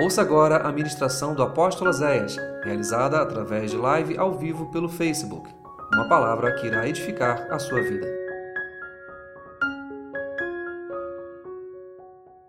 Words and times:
Ouça 0.00 0.22
agora 0.22 0.58
a 0.58 0.70
ministração 0.70 1.34
do 1.34 1.42
apóstolo 1.42 1.92
Zéias, 1.92 2.36
realizada 2.62 3.20
através 3.20 3.72
de 3.72 3.76
live 3.76 4.16
ao 4.16 4.32
vivo 4.32 4.70
pelo 4.70 4.88
Facebook. 4.88 5.52
Uma 5.92 6.08
palavra 6.08 6.54
que 6.54 6.68
irá 6.68 6.86
edificar 6.86 7.52
a 7.52 7.58
sua 7.58 7.82
vida. 7.82 8.06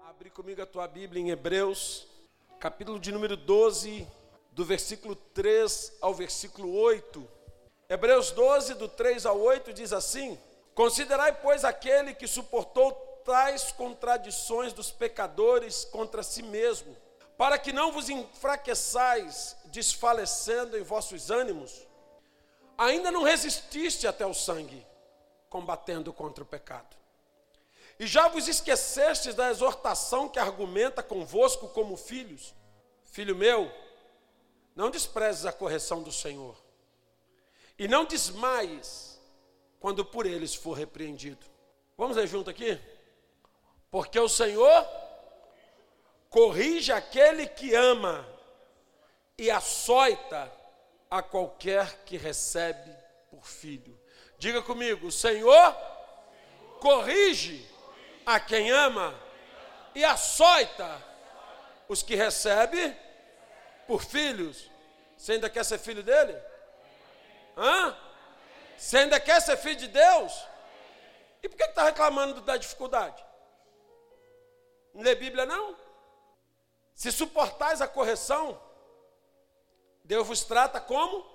Abre 0.08 0.30
comigo 0.30 0.62
a 0.62 0.66
tua 0.68 0.88
Bíblia 0.88 1.24
em 1.24 1.32
Hebreus, 1.32 2.08
capítulo 2.60 3.00
de 3.00 3.12
número 3.12 3.36
12, 3.36 4.08
do 4.52 4.64
versículo 4.64 5.16
3 5.16 5.98
ao 6.02 6.14
versículo 6.14 6.72
8. 6.72 7.28
Hebreus 7.90 8.30
12, 8.30 8.76
do 8.76 8.88
3 8.88 9.26
ao 9.26 9.40
8, 9.40 9.74
diz 9.74 9.92
assim: 9.92 10.38
Considerai, 10.76 11.34
pois, 11.42 11.66
aquele 11.66 12.14
que 12.14 12.28
suportou 12.28 12.92
tais 13.26 13.72
contradições 13.72 14.72
dos 14.72 14.92
pecadores 14.92 15.84
contra 15.86 16.22
si 16.22 16.44
mesmo 16.44 16.96
para 17.40 17.58
que 17.58 17.72
não 17.72 17.90
vos 17.90 18.10
enfraqueçais, 18.10 19.56
desfalecendo 19.68 20.78
em 20.78 20.84
vossos 20.84 21.32
ânimos, 21.32 21.88
ainda 22.78 23.10
não 23.10 23.24
resististe 23.24 24.06
até 24.06 24.26
o 24.26 24.34
sangue, 24.34 24.86
combatendo 25.50 26.12
contra 26.12 26.44
o 26.44 26.46
pecado. 26.46 26.98
E 27.98 28.06
já 28.06 28.28
vos 28.28 28.50
esquecestes 28.50 29.34
da 29.36 29.50
exortação 29.50 30.28
que 30.28 30.38
argumenta 30.38 31.02
convosco 31.02 31.70
como 31.70 31.96
filhos. 31.96 32.54
Filho 33.06 33.38
meu, 33.38 33.72
não 34.76 34.90
desprezes 34.90 35.46
a 35.46 35.54
correção 35.54 36.04
do 36.04 36.12
Senhor, 36.12 36.62
e 37.78 37.88
não 37.88 38.04
desmaies 38.04 39.18
quando 39.80 40.04
por 40.04 40.26
eles 40.26 40.54
for 40.54 40.74
repreendido. 40.74 41.46
Vamos 41.98 42.18
ler 42.18 42.28
junto 42.28 42.50
aqui? 42.50 42.78
Porque 43.90 44.20
o 44.20 44.28
Senhor 44.28 44.86
corrige 46.30 46.92
aquele 46.92 47.48
que 47.48 47.74
ama 47.74 48.28
e 49.38 49.50
açoita 49.50 50.52
a 51.10 51.22
qualquer 51.24 52.04
que 52.06 52.18
recebe 52.18 52.96
por 53.30 53.46
filho. 53.46 54.00
Diga 54.38 54.62
comigo: 54.62 55.08
o 55.08 55.12
Senhor 55.12 55.76
corrige 56.80 57.68
a 58.26 58.40
quem 58.40 58.70
ama 58.72 59.14
e 59.96 60.06
açoita 60.06 61.04
os 61.88 62.04
que 62.04 62.16
recebe 62.16 62.96
por 63.88 64.04
filhos. 64.04 64.70
Você 65.18 65.34
ainda 65.34 65.50
quer 65.50 65.66
ser 65.66 65.80
filho 65.80 66.04
dele? 66.04 66.38
Hã? 67.58 67.98
Você 68.78 68.98
ainda 69.00 69.20
quer 69.20 69.42
ser 69.42 69.58
filho 69.58 69.76
de 69.76 69.88
Deus? 69.88 70.32
E 71.42 71.50
por 71.50 71.58
que 71.58 71.64
está 71.64 71.84
reclamando 71.84 72.40
da 72.42 72.56
dificuldade? 72.56 73.22
Não 74.94 75.02
lê 75.02 75.16
Bíblia 75.16 75.46
não? 75.46 75.76
Se 77.00 77.14
suportais 77.14 77.82
a 77.82 77.88
correção, 77.88 78.62
Deus 80.04 80.28
vos 80.28 80.44
trata 80.44 80.82
como? 80.82 81.26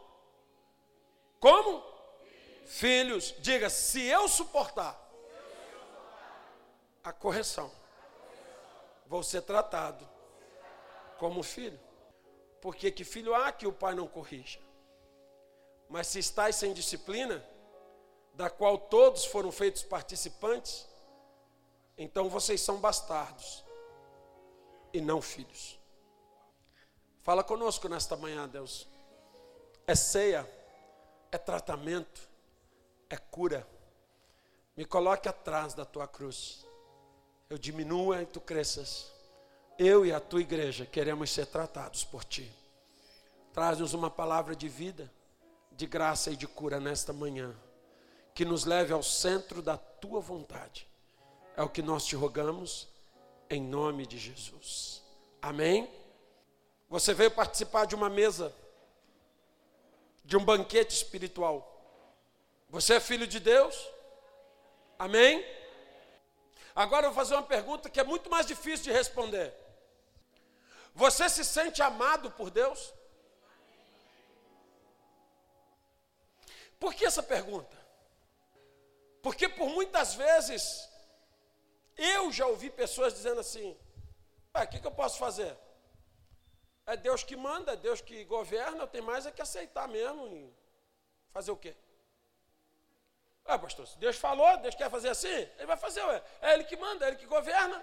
Como? 1.40 1.82
Filhos. 2.66 3.34
Diga, 3.38 3.70
se 3.70 4.02
eu 4.02 4.28
suportar 4.28 4.94
a 7.02 7.14
correção, 7.14 7.72
vou 9.06 9.22
ser 9.22 9.40
tratado 9.40 10.06
como 11.18 11.42
filho. 11.42 11.80
Porque 12.60 12.90
que 12.90 13.02
filho 13.02 13.34
há 13.34 13.50
que 13.50 13.66
o 13.66 13.72
pai 13.72 13.94
não 13.94 14.06
corrija? 14.06 14.60
Mas 15.88 16.08
se 16.08 16.18
estáis 16.18 16.56
sem 16.56 16.74
disciplina, 16.74 17.42
da 18.34 18.50
qual 18.50 18.76
todos 18.76 19.24
foram 19.24 19.50
feitos 19.50 19.82
participantes, 19.82 20.86
então 21.96 22.28
vocês 22.28 22.60
são 22.60 22.76
bastardos 22.76 23.63
e 24.94 25.00
não 25.00 25.20
filhos. 25.20 25.78
Fala 27.24 27.42
conosco 27.42 27.88
nesta 27.88 28.16
manhã, 28.16 28.48
Deus. 28.48 28.86
É 29.86 29.94
ceia, 29.94 30.48
é 31.32 31.36
tratamento, 31.36 32.28
é 33.10 33.16
cura. 33.16 33.66
Me 34.76 34.84
coloque 34.84 35.28
atrás 35.28 35.74
da 35.74 35.84
tua 35.84 36.06
cruz. 36.06 36.64
Eu 37.50 37.58
diminua 37.58 38.22
e 38.22 38.26
tu 38.26 38.40
cresças. 38.40 39.12
Eu 39.76 40.06
e 40.06 40.12
a 40.12 40.20
tua 40.20 40.40
igreja 40.40 40.86
queremos 40.86 41.30
ser 41.30 41.46
tratados 41.46 42.04
por 42.04 42.24
ti. 42.24 42.50
Traz-nos 43.52 43.94
uma 43.94 44.10
palavra 44.10 44.54
de 44.54 44.68
vida, 44.68 45.12
de 45.72 45.86
graça 45.86 46.30
e 46.30 46.36
de 46.36 46.46
cura 46.46 46.78
nesta 46.78 47.12
manhã, 47.12 47.54
que 48.32 48.44
nos 48.44 48.64
leve 48.64 48.92
ao 48.92 49.02
centro 49.02 49.60
da 49.60 49.76
tua 49.76 50.20
vontade. 50.20 50.88
É 51.56 51.62
o 51.62 51.68
que 51.68 51.82
nós 51.82 52.04
te 52.04 52.14
rogamos 52.14 52.93
em 53.50 53.60
nome 53.60 54.06
de 54.06 54.18
Jesus. 54.18 55.02
Amém? 55.40 55.90
Você 56.88 57.12
veio 57.12 57.30
participar 57.30 57.86
de 57.86 57.94
uma 57.94 58.08
mesa, 58.08 58.54
de 60.24 60.36
um 60.36 60.44
banquete 60.44 60.94
espiritual. 60.94 61.70
Você 62.68 62.94
é 62.94 63.00
filho 63.00 63.26
de 63.26 63.40
Deus? 63.40 63.76
Amém? 64.98 65.44
Agora 66.74 67.06
eu 67.06 67.10
vou 67.10 67.22
fazer 67.22 67.34
uma 67.34 67.42
pergunta 67.42 67.88
que 67.90 68.00
é 68.00 68.04
muito 68.04 68.28
mais 68.30 68.46
difícil 68.46 68.84
de 68.84 68.92
responder. 68.92 69.54
Você 70.94 71.28
se 71.28 71.44
sente 71.44 71.82
amado 71.82 72.30
por 72.30 72.50
Deus? 72.50 72.92
Por 76.78 76.94
que 76.94 77.04
essa 77.04 77.22
pergunta? 77.22 77.76
Porque 79.22 79.48
por 79.48 79.68
muitas 79.68 80.14
vezes 80.14 80.88
eu 81.96 82.32
já 82.32 82.46
ouvi 82.46 82.70
pessoas 82.70 83.14
dizendo 83.14 83.40
assim: 83.40 83.76
o 84.54 84.66
que, 84.66 84.80
que 84.80 84.86
eu 84.86 84.92
posso 84.92 85.18
fazer? 85.18 85.56
É 86.86 86.96
Deus 86.96 87.22
que 87.22 87.36
manda, 87.36 87.72
é 87.72 87.76
Deus 87.76 88.00
que 88.00 88.24
governa, 88.24 88.82
eu 88.82 88.86
tenho 88.86 89.04
mais 89.04 89.24
é 89.26 89.30
que 89.30 89.40
aceitar 89.40 89.88
mesmo 89.88 90.26
e 90.28 90.52
fazer 91.30 91.50
o 91.50 91.56
quê? 91.56 91.74
Ah, 93.44 93.58
pastor, 93.58 93.86
se 93.86 93.98
Deus 93.98 94.16
falou, 94.16 94.56
Deus 94.58 94.74
quer 94.74 94.90
fazer 94.90 95.10
assim, 95.10 95.28
ele 95.28 95.66
vai 95.66 95.76
fazer, 95.76 96.02
ué. 96.02 96.22
É 96.40 96.54
Ele 96.54 96.64
que 96.64 96.76
manda, 96.76 97.04
é 97.04 97.08
Ele 97.08 97.16
que 97.16 97.26
governa. 97.26 97.82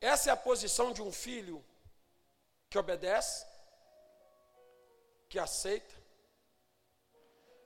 Essa 0.00 0.30
é 0.30 0.32
a 0.32 0.36
posição 0.36 0.92
de 0.92 1.02
um 1.02 1.10
filho 1.10 1.64
que 2.68 2.78
obedece, 2.78 3.46
que 5.28 5.38
aceita, 5.38 5.94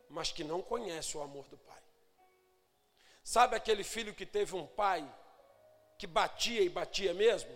mas 0.09 0.31
que 0.31 0.45
não 0.45 0.63
conhece 0.63 1.17
o 1.17 1.23
amor 1.23 1.47
do 1.49 1.59
pai. 1.59 1.72
Sabe 3.23 3.57
aquele 3.57 3.85
filho 3.85 4.15
que 4.15 4.27
teve 4.27 4.55
um 4.55 4.67
pai 4.67 5.09
que 5.97 6.07
batia 6.07 6.63
e 6.63 6.69
batia 6.69 7.15
mesmo? 7.15 7.51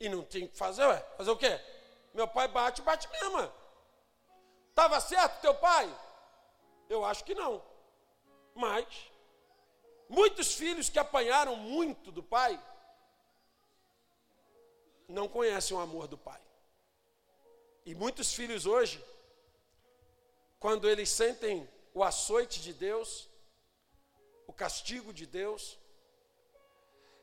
E 0.00 0.08
não 0.08 0.24
tinha 0.24 0.48
que 0.48 0.56
fazer, 0.56 0.84
ué, 0.84 0.98
fazer 1.16 1.30
o 1.30 1.36
quê? 1.36 1.60
Meu 2.12 2.26
pai 2.26 2.48
bate, 2.48 2.82
bate 2.82 3.08
mesmo. 3.10 3.52
Estava 4.70 5.00
certo 5.00 5.40
teu 5.40 5.54
pai? 5.54 5.88
Eu 6.88 7.04
acho 7.04 7.24
que 7.24 7.34
não. 7.34 7.62
Mas 8.54 8.86
muitos 10.08 10.54
filhos 10.54 10.88
que 10.88 10.98
apanharam 10.98 11.54
muito 11.54 12.10
do 12.10 12.22
pai 12.22 12.60
não 15.08 15.28
conhecem 15.28 15.76
o 15.76 15.80
amor 15.80 16.08
do 16.08 16.18
pai. 16.18 16.40
E 17.84 17.94
muitos 17.94 18.32
filhos 18.34 18.66
hoje, 18.66 19.04
quando 20.58 20.88
eles 20.88 21.08
sentem 21.08 21.68
o 21.94 22.02
açoite 22.02 22.60
de 22.60 22.72
Deus, 22.72 23.28
o 24.52 24.54
castigo 24.54 25.14
de 25.14 25.24
Deus, 25.24 25.78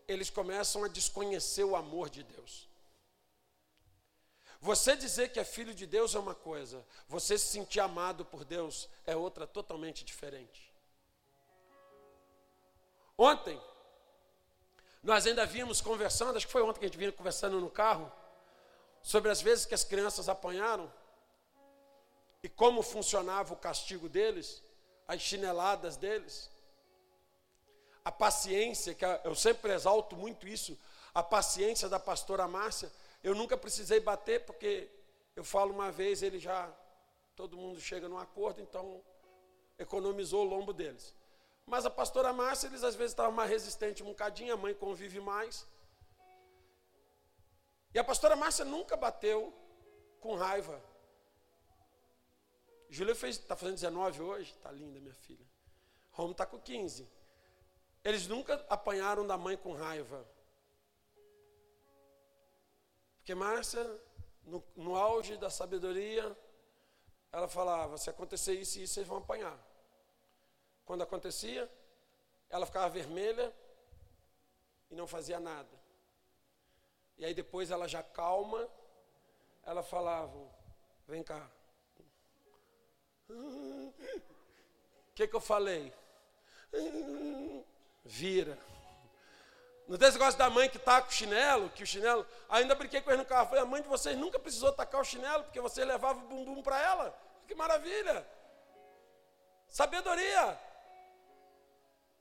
eles 0.07 0.31
começam 0.31 0.83
a 0.83 0.87
desconhecer 0.87 1.63
o 1.63 1.75
amor 1.75 2.09
de 2.09 2.23
Deus. 2.23 2.67
Você 4.59 4.95
dizer 4.95 5.31
que 5.31 5.39
é 5.39 5.43
filho 5.43 5.73
de 5.75 5.85
Deus 5.85 6.15
é 6.15 6.19
uma 6.19 6.33
coisa, 6.33 6.83
você 7.07 7.37
se 7.37 7.45
sentir 7.45 7.81
amado 7.81 8.25
por 8.25 8.43
Deus 8.43 8.89
é 9.05 9.15
outra 9.15 9.45
totalmente 9.45 10.03
diferente. 10.03 10.73
Ontem, 13.15 13.61
nós 15.03 15.27
ainda 15.27 15.45
vimos 15.45 15.81
conversando, 15.81 16.35
acho 16.35 16.47
que 16.47 16.51
foi 16.51 16.63
ontem 16.63 16.79
que 16.79 16.85
a 16.85 16.87
gente 16.87 16.97
vinha 16.97 17.11
conversando 17.11 17.61
no 17.61 17.69
carro, 17.69 18.11
sobre 19.03 19.29
as 19.29 19.39
vezes 19.39 19.67
que 19.67 19.75
as 19.75 19.83
crianças 19.83 20.27
apanharam 20.27 20.91
e 22.41 22.49
como 22.49 22.81
funcionava 22.81 23.53
o 23.53 23.57
castigo 23.57 24.09
deles, 24.09 24.63
as 25.07 25.21
chineladas 25.21 25.95
deles 25.95 26.49
a 28.03 28.11
paciência, 28.11 28.93
que 28.93 29.05
eu 29.23 29.35
sempre 29.35 29.73
exalto 29.73 30.15
muito 30.15 30.47
isso, 30.47 30.77
a 31.13 31.21
paciência 31.21 31.89
da 31.89 31.99
pastora 31.99 32.47
Márcia. 32.47 32.91
Eu 33.23 33.35
nunca 33.35 33.57
precisei 33.57 33.99
bater, 33.99 34.45
porque 34.45 34.89
eu 35.35 35.43
falo 35.43 35.73
uma 35.73 35.91
vez, 35.91 36.21
ele 36.21 36.39
já, 36.39 36.71
todo 37.35 37.57
mundo 37.57 37.79
chega 37.79 38.07
num 38.07 38.17
acordo, 38.17 38.61
então 38.61 39.01
economizou 39.77 40.45
o 40.45 40.49
lombo 40.49 40.73
deles. 40.73 41.13
Mas 41.65 41.85
a 41.85 41.89
pastora 41.89 42.33
Márcia, 42.33 42.67
eles 42.67 42.83
às 42.83 42.95
vezes 42.95 43.11
estavam 43.11 43.31
mais 43.31 43.49
resistentes 43.49 44.01
um 44.01 44.09
bocadinho, 44.09 44.53
a 44.53 44.57
mãe 44.57 44.73
convive 44.73 45.19
mais. 45.19 45.67
E 47.93 47.99
a 47.99 48.03
pastora 48.03 48.35
Márcia 48.35 48.65
nunca 48.65 48.95
bateu 48.97 49.53
com 50.19 50.35
raiva. 50.35 50.81
Júlia 52.89 53.13
está 53.13 53.55
fazendo 53.55 53.75
19 53.75 54.21
hoje, 54.21 54.51
está 54.51 54.71
linda 54.71 54.99
minha 54.99 55.13
filha. 55.13 55.45
Romo 56.11 56.31
está 56.31 56.45
com 56.45 56.59
15. 56.59 57.07
Eles 58.09 58.25
nunca 58.25 58.55
apanharam 58.67 59.25
da 59.27 59.37
mãe 59.37 59.55
com 59.55 59.71
raiva. 59.71 60.27
Porque 63.17 63.35
Márcia, 63.35 63.83
no, 64.41 64.63
no 64.75 64.95
auge 64.95 65.37
da 65.37 65.47
sabedoria, 65.51 66.35
ela 67.31 67.47
falava: 67.47 67.99
se 67.99 68.09
acontecer 68.09 68.53
isso 68.53 68.79
e 68.79 68.83
isso, 68.83 68.95
vocês 68.95 69.05
vão 69.05 69.19
apanhar. 69.19 69.55
Quando 70.85 71.03
acontecia, 71.03 71.71
ela 72.49 72.65
ficava 72.65 72.89
vermelha 72.89 73.53
e 74.89 74.95
não 74.95 75.05
fazia 75.05 75.39
nada. 75.39 75.79
E 77.15 77.25
aí 77.25 77.35
depois 77.35 77.69
ela 77.69 77.87
já 77.87 78.01
calma, 78.01 78.67
ela 79.61 79.83
falava: 79.83 80.35
vem 81.07 81.21
cá. 81.21 81.47
O 85.11 85.21
que, 85.21 85.27
que 85.27 85.35
eu 85.35 85.41
falei? 85.41 85.93
Vira. 88.03 88.57
Não 89.87 89.97
tem 89.97 90.07
esse 90.07 90.19
negócio 90.19 90.37
da 90.37 90.49
mãe 90.49 90.69
que 90.69 90.77
taca 90.77 91.09
o 91.09 91.11
chinelo, 91.11 91.69
que 91.71 91.81
o 91.81 91.87
chinelo. 91.87 92.25
Ainda 92.47 92.75
brinquei 92.75 93.01
com 93.01 93.09
ele 93.09 93.17
no 93.17 93.25
carro. 93.25 93.47
Falei, 93.47 93.63
a 93.63 93.65
mãe 93.65 93.81
de 93.81 93.87
vocês 93.87 94.15
nunca 94.15 94.37
precisou 94.37 94.71
tacar 94.71 95.01
o 95.01 95.03
chinelo, 95.05 95.43
porque 95.43 95.59
você 95.59 95.83
levava 95.83 96.19
o 96.19 96.27
bumbum 96.27 96.61
para 96.61 96.79
ela. 96.79 97.19
Que 97.47 97.55
maravilha! 97.55 98.25
Sabedoria. 99.67 100.59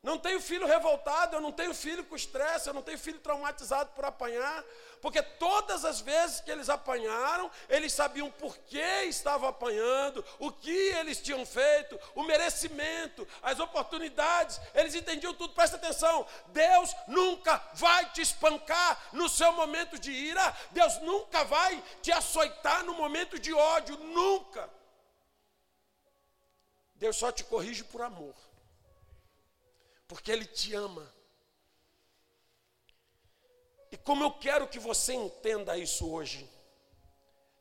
Não 0.01 0.17
tenho 0.17 0.41
filho 0.41 0.65
revoltado, 0.65 1.35
eu 1.35 1.41
não 1.41 1.51
tenho 1.51 1.75
filho 1.75 2.05
com 2.05 2.15
estresse, 2.15 2.69
eu 2.69 2.75
não 2.75 2.83
tenho 2.83 2.99
filho 2.99 3.19
traumatizado 3.19 3.91
por 3.97 4.05
apanhar, 4.05 4.65
porque 5.03 5.21
todas 5.21 5.85
as 5.85 6.01
vezes 6.01 6.41
que 6.41 6.53
eles 6.53 6.69
apanharam, 6.69 7.51
eles 7.69 7.93
sabiam 7.93 8.31
por 8.31 8.57
que 8.59 8.79
estavam 9.07 9.49
apanhando, 9.49 10.25
o 10.39 10.53
que 10.53 10.71
eles 10.71 11.21
tinham 11.21 11.45
feito, 11.45 11.99
o 12.15 12.23
merecimento, 12.23 13.27
as 13.43 13.59
oportunidades, 13.59 14.61
eles 14.73 14.95
entendiam 14.95 15.35
tudo. 15.35 15.53
Presta 15.53 15.77
atenção: 15.77 16.25
Deus 16.49 16.95
nunca 17.09 17.61
vai 17.75 18.09
te 18.13 18.21
espancar 18.21 19.09
no 19.13 19.29
seu 19.29 19.51
momento 19.51 19.99
de 19.99 20.13
ira, 20.13 20.57
Deus 20.71 20.97
nunca 21.01 21.43
vai 21.43 21.83
te 22.01 22.13
açoitar 22.13 22.85
no 22.85 22.95
momento 22.95 23.37
de 23.37 23.53
ódio, 23.53 23.97
nunca. 23.97 24.71
Deus 26.95 27.17
só 27.17 27.33
te 27.33 27.43
corrige 27.43 27.83
por 27.83 28.01
amor 28.01 28.48
porque 30.09 30.33
Ele 30.33 30.47
te 30.47 30.75
ama. 30.75 31.15
E 33.93 33.97
como 33.97 34.25
eu 34.25 34.33
quero 34.33 34.67
que 34.67 34.79
você 34.79 35.13
entenda 35.13 35.77
isso 35.77 36.11
hoje, 36.11 36.51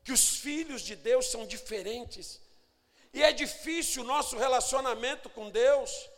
que 0.04 0.12
os 0.12 0.38
filhos 0.38 0.82
de 0.82 0.96
Deus 0.96 1.28
são 1.28 1.46
diferentes, 1.46 2.42
e 3.14 3.22
é 3.22 3.32
difícil 3.32 4.04
o 4.04 4.06
nosso 4.06 4.38
relacionamento 4.38 5.30
com 5.30 5.50
Deus, 5.50 6.10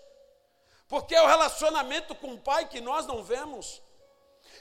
porque 0.87 1.15
é 1.15 1.21
o 1.21 1.27
relacionamento 1.27 2.15
com 2.15 2.33
o 2.33 2.39
Pai 2.39 2.67
que 2.67 2.79
nós 2.79 3.05
não 3.05 3.23
vemos. 3.23 3.81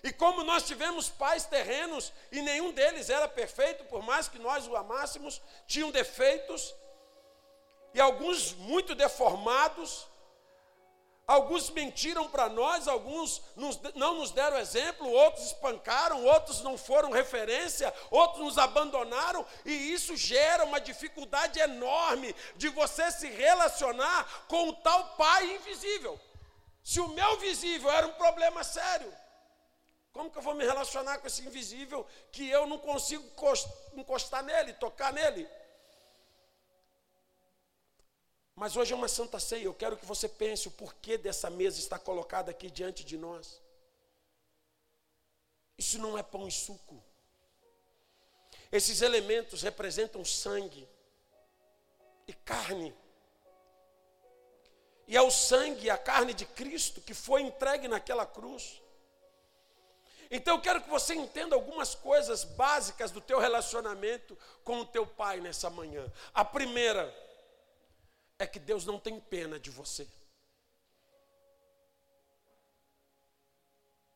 E 0.02 0.12
como 0.12 0.44
nós 0.44 0.64
tivemos 0.64 1.08
pais 1.08 1.44
terrenos 1.46 2.12
e 2.30 2.42
nenhum 2.42 2.72
deles 2.72 3.08
era 3.10 3.28
perfeito, 3.28 3.84
por 3.84 4.02
mais 4.02 4.28
que 4.28 4.38
nós 4.38 4.66
o 4.66 4.76
amássemos, 4.76 5.40
tinham 5.66 5.90
defeitos, 5.90 6.74
e 7.94 8.00
alguns 8.00 8.52
muito 8.52 8.94
deformados, 8.94 10.06
Alguns 11.28 11.68
mentiram 11.68 12.26
para 12.26 12.48
nós, 12.48 12.88
alguns 12.88 13.42
nos, 13.54 13.78
não 13.94 14.14
nos 14.14 14.30
deram 14.30 14.56
exemplo, 14.56 15.06
outros 15.06 15.48
espancaram, 15.48 16.24
outros 16.24 16.62
não 16.62 16.78
foram 16.78 17.10
referência, 17.10 17.92
outros 18.10 18.42
nos 18.42 18.56
abandonaram, 18.56 19.44
e 19.62 19.92
isso 19.92 20.16
gera 20.16 20.64
uma 20.64 20.80
dificuldade 20.80 21.60
enorme 21.60 22.34
de 22.56 22.70
você 22.70 23.12
se 23.12 23.28
relacionar 23.28 24.46
com 24.48 24.70
o 24.70 24.76
tal 24.76 25.04
pai 25.16 25.56
invisível. 25.56 26.18
Se 26.82 26.98
o 26.98 27.08
meu 27.08 27.38
visível 27.38 27.90
era 27.90 28.06
um 28.06 28.14
problema 28.14 28.64
sério, 28.64 29.14
como 30.14 30.30
que 30.30 30.38
eu 30.38 30.42
vou 30.42 30.54
me 30.54 30.64
relacionar 30.64 31.18
com 31.18 31.26
esse 31.26 31.42
invisível 31.42 32.06
que 32.32 32.48
eu 32.48 32.66
não 32.66 32.78
consigo 32.78 33.22
encostar 33.92 34.42
nele, 34.42 34.72
tocar 34.72 35.12
nele? 35.12 35.46
Mas 38.58 38.74
hoje 38.74 38.92
é 38.92 38.96
uma 38.96 39.06
santa 39.06 39.38
ceia, 39.38 39.62
eu 39.62 39.72
quero 39.72 39.96
que 39.96 40.04
você 40.04 40.28
pense 40.28 40.66
o 40.66 40.72
porquê 40.72 41.16
dessa 41.16 41.48
mesa 41.48 41.78
está 41.78 41.96
colocada 41.96 42.50
aqui 42.50 42.68
diante 42.68 43.04
de 43.04 43.16
nós. 43.16 43.62
Isso 45.78 45.96
não 46.00 46.18
é 46.18 46.24
pão 46.24 46.48
e 46.48 46.50
suco. 46.50 47.00
Esses 48.72 49.00
elementos 49.00 49.62
representam 49.62 50.24
sangue 50.24 50.88
e 52.26 52.32
carne. 52.32 52.92
E 55.06 55.16
é 55.16 55.22
o 55.22 55.30
sangue 55.30 55.86
e 55.86 55.90
a 55.90 55.96
carne 55.96 56.34
de 56.34 56.44
Cristo 56.44 57.00
que 57.00 57.14
foi 57.14 57.42
entregue 57.42 57.86
naquela 57.86 58.26
cruz. 58.26 58.82
Então 60.32 60.56
eu 60.56 60.60
quero 60.60 60.82
que 60.82 60.90
você 60.90 61.14
entenda 61.14 61.54
algumas 61.54 61.94
coisas 61.94 62.42
básicas 62.42 63.12
do 63.12 63.20
teu 63.20 63.38
relacionamento 63.38 64.36
com 64.64 64.80
o 64.80 64.84
teu 64.84 65.06
pai 65.06 65.40
nessa 65.40 65.70
manhã. 65.70 66.12
A 66.34 66.44
primeira, 66.44 67.14
é 68.38 68.46
que 68.46 68.58
Deus 68.58 68.86
não 68.86 68.98
tem 68.98 69.18
pena 69.18 69.58
de 69.58 69.70
você. 69.70 70.06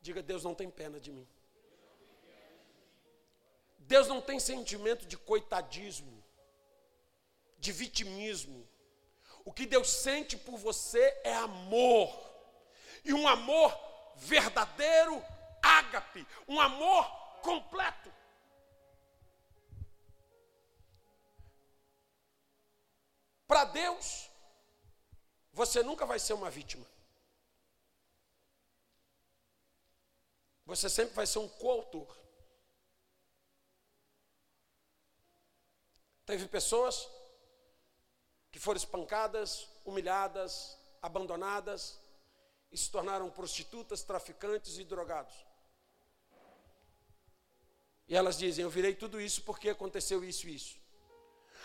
Diga, 0.00 0.22
Deus 0.22 0.44
não 0.44 0.54
tem 0.54 0.70
pena 0.70 1.00
de 1.00 1.10
mim. 1.10 1.26
Deus 3.78 4.06
não 4.06 4.20
tem 4.20 4.38
sentimento 4.38 5.06
de 5.06 5.16
coitadismo, 5.16 6.22
de 7.58 7.72
vitimismo. 7.72 8.66
O 9.44 9.52
que 9.52 9.66
Deus 9.66 9.90
sente 9.90 10.36
por 10.36 10.56
você 10.56 11.20
é 11.24 11.34
amor. 11.34 12.10
E 13.04 13.12
um 13.12 13.26
amor 13.26 13.76
verdadeiro, 14.16 15.22
ágape, 15.60 16.26
um 16.46 16.60
amor 16.60 17.04
completo. 17.42 18.12
Para 23.52 23.64
Deus, 23.66 24.30
você 25.52 25.82
nunca 25.82 26.06
vai 26.06 26.18
ser 26.18 26.32
uma 26.32 26.50
vítima. 26.50 26.86
Você 30.64 30.88
sempre 30.88 31.14
vai 31.14 31.26
ser 31.26 31.38
um 31.38 31.48
coautor. 31.50 32.16
Teve 36.24 36.48
pessoas 36.48 37.06
que 38.50 38.58
foram 38.58 38.78
espancadas, 38.78 39.68
humilhadas, 39.84 40.78
abandonadas 41.02 42.00
e 42.70 42.78
se 42.78 42.90
tornaram 42.90 43.28
prostitutas, 43.28 44.02
traficantes 44.02 44.78
e 44.78 44.84
drogados. 44.84 45.34
E 48.08 48.16
elas 48.16 48.38
dizem: 48.38 48.62
Eu 48.62 48.70
virei 48.70 48.94
tudo 48.94 49.20
isso 49.20 49.42
porque 49.42 49.68
aconteceu 49.68 50.24
isso 50.24 50.48
e 50.48 50.54
isso. 50.54 50.81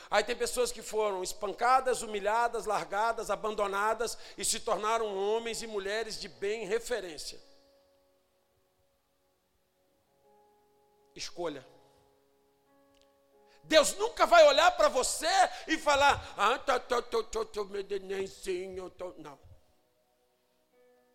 Aí 0.09 0.23
tem 0.23 0.35
pessoas 0.35 0.71
que 0.71 0.81
foram 0.81 1.21
espancadas, 1.21 2.01
humilhadas, 2.01 2.65
largadas, 2.65 3.29
abandonadas 3.29 4.17
e 4.37 4.45
se 4.45 4.59
tornaram 4.59 5.15
homens 5.15 5.61
e 5.61 5.67
mulheres 5.67 6.19
de 6.19 6.29
bem 6.29 6.65
referência. 6.65 7.39
Escolha. 11.15 11.65
Deus 13.63 13.95
nunca 13.97 14.25
vai 14.25 14.47
olhar 14.47 14.71
para 14.77 14.87
você 14.87 15.27
e 15.67 15.77
falar: 15.77 16.33
Ah, 16.37 16.57
tô, 16.57 16.79
tô, 16.79 17.01
tô, 17.01 17.23
tô, 17.23 17.45
tô, 17.45 17.63
nenenzinho, 17.65 18.89
tô. 18.91 19.13
Não. 19.17 19.37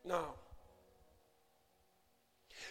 Não. 0.04 0.51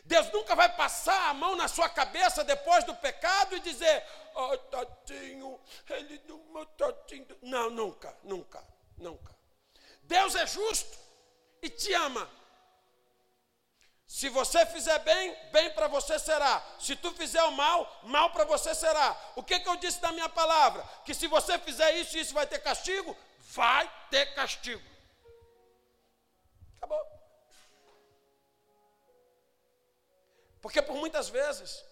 Deus 0.03 0.31
nunca 0.31 0.55
vai 0.55 0.75
passar 0.75 1.29
a 1.29 1.33
mão 1.33 1.55
na 1.55 1.67
sua 1.67 1.87
cabeça 1.87 2.43
depois 2.43 2.83
do 2.83 2.95
pecado 2.95 3.55
e 3.55 3.59
dizer: 3.59 4.03
oh, 4.35 4.57
tadinho, 4.57 5.59
ele 5.89 6.21
meu 6.51 6.65
tadinho. 6.65 7.27
Não, 7.41 7.69
nunca, 7.69 8.15
nunca, 8.23 8.63
nunca. 8.97 9.35
Deus 10.03 10.35
é 10.35 10.45
justo 10.45 10.97
e 11.61 11.69
te 11.69 11.93
ama. 11.93 12.29
Se 14.05 14.27
você 14.27 14.65
fizer 14.65 14.99
bem, 14.99 15.33
bem 15.53 15.71
para 15.71 15.87
você 15.87 16.19
será. 16.19 16.61
Se 16.77 16.97
tu 16.97 17.13
fizer 17.13 17.41
o 17.43 17.51
mal, 17.51 18.01
mal 18.03 18.29
para 18.31 18.43
você 18.43 18.75
será. 18.75 19.17
O 19.37 19.43
que, 19.43 19.57
que 19.57 19.69
eu 19.69 19.77
disse 19.77 20.01
na 20.01 20.11
minha 20.11 20.27
palavra? 20.27 20.83
Que 21.05 21.13
se 21.13 21.27
você 21.27 21.57
fizer 21.57 21.95
isso, 21.95 22.17
isso 22.17 22.33
vai 22.33 22.45
ter 22.45 22.59
castigo? 22.59 23.15
Vai 23.39 23.89
ter 24.09 24.33
castigo. 24.33 24.90
Porque 30.61 30.81
por 30.81 30.95
muitas 30.95 31.27
vezes 31.29 31.83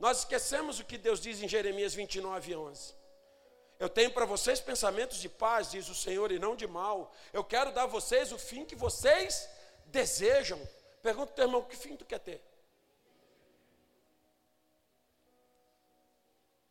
nós 0.00 0.18
esquecemos 0.18 0.80
o 0.80 0.84
que 0.84 0.98
Deus 0.98 1.20
diz 1.20 1.40
em 1.40 1.48
Jeremias 1.48 1.94
29, 1.94 2.56
11. 2.56 2.94
Eu 3.78 3.88
tenho 3.88 4.12
para 4.12 4.24
vocês 4.24 4.60
pensamentos 4.60 5.18
de 5.18 5.28
paz, 5.28 5.70
diz 5.70 5.88
o 5.88 5.94
Senhor, 5.94 6.30
e 6.30 6.38
não 6.38 6.54
de 6.54 6.66
mal. 6.66 7.12
Eu 7.32 7.44
quero 7.44 7.72
dar 7.72 7.84
a 7.84 7.86
vocês 7.86 8.32
o 8.32 8.38
fim 8.38 8.64
que 8.64 8.76
vocês 8.76 9.48
desejam. 9.86 10.60
Pergunta 11.02 11.32
teu 11.32 11.44
irmão, 11.44 11.62
que 11.62 11.76
fim 11.76 11.96
tu 11.96 12.04
quer 12.04 12.20
ter? 12.20 12.42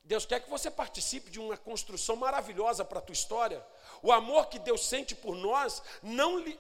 Deus 0.04 0.26
quer 0.26 0.42
que 0.42 0.50
você 0.50 0.70
participe 0.70 1.32
de 1.32 1.40
uma 1.40 1.56
construção 1.56 2.18
maravilhosa 2.18 2.84
para 2.84 3.00
a 3.00 3.02
tua 3.02 3.14
história. 3.14 3.66
O 4.02 4.12
amor 4.12 4.48
que 4.48 4.60
Deus 4.60 4.86
sente 4.86 5.16
por 5.16 5.36
nós 5.36 5.82
não 6.04 6.38
lhe. 6.38 6.60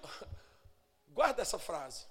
Guarda 1.09 1.41
essa 1.41 1.59
frase. 1.59 2.05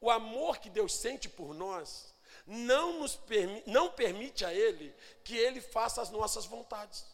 O 0.00 0.10
amor 0.10 0.58
que 0.58 0.68
Deus 0.68 0.94
sente 0.94 1.28
por 1.28 1.54
nós 1.54 2.14
não, 2.46 3.00
nos 3.00 3.16
permi 3.16 3.62
não 3.66 3.90
permite 3.90 4.44
a 4.44 4.52
Ele 4.52 4.94
que 5.24 5.36
Ele 5.36 5.60
faça 5.60 6.00
as 6.00 6.10
nossas 6.10 6.44
vontades. 6.44 7.04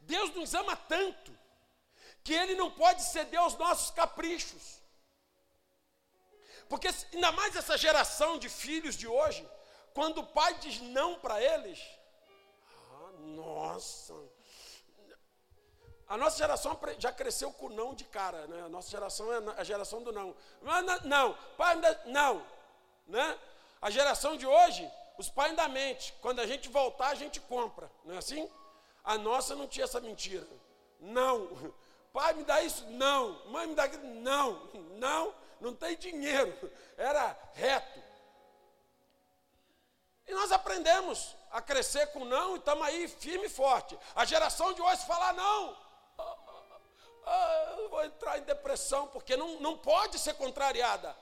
Deus 0.00 0.34
nos 0.34 0.54
ama 0.54 0.74
tanto 0.76 1.38
que 2.24 2.32
Ele 2.32 2.54
não 2.54 2.70
pode 2.70 3.02
ceder 3.02 3.38
aos 3.38 3.56
nossos 3.56 3.90
caprichos. 3.90 4.80
Porque 6.68 6.88
ainda 7.12 7.32
mais 7.32 7.56
essa 7.56 7.76
geração 7.76 8.38
de 8.38 8.48
filhos 8.48 8.96
de 8.96 9.06
hoje, 9.06 9.46
quando 9.92 10.18
o 10.18 10.26
pai 10.26 10.54
diz 10.58 10.80
não 10.80 11.18
para 11.18 11.42
eles, 11.42 11.80
ah, 12.92 13.12
nossa, 13.18 14.14
a 16.10 16.16
nossa 16.16 16.36
geração 16.36 16.76
já 16.98 17.12
cresceu 17.12 17.52
com 17.52 17.68
não 17.68 17.94
de 17.94 18.02
cara, 18.02 18.44
né? 18.48 18.62
A 18.64 18.68
nossa 18.68 18.90
geração 18.90 19.32
é 19.32 19.38
a 19.56 19.62
geração 19.62 20.02
do 20.02 20.10
não. 20.10 20.34
Não, 20.60 20.82
não, 21.04 21.38
pai 21.56 21.74
ainda 21.74 22.02
não, 22.06 22.44
né? 23.06 23.38
A 23.80 23.90
geração 23.90 24.36
de 24.36 24.44
hoje, 24.44 24.90
os 25.16 25.30
pais 25.30 25.50
ainda 25.50 25.68
mente. 25.68 26.12
Quando 26.20 26.40
a 26.40 26.46
gente 26.48 26.68
voltar, 26.68 27.10
a 27.10 27.14
gente 27.14 27.38
compra, 27.38 27.88
não 28.04 28.16
é 28.16 28.18
assim? 28.18 28.50
A 29.04 29.16
nossa 29.16 29.54
não 29.54 29.68
tinha 29.68 29.84
essa 29.84 30.00
mentira. 30.00 30.44
Não. 30.98 31.48
Pai, 32.12 32.34
me 32.34 32.42
dá 32.42 32.60
isso? 32.60 32.84
Não. 32.86 33.46
Mãe, 33.46 33.68
me 33.68 33.76
dá 33.76 33.84
aquilo? 33.84 34.04
Não. 34.04 34.68
Não, 34.98 35.32
não 35.60 35.76
tem 35.76 35.96
dinheiro. 35.96 36.52
Era 36.98 37.38
reto. 37.54 38.02
E 40.26 40.34
nós 40.34 40.50
aprendemos 40.50 41.36
a 41.52 41.62
crescer 41.62 42.08
com 42.08 42.24
não 42.24 42.56
e 42.56 42.58
estamos 42.58 42.84
aí 42.84 43.06
firme 43.06 43.46
e 43.46 43.48
forte. 43.48 43.96
A 44.16 44.24
geração 44.24 44.72
de 44.72 44.82
hoje 44.82 45.06
fala 45.06 45.32
não 45.34 45.89
ah, 47.30 47.76
eu 47.78 47.88
vou 47.88 48.04
entrar 48.04 48.38
em 48.38 48.42
depressão, 48.42 49.06
porque 49.08 49.36
não, 49.36 49.60
não 49.60 49.78
pode 49.78 50.18
ser 50.18 50.34
contrariada. 50.34 51.16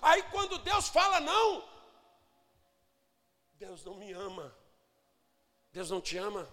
Aí 0.00 0.22
quando 0.24 0.58
Deus 0.58 0.88
fala 0.88 1.20
não, 1.20 1.64
Deus 3.54 3.84
não 3.84 3.94
me 3.94 4.12
ama. 4.12 4.54
Deus 5.72 5.90
não 5.90 6.00
te 6.00 6.16
ama. 6.16 6.48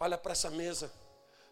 Olha 0.00 0.16
para 0.16 0.32
essa 0.32 0.50
mesa. 0.50 0.92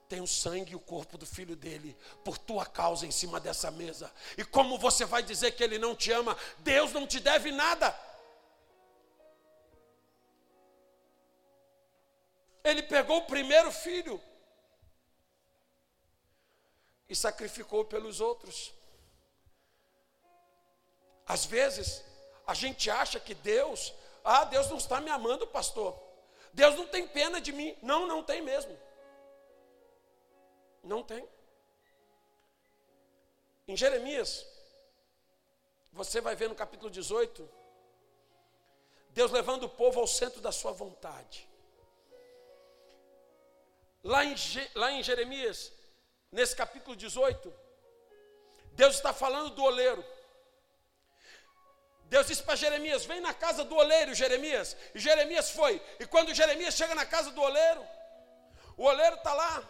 Tem 0.09 0.21
o 0.21 0.27
sangue 0.27 0.73
e 0.73 0.77
o 0.77 0.81
corpo 0.81 1.17
do 1.17 1.25
filho 1.25 1.55
dele, 1.55 1.97
por 2.25 2.37
tua 2.37 2.67
causa 2.67 3.07
em 3.07 3.13
cima 3.13 3.39
dessa 3.39 3.71
mesa. 3.71 4.11
E 4.37 4.45
como 4.45 4.77
você 4.77 5.05
vai 5.05 5.23
dizer 5.23 5.53
que 5.53 5.63
ele 5.63 5.79
não 5.79 5.95
te 5.95 6.11
ama? 6.11 6.37
Deus 6.59 6.93
não 6.93 7.07
te 7.07 7.21
deve 7.21 7.53
nada. 7.53 7.97
Ele 12.65 12.83
pegou 12.83 13.19
o 13.19 13.27
primeiro 13.27 13.71
filho, 13.71 14.21
e 17.11 17.17
sacrificou 17.17 17.85
pelos 17.85 18.21
outros. 18.21 18.73
Às 21.27 21.45
vezes, 21.45 22.05
a 22.47 22.55
gente 22.55 22.89
acha 22.89 23.19
que 23.19 23.35
Deus, 23.35 23.93
ah, 24.25 24.45
Deus 24.45 24.69
não 24.71 24.77
está 24.77 25.01
me 25.01 25.11
amando, 25.11 25.45
pastor. 25.45 26.01
Deus 26.53 26.77
não 26.77 26.87
tem 26.87 27.07
pena 27.07 27.41
de 27.41 27.53
mim. 27.53 27.77
Não, 27.83 28.07
não 28.07 28.23
tem 28.23 28.41
mesmo. 28.41 28.79
Não 30.85 31.03
tem. 31.03 31.29
Em 33.67 33.77
Jeremias, 33.77 34.47
você 35.93 36.21
vai 36.21 36.37
ver 36.37 36.49
no 36.49 36.55
capítulo 36.55 36.91
18, 36.91 37.49
Deus 39.11 39.33
levando 39.33 39.65
o 39.65 39.69
povo 39.69 39.99
ao 39.99 40.07
centro 40.07 40.41
da 40.41 40.53
sua 40.53 40.71
vontade. 40.71 41.49
Lá 44.03 44.25
em, 44.25 44.35
lá 44.75 44.93
em 44.93 45.03
Jeremias, 45.03 45.73
nesse 46.31 46.55
capítulo 46.55 46.97
18, 46.97 47.53
Deus 48.73 48.97
está 48.97 49.13
falando 49.13 49.51
do 49.51 49.63
oleiro. 49.63 50.05
Deus 52.07 52.27
disse 52.27 52.43
para 52.43 52.57
Jeremias: 52.57 53.05
Vem 53.05 53.21
na 53.21 53.33
casa 53.33 53.65
do 53.65 53.77
oleiro, 53.77 54.15
Jeremias. 54.15 54.77
E 54.95 54.99
Jeremias 54.99 55.51
foi. 55.51 55.81
E 55.99 56.07
quando 56.07 56.35
Jeremias 56.35 56.75
chega 56.75 56.95
na 56.95 57.07
casa 57.07 57.31
do 57.31 57.41
oleiro, 57.41 57.87
o 58.77 58.85
oleiro 58.85 59.17
está 59.17 59.33
lá, 59.33 59.69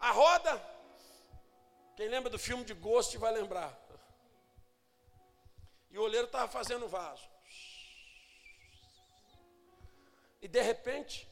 a 0.00 0.10
roda. 0.10 0.76
Quem 1.96 2.08
lembra 2.08 2.30
do 2.30 2.38
filme 2.38 2.64
de 2.64 2.74
Ghost 2.74 3.16
vai 3.16 3.32
lembrar. 3.32 3.72
E 5.90 5.98
o 5.98 6.02
oleiro 6.02 6.26
estava 6.26 6.48
fazendo 6.48 6.88
vaso. 6.88 7.26
E 10.42 10.48
de 10.48 10.60
repente, 10.60 11.28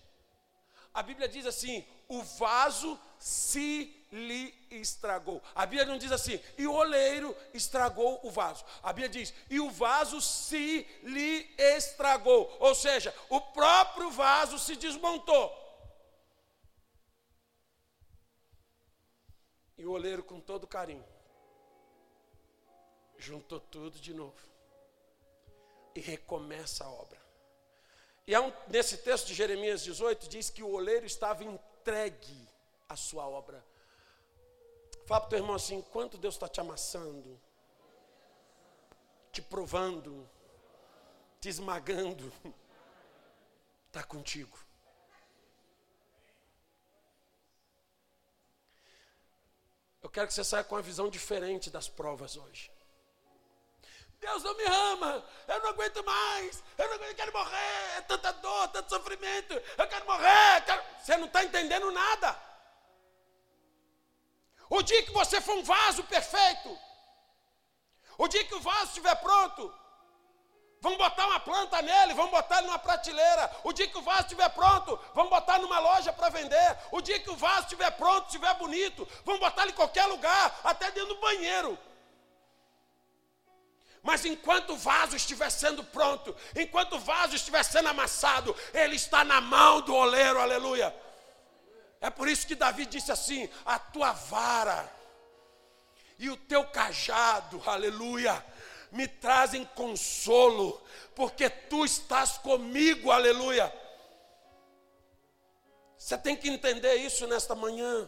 a 0.92 1.02
Bíblia 1.02 1.28
diz 1.28 1.44
assim: 1.44 1.86
o 2.08 2.22
vaso 2.22 2.98
se 3.18 4.03
lhe 4.14 4.54
estragou. 4.71 5.42
A 5.54 5.66
Bíblia 5.66 5.85
não 5.85 5.99
diz 5.99 6.12
assim, 6.12 6.40
e 6.56 6.66
o 6.66 6.73
oleiro 6.73 7.37
estragou 7.52 8.21
o 8.23 8.30
vaso. 8.30 8.64
A 8.83 8.92
Bíblia 8.92 9.09
diz, 9.09 9.35
e 9.50 9.59
o 9.59 9.71
vaso 9.71 10.21
se 10.21 10.87
lhe 11.02 11.52
estragou. 11.59 12.56
Ou 12.61 12.75
seja, 12.75 13.12
o 13.28 13.40
próprio 13.40 14.11
vaso 14.12 14.59
se 14.59 14.76
desmontou. 14.76 15.52
E 19.76 19.85
o 19.85 19.90
oleiro, 19.90 20.23
com 20.23 20.40
todo 20.40 20.66
carinho, 20.66 21.04
juntou 23.18 23.59
tudo 23.59 23.99
de 23.99 24.14
novo 24.14 24.40
e 25.94 26.00
recomeça 26.00 26.85
a 26.85 26.90
obra. 26.90 27.21
E 28.26 28.38
um, 28.38 28.52
nesse 28.68 28.99
texto 28.99 29.26
de 29.26 29.35
Jeremias 29.35 29.83
18 29.83 30.28
diz 30.28 30.49
que 30.50 30.62
o 30.62 30.71
oleiro 30.71 31.04
estava 31.04 31.42
entregue 31.42 32.49
à 32.88 32.97
sua 32.97 33.28
obra 33.28 33.62
Fala 35.06 35.20
para 35.20 35.26
o 35.26 35.30
teu 35.30 35.38
irmão 35.38 35.54
assim: 35.54 35.82
quanto 35.82 36.16
Deus 36.16 36.34
está 36.34 36.49
te 36.49 36.61
amassando, 36.61 37.40
te 39.30 39.42
provando, 39.42 40.28
te 41.40 41.49
esmagando, 41.49 42.32
está 43.87 44.02
contigo. 44.04 44.58
Eu 50.02 50.11
quero 50.11 50.26
que 50.26 50.34
você 50.34 50.44
saia 50.44 50.64
com 50.64 50.75
uma 50.75 50.82
visão 50.82 51.08
diferente 51.08 51.70
das 51.70 51.88
provas 51.88 52.37
hoje. 52.37 52.70
Deus 54.20 54.42
não 54.42 54.54
me 54.56 54.64
ama, 54.64 55.25
eu 55.49 55.61
não 55.61 55.70
aguento 55.70 56.02
mais, 56.02 56.62
eu 56.78 56.88
não 56.88 56.94
aguento, 56.94 57.11
eu 57.11 57.16
quero 57.16 57.32
morrer, 57.32 57.96
é 57.99 58.00
tanta 58.02 58.32
dor, 58.32 58.68
tanto 58.68 58.88
sofrimento, 58.88 59.52
eu 59.52 59.87
quero 59.87 60.06
morrer. 60.06 60.58
Eu 60.58 60.62
quero... 60.62 60.82
Você 60.99 61.16
não 61.16 61.26
está 61.26 61.44
entendendo 61.44 61.90
nada. 61.90 62.53
O 64.71 64.83
dia 64.83 65.02
que 65.02 65.12
você 65.12 65.40
for 65.40 65.56
um 65.56 65.62
vaso 65.62 66.02
perfeito, 66.04 66.78
o 68.16 68.28
dia 68.28 68.44
que 68.44 68.54
o 68.54 68.61
vaso 68.61 68.87
estiver 68.87 69.14
pronto, 69.16 69.73
vamos 70.80 70.99
botar 70.99 71.26
uma 71.26 71.40
planta 71.40 71.83
nele, 71.83 72.14
vamos 72.14 72.30
botar 72.30 72.59
ele 72.59 72.66
numa 72.66 72.78
prateleira. 72.78 73.50
O 73.64 73.73
dia 73.73 73.87
que 73.88 73.99
o 73.99 74.02
vaso 74.02 74.23
estiver 74.23 74.49
pronto, 74.50 74.99
vamos 75.14 75.30
botar 75.30 75.59
numa 75.59 75.78
loja 75.78 76.12
para 76.12 76.28
vender. 76.28 76.78
O 76.90 77.00
dia 77.00 77.18
que 77.21 77.30
o 77.30 77.37
vaso 77.37 77.62
estiver 77.62 77.90
pronto, 77.92 78.26
estiver 78.26 78.54
bonito, 78.54 79.06
vamos 79.25 79.40
botar 79.40 79.62
ele 79.62 79.73
em 79.73 79.76
qualquer 79.76 80.06
lugar, 80.06 80.61
até 80.64 80.90
dentro 80.90 81.14
do 81.14 81.21
banheiro. 81.21 81.78
Mas 84.02 84.23
enquanto 84.26 84.75
o 84.75 84.76
vaso 84.76 85.16
estiver 85.16 85.50
sendo 85.50 85.83
pronto, 85.83 86.37
enquanto 86.54 86.97
o 86.97 86.99
vaso 86.99 87.35
estiver 87.35 87.62
sendo 87.62 87.88
amassado, 87.88 88.54
ele 88.75 88.97
está 88.97 89.25
na 89.25 89.40
mão 89.40 89.80
do 89.80 89.94
oleiro, 89.94 90.38
aleluia. 90.38 90.94
É 92.04 92.11
por 92.11 92.28
isso 92.28 92.46
que 92.46 92.54
Davi 92.54 92.84
disse 92.84 93.11
assim: 93.11 93.49
a 93.64 93.78
tua 93.78 94.12
vara 94.12 94.92
e 96.18 96.28
o 96.28 96.37
teu 96.37 96.66
cajado, 96.66 97.62
aleluia, 97.64 98.44
me 98.92 99.08
trazem 99.08 99.64
consolo, 99.64 100.82
porque 101.14 101.49
tu 101.49 101.82
estás 101.82 102.37
comigo, 102.37 103.11
aleluia. 103.11 103.73
Você 105.96 106.18
tem 106.18 106.37
que 106.37 106.50
entender 106.50 106.94
isso 106.96 107.26
nesta 107.26 107.54
manhã. 107.54 108.06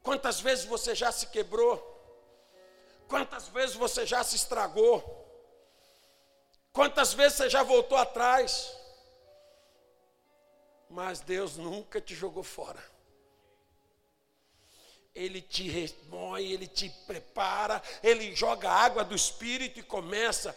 Quantas 0.00 0.40
vezes 0.40 0.64
você 0.64 0.94
já 0.94 1.10
se 1.10 1.26
quebrou? 1.26 1.74
Quantas 3.08 3.48
vezes 3.48 3.74
você 3.74 4.06
já 4.06 4.22
se 4.22 4.36
estragou? 4.36 4.94
Quantas 6.72 7.14
vezes 7.14 7.36
você 7.36 7.50
já 7.50 7.64
voltou 7.64 7.98
atrás? 7.98 8.79
Mas 10.90 11.20
Deus 11.20 11.56
nunca 11.56 12.00
te 12.00 12.16
jogou 12.16 12.42
fora. 12.42 12.84
Ele 15.14 15.40
te 15.40 15.68
remoe, 15.68 16.52
ele 16.52 16.66
te 16.66 16.90
prepara, 17.06 17.80
ele 18.02 18.34
joga 18.34 18.68
a 18.68 18.74
água 18.74 19.04
do 19.04 19.14
Espírito 19.14 19.78
e 19.78 19.84
começa. 19.84 20.54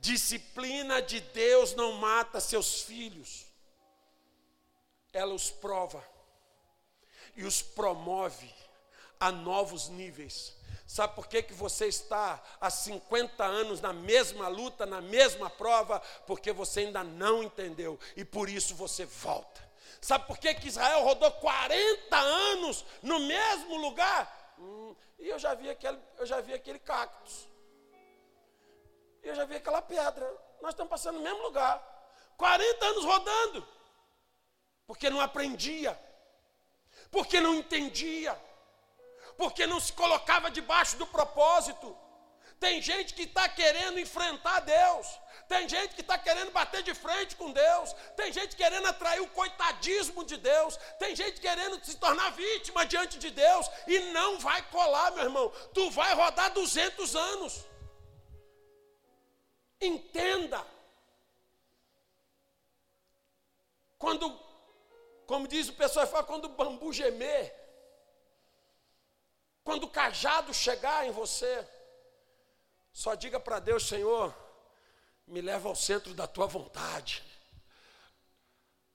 Disciplina 0.00 1.00
de 1.00 1.20
Deus 1.20 1.74
não 1.74 1.92
mata 1.92 2.40
seus 2.40 2.82
filhos, 2.82 3.46
ela 5.12 5.32
os 5.32 5.50
prova 5.50 6.04
e 7.34 7.44
os 7.44 7.62
promove 7.62 8.52
a 9.18 9.32
novos 9.32 9.88
níveis. 9.88 10.54
Sabe 10.86 11.14
por 11.14 11.26
que, 11.26 11.42
que 11.42 11.54
você 11.54 11.86
está 11.86 12.42
há 12.60 12.70
50 12.70 13.44
anos 13.44 13.80
na 13.80 13.92
mesma 13.92 14.46
luta, 14.46 14.86
na 14.86 15.00
mesma 15.00 15.50
prova? 15.50 16.00
Porque 16.26 16.52
você 16.52 16.80
ainda 16.80 17.02
não 17.02 17.42
entendeu 17.42 17.98
e 18.16 18.24
por 18.24 18.48
isso 18.48 18.74
você 18.74 19.04
volta. 19.04 19.65
Sabe 20.00 20.26
por 20.26 20.38
que, 20.38 20.54
que 20.54 20.68
Israel 20.68 21.02
rodou 21.02 21.30
40 21.32 22.16
anos 22.16 22.84
no 23.02 23.20
mesmo 23.20 23.76
lugar? 23.76 24.54
Hum, 24.58 24.94
e 25.18 25.28
eu 25.28 25.38
já 25.38 25.54
vi 25.54 25.70
aquele, 25.70 25.98
eu 26.18 26.26
já 26.26 26.40
vi 26.40 26.54
aquele 26.54 26.78
cactus. 26.78 27.48
E 29.22 29.28
eu 29.28 29.34
já 29.34 29.44
vi 29.44 29.56
aquela 29.56 29.82
pedra. 29.82 30.26
Nós 30.60 30.70
estamos 30.70 30.90
passando 30.90 31.16
no 31.16 31.24
mesmo 31.24 31.42
lugar. 31.42 31.82
40 32.36 32.86
anos 32.86 33.04
rodando. 33.04 33.68
Porque 34.86 35.10
não 35.10 35.20
aprendia. 35.20 35.98
Porque 37.10 37.40
não 37.40 37.54
entendia. 37.54 38.40
Porque 39.36 39.66
não 39.66 39.80
se 39.80 39.92
colocava 39.92 40.50
debaixo 40.50 40.96
do 40.96 41.06
propósito. 41.06 41.96
Tem 42.60 42.80
gente 42.80 43.14
que 43.14 43.22
está 43.22 43.48
querendo 43.48 43.98
enfrentar 43.98 44.60
Deus. 44.60 45.18
Tem 45.48 45.68
gente 45.68 45.94
que 45.94 46.00
está 46.00 46.18
querendo 46.18 46.50
bater 46.50 46.82
de 46.82 46.92
frente 46.94 47.36
com 47.36 47.52
Deus. 47.52 47.92
Tem 48.16 48.32
gente 48.32 48.56
querendo 48.56 48.86
atrair 48.86 49.20
o 49.20 49.28
coitadismo 49.28 50.24
de 50.24 50.36
Deus. 50.36 50.76
Tem 50.98 51.14
gente 51.14 51.40
querendo 51.40 51.82
se 51.84 51.96
tornar 51.96 52.30
vítima 52.30 52.84
diante 52.84 53.18
de 53.18 53.30
Deus. 53.30 53.70
E 53.86 53.98
não 54.12 54.38
vai 54.40 54.60
colar, 54.70 55.12
meu 55.12 55.24
irmão. 55.24 55.52
Tu 55.72 55.90
vai 55.90 56.14
rodar 56.14 56.52
200 56.52 57.14
anos. 57.14 57.64
Entenda. 59.80 60.66
Quando, 63.98 64.38
como 65.26 65.46
diz 65.46 65.68
o 65.68 65.74
pessoal, 65.74 66.06
fala, 66.06 66.24
quando 66.24 66.46
o 66.46 66.56
bambu 66.60 66.92
gemer, 66.92 67.54
quando 69.62 69.84
o 69.84 69.90
cajado 69.90 70.52
chegar 70.52 71.06
em 71.06 71.12
você, 71.12 71.66
só 72.92 73.14
diga 73.14 73.38
para 73.38 73.58
Deus, 73.58 73.86
Senhor, 73.86 74.34
me 75.26 75.40
leva 75.40 75.68
ao 75.68 75.74
centro 75.74 76.14
da 76.14 76.26
tua 76.26 76.46
vontade. 76.46 77.22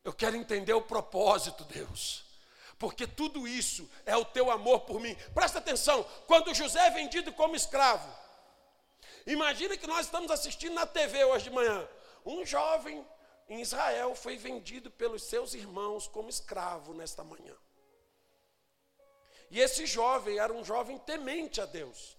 Eu 0.03 0.13
quero 0.13 0.35
entender 0.35 0.73
o 0.73 0.81
propósito, 0.81 1.63
Deus. 1.65 2.23
Porque 2.79 3.05
tudo 3.05 3.47
isso 3.47 3.87
é 4.05 4.17
o 4.17 4.25
teu 4.25 4.49
amor 4.49 4.81
por 4.81 4.99
mim. 4.99 5.15
Presta 5.33 5.59
atenção, 5.59 6.03
quando 6.25 6.53
José 6.53 6.87
é 6.87 6.89
vendido 6.89 7.31
como 7.33 7.55
escravo, 7.55 8.11
imagina 9.27 9.77
que 9.77 9.85
nós 9.85 10.07
estamos 10.07 10.31
assistindo 10.31 10.73
na 10.73 10.87
TV 10.87 11.23
hoje 11.25 11.43
de 11.43 11.51
manhã. 11.51 11.87
Um 12.25 12.43
jovem 12.45 13.05
em 13.47 13.61
Israel 13.61 14.15
foi 14.15 14.37
vendido 14.37 14.89
pelos 14.89 15.23
seus 15.23 15.53
irmãos 15.53 16.07
como 16.07 16.29
escravo 16.29 16.93
nesta 16.93 17.23
manhã. 17.23 17.55
E 19.51 19.59
esse 19.59 19.85
jovem 19.85 20.39
era 20.39 20.53
um 20.53 20.63
jovem 20.63 20.97
temente 20.97 21.59
a 21.59 21.65
Deus. 21.65 22.17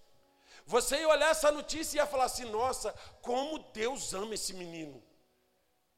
Você 0.65 0.97
ia 0.97 1.07
olhar 1.07 1.29
essa 1.31 1.51
notícia 1.51 1.97
e 1.97 1.99
ia 1.99 2.05
falar 2.05 2.25
assim: 2.25 2.45
nossa, 2.45 2.93
como 3.21 3.59
Deus 3.71 4.13
ama 4.13 4.33
esse 4.33 4.53
menino. 4.53 5.03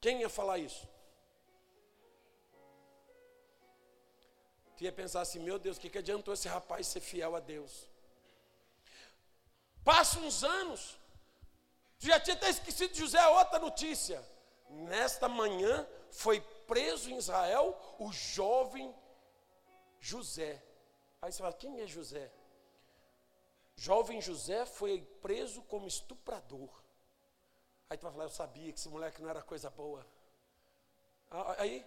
Quem 0.02 0.22
ia 0.22 0.30
falar 0.30 0.58
isso? 0.58 0.88
Tu 4.76 4.84
ia 4.84 4.92
pensar 4.92 5.22
assim: 5.22 5.40
meu 5.40 5.58
Deus, 5.58 5.78
o 5.78 5.80
que, 5.80 5.90
que 5.90 5.98
adiantou 5.98 6.34
esse 6.34 6.48
rapaz 6.48 6.88
ser 6.88 7.00
fiel 7.00 7.36
a 7.36 7.40
Deus? 7.40 7.90
Passa 9.84 10.20
uns 10.20 10.44
anos, 10.44 11.00
tu 12.00 12.08
já 12.08 12.20
tinha 12.20 12.36
até 12.36 12.50
esquecido 12.50 12.92
de 12.94 13.00
José, 13.00 13.26
outra 13.28 13.60
notícia. 13.60 14.24
Nesta 14.68 15.30
manhã 15.30 15.88
foi 16.12 16.42
preso 16.66 17.12
em 17.12 17.18
Israel 17.18 17.78
o 18.00 18.12
jovem 18.12 18.94
José. 20.00 20.62
Aí 21.22 21.32
você 21.32 21.38
fala: 21.38 21.54
quem 21.54 21.82
é 21.82 21.88
José? 21.88 22.32
Jovem 23.76 24.22
José 24.22 24.66
foi 24.66 25.02
preso 25.22 25.62
como 25.64 25.88
estuprador. 25.88 26.70
Aí 27.90 27.98
tu 27.98 28.04
vai 28.04 28.12
falar, 28.12 28.26
eu 28.26 28.30
sabia 28.30 28.72
que 28.72 28.80
esse 28.80 28.90
moleque 28.90 29.22
não 29.22 29.30
era 29.30 29.42
coisa 29.42 29.70
boa. 29.70 30.06
Aí 31.58 31.86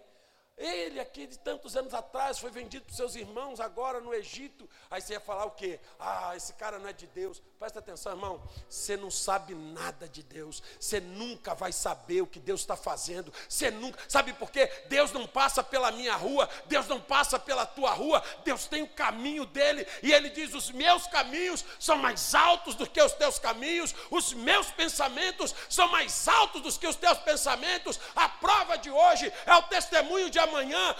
ele 0.59 0.99
aqui 0.99 1.25
de 1.25 1.39
tantos 1.39 1.77
anos 1.77 1.93
atrás 1.93 2.37
foi 2.37 2.51
vendido 2.51 2.85
para 2.85 2.93
seus 2.93 3.15
irmãos 3.15 3.61
agora 3.61 4.01
no 4.01 4.13
Egito. 4.13 4.69
Aí 4.91 5.01
você 5.01 5.13
ia 5.13 5.19
falar 5.19 5.45
o 5.45 5.51
quê? 5.51 5.79
Ah, 5.97 6.35
esse 6.35 6.53
cara 6.53 6.77
não 6.77 6.89
é 6.89 6.93
de 6.93 7.07
Deus. 7.07 7.41
Presta 7.57 7.79
atenção, 7.79 8.11
irmão. 8.11 8.41
Você 8.69 8.97
não 8.97 9.09
sabe 9.09 9.55
nada 9.55 10.07
de 10.07 10.21
Deus. 10.21 10.61
Você 10.79 10.99
nunca 10.99 11.53
vai 11.55 11.71
saber 11.71 12.21
o 12.21 12.27
que 12.27 12.39
Deus 12.39 12.61
está 12.61 12.75
fazendo. 12.75 13.33
Você 13.47 13.71
nunca. 13.71 13.99
Sabe 14.07 14.33
por 14.33 14.51
quê? 14.51 14.69
Deus 14.87 15.11
não 15.11 15.25
passa 15.25 15.63
pela 15.63 15.91
minha 15.91 16.15
rua. 16.15 16.49
Deus 16.67 16.87
não 16.87 16.99
passa 16.99 17.39
pela 17.39 17.65
tua 17.65 17.91
rua. 17.91 18.23
Deus 18.43 18.67
tem 18.67 18.81
o 18.81 18.87
caminho 18.87 19.45
dele. 19.45 19.87
E 20.03 20.11
ele 20.11 20.29
diz: 20.29 20.53
os 20.53 20.71
meus 20.71 21.07
caminhos 21.07 21.65
são 21.79 21.97
mais 21.97 22.35
altos 22.35 22.75
do 22.75 22.87
que 22.87 23.01
os 23.01 23.13
teus 23.13 23.39
caminhos. 23.39 23.95
Os 24.11 24.33
meus 24.33 24.71
pensamentos 24.71 25.55
são 25.69 25.87
mais 25.89 26.27
altos 26.27 26.61
do 26.61 26.79
que 26.79 26.87
os 26.87 26.95
teus 26.95 27.17
pensamentos. 27.19 27.99
A 28.15 28.27
prova 28.27 28.77
de 28.77 28.89
hoje 28.89 29.31
é 29.45 29.55
o 29.55 29.63
testemunho 29.63 30.29
de 30.29 30.39
amanhã, 30.39 30.48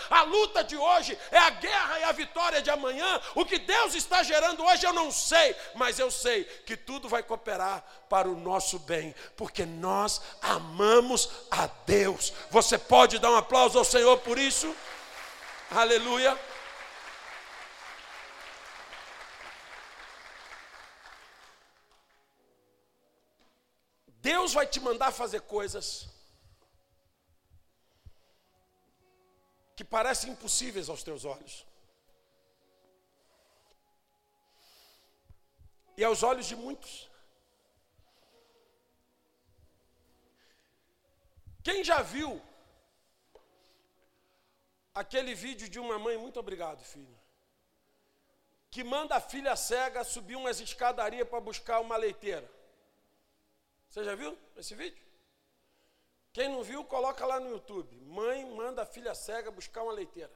a 0.09 0.21
luta 0.23 0.63
de 0.63 0.77
hoje 0.77 1.17
é 1.31 1.37
a 1.37 1.49
guerra 1.49 1.99
e 1.99 2.03
a 2.03 2.11
vitória 2.11 2.61
de 2.61 2.69
amanhã. 2.69 3.21
O 3.35 3.45
que 3.45 3.57
Deus 3.59 3.95
está 3.95 4.23
gerando 4.23 4.63
hoje 4.63 4.85
eu 4.85 4.93
não 4.93 5.11
sei, 5.11 5.55
mas 5.75 5.99
eu 5.99 6.11
sei 6.11 6.43
que 6.43 6.75
tudo 6.75 7.09
vai 7.09 7.23
cooperar 7.23 7.83
para 8.09 8.29
o 8.29 8.35
nosso 8.35 8.79
bem, 8.79 9.15
porque 9.35 9.65
nós 9.65 10.21
amamos 10.41 11.29
a 11.51 11.67
Deus. 11.85 12.33
Você 12.49 12.77
pode 12.77 13.19
dar 13.19 13.31
um 13.31 13.37
aplauso 13.37 13.77
ao 13.77 13.85
Senhor 13.85 14.17
por 14.17 14.37
isso? 14.37 14.75
Aleluia. 15.71 16.37
Deus 24.21 24.53
vai 24.53 24.67
te 24.67 24.79
mandar 24.79 25.11
fazer 25.11 25.41
coisas 25.41 26.18
parecem 29.89 30.31
impossíveis 30.31 30.89
aos 30.89 31.03
teus 31.03 31.25
olhos. 31.25 31.65
E 35.97 36.03
aos 36.03 36.23
olhos 36.23 36.45
de 36.45 36.55
muitos. 36.55 37.09
Quem 41.63 41.83
já 41.83 42.01
viu 42.01 42.41
aquele 44.93 45.33
vídeo 45.35 45.67
de 45.67 45.79
uma 45.79 45.99
mãe, 45.99 46.17
muito 46.17 46.39
obrigado, 46.39 46.83
filho, 46.83 47.19
que 48.71 48.83
manda 48.83 49.15
a 49.15 49.21
filha 49.21 49.55
cega 49.55 50.03
subir 50.03 50.35
umas 50.35 50.59
escadarias 50.59 51.27
para 51.27 51.41
buscar 51.41 51.79
uma 51.79 51.97
leiteira? 51.97 52.49
Você 53.89 54.03
já 54.03 54.15
viu 54.15 54.37
esse 54.55 54.73
vídeo? 54.75 55.08
Quem 56.39 56.47
não 56.47 56.63
viu, 56.63 56.85
coloca 56.85 57.25
lá 57.25 57.37
no 57.37 57.49
YouTube. 57.49 57.93
Mãe 58.05 58.45
manda 58.45 58.83
a 58.83 58.85
filha 58.85 59.13
cega 59.13 59.51
buscar 59.51 59.83
uma 59.83 59.91
leiteira. 59.91 60.31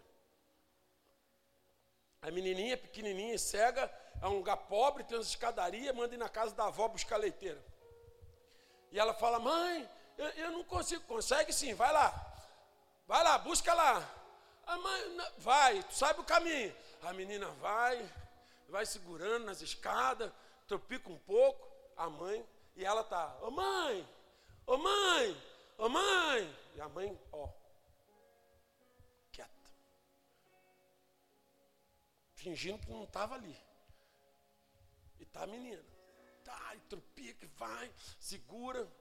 A 2.21 2.29
menininha, 2.29 2.75
pequenininha, 2.75 3.37
cega, 3.37 3.89
é 4.21 4.27
um 4.27 4.35
lugar 4.35 4.57
pobre, 4.57 5.05
tem 5.05 5.15
umas 5.17 5.27
escadarias, 5.27 5.95
manda 5.95 6.13
ir 6.13 6.17
na 6.17 6.27
casa 6.27 6.53
da 6.53 6.65
avó 6.65 6.89
buscar 6.89 7.15
leiteira. 7.15 7.63
E 8.91 8.99
ela 8.99 9.13
fala, 9.13 9.39
mãe, 9.39 9.89
eu, 10.17 10.25
eu 10.31 10.51
não 10.51 10.65
consigo. 10.65 11.01
Consegue 11.05 11.53
sim, 11.53 11.73
vai 11.73 11.93
lá. 11.93 12.13
Vai 13.07 13.23
lá, 13.23 13.37
busca 13.37 13.73
lá. 13.73 14.05
A 14.67 14.77
mãe, 14.77 15.17
vai, 15.37 15.83
tu 15.83 15.95
sabe 15.95 16.19
o 16.19 16.25
caminho. 16.25 16.75
A 17.03 17.13
menina 17.13 17.47
vai, 17.61 18.05
vai 18.67 18.85
segurando 18.85 19.45
nas 19.45 19.61
escadas, 19.61 20.29
tropica 20.67 21.09
um 21.09 21.19
pouco, 21.19 21.65
a 21.95 22.09
mãe, 22.09 22.45
e 22.75 22.83
ela 22.83 23.05
tá, 23.05 23.37
ô 23.41 23.49
mãe, 23.49 24.05
ô 24.67 24.75
mãe, 24.75 25.52
Ô 25.77 25.89
mãe! 25.89 26.63
E 26.75 26.81
a 26.81 26.89
mãe, 26.89 27.19
ó, 27.31 27.49
quieta. 29.31 29.71
Fingindo 32.35 32.79
que 32.79 32.91
não 32.91 33.03
estava 33.03 33.35
ali. 33.35 33.57
E 35.19 35.25
tá 35.25 35.43
a 35.43 35.47
menina. 35.47 35.83
Tá, 36.43 36.75
e 36.75 36.79
tropica, 36.81 37.47
vai, 37.55 37.91
segura. 38.19 38.91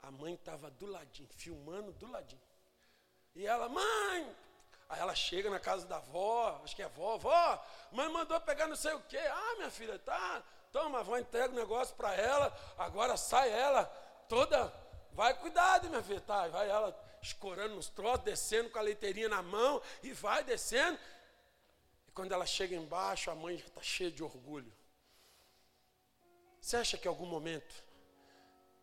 A 0.00 0.10
mãe 0.10 0.34
estava 0.34 0.70
do 0.70 0.86
ladinho, 0.86 1.28
filmando 1.30 1.92
do 1.92 2.06
ladinho. 2.06 2.42
E 3.34 3.46
ela, 3.46 3.68
mãe! 3.68 4.36
Aí 4.88 5.00
ela 5.00 5.14
chega 5.14 5.50
na 5.50 5.60
casa 5.60 5.86
da 5.86 5.96
avó, 5.96 6.60
acho 6.64 6.74
que 6.74 6.82
é 6.82 6.86
avó, 6.86 7.14
avó, 7.14 7.66
mãe 7.92 8.08
mandou 8.08 8.40
pegar 8.40 8.66
não 8.66 8.76
sei 8.76 8.94
o 8.94 9.02
quê. 9.02 9.18
Ah, 9.18 9.54
minha 9.56 9.70
filha, 9.70 9.98
tá, 9.98 10.42
toma, 10.72 10.98
a 10.98 11.00
avó 11.02 11.18
entrega 11.18 11.52
o 11.52 11.56
negócio 11.56 11.94
para 11.94 12.14
ela, 12.14 12.56
agora 12.78 13.16
sai 13.16 13.50
ela 13.50 13.84
toda 14.28 14.72
Vai 15.12 15.34
cuidado, 15.38 15.88
minha 15.88 16.02
filha. 16.02 16.20
Tá, 16.20 16.48
vai 16.48 16.68
ela 16.68 16.96
escorando 17.20 17.74
nos 17.74 17.88
troços, 17.88 18.24
descendo 18.24 18.70
com 18.70 18.78
a 18.78 18.82
leiteirinha 18.82 19.28
na 19.28 19.42
mão 19.42 19.82
e 20.02 20.12
vai 20.12 20.44
descendo. 20.44 20.98
E 22.06 22.10
quando 22.12 22.32
ela 22.32 22.46
chega 22.46 22.76
embaixo, 22.76 23.30
a 23.30 23.34
mãe 23.34 23.56
já 23.58 23.66
está 23.66 23.82
cheia 23.82 24.10
de 24.10 24.22
orgulho. 24.22 24.72
Você 26.60 26.76
acha 26.76 26.98
que 26.98 27.06
em 27.06 27.10
algum 27.10 27.26
momento 27.26 27.74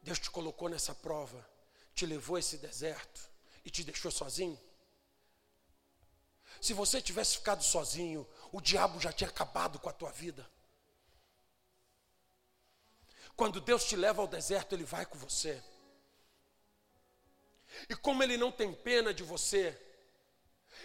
Deus 0.02 0.20
te 0.20 0.30
colocou 0.30 0.70
nessa 0.70 0.94
prova, 0.96 1.48
te 1.94 2.06
levou 2.06 2.36
a 2.36 2.40
esse 2.40 2.58
deserto 2.58 3.30
e 3.64 3.70
te 3.70 3.84
deixou 3.84 4.12
sozinho? 4.12 4.60
Se 6.62 6.74
você 6.74 7.02
tivesse 7.02 7.38
ficado 7.38 7.64
sozinho, 7.64 8.28
o 8.52 8.60
diabo 8.62 9.00
já 9.00 9.12
tinha 9.12 9.30
acabado 9.30 9.80
com 9.80 9.90
a 9.90 9.94
tua 9.94 10.12
vida. 10.12 10.50
Quando 13.36 13.60
Deus 13.60 13.84
te 13.84 13.96
leva 13.96 14.22
ao 14.22 14.28
deserto, 14.28 14.74
Ele 14.74 14.86
vai 14.86 15.06
com 15.06 15.18
você. 15.18 15.62
E 17.90 17.96
como 17.96 18.24
ele 18.24 18.38
não 18.38 18.52
tem 18.52 18.74
pena 18.74 19.14
de 19.14 19.24
você, 19.24 19.78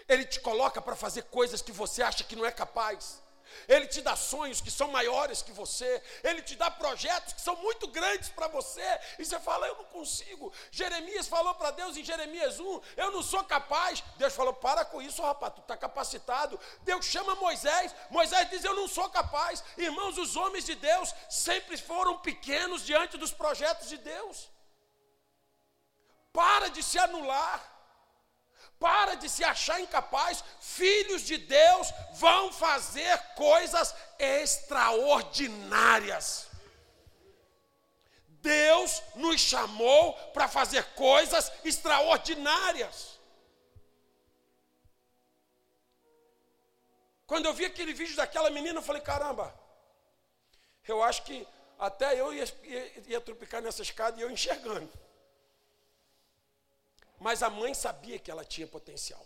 ele 0.09 0.25
te 0.25 0.41
coloca 0.41 0.81
para 0.81 0.97
fazer 0.97 1.23
coisas 1.25 1.63
que 1.63 1.73
você 1.73 2.03
acha 2.03 2.25
que 2.25 2.37
não 2.37 2.47
é 2.47 2.53
capaz. 2.53 3.21
Ele 3.69 3.87
te 3.87 4.01
dá 4.01 4.17
sonhos 4.17 4.61
que 4.61 4.71
são 4.71 4.89
maiores 4.89 5.43
que 5.43 5.53
você. 5.53 6.03
Ele 6.23 6.43
te 6.43 6.57
dá 6.57 6.71
projetos 6.71 7.33
que 7.33 7.41
são 7.41 7.57
muito 7.57 7.87
grandes 7.89 8.29
para 8.29 8.49
você. 8.49 9.01
E 9.19 9.25
você 9.25 9.39
fala, 9.41 9.67
eu 9.67 9.77
não 9.77 9.85
consigo. 9.85 10.53
Jeremias 10.71 11.29
falou 11.29 11.55
para 11.55 11.71
Deus 11.73 11.97
em 11.97 12.05
Jeremias 12.05 12.61
1, 12.61 12.81
eu 12.97 13.11
não 13.11 13.23
sou 13.23 13.43
capaz. 13.45 14.03
Deus 14.17 14.35
falou, 14.35 14.55
para 14.55 14.85
com 14.85 15.03
isso, 15.03 15.23
rapaz, 15.23 15.55
tu 15.55 15.61
está 15.61 15.77
capacitado. 15.77 16.59
Deus 16.83 17.05
chama 17.07 17.35
Moisés. 17.37 17.95
Moisés 18.11 18.49
diz, 18.51 18.65
eu 18.65 18.75
não 18.75 18.89
sou 18.89 19.09
capaz. 19.11 19.63
Irmãos, 19.77 20.17
os 20.19 20.37
homens 20.37 20.65
de 20.65 20.75
Deus 20.75 21.15
sempre 21.29 21.77
foram 21.77 22.19
pequenos 22.19 22.85
diante 22.85 23.17
dos 23.17 23.33
projetos 23.33 23.89
de 23.89 23.99
Deus. 23.99 24.49
Para 26.33 26.69
de 26.69 26.83
se 26.83 26.99
anular. 26.99 27.69
Para 28.79 29.15
de 29.15 29.29
se 29.29 29.45
achar 29.45 29.81
incapaz. 29.81 30.43
Filhos 30.61 31.23
de 31.23 31.37
Deus 31.37 31.93
vão 32.15 32.53
fazer 32.53 33.19
coisas 33.35 33.95
extraordinárias. 34.19 36.49
Deus 38.43 39.03
nos 39.17 39.41
chamou 39.41 40.15
para 40.33 40.49
fazer 40.49 40.83
coisas 40.95 41.53
extraordinárias. 41.65 43.19
Quando 47.27 47.47
eu 47.47 47.53
vi 47.53 47.67
aquele 47.67 47.93
vídeo 47.93 48.17
daquela 48.17 48.51
menina, 48.51 48.79
eu 48.79 48.83
falei: 48.83 49.03
caramba, 49.03 49.55
eu 50.89 51.03
acho 51.03 51.23
que 51.23 51.47
até 51.79 52.19
eu 52.21 52.33
ia, 52.33 52.45
ia, 52.65 53.03
ia 53.09 53.23
nessa 53.61 53.83
escada 53.83 54.19
e 54.19 54.23
eu 54.23 54.31
enxergando. 54.31 54.91
Mas 57.21 57.43
a 57.43 57.51
mãe 57.51 57.75
sabia 57.75 58.19
que 58.19 58.31
ela 58.31 58.47
tinha 58.47 58.67
potencial. 58.67 59.25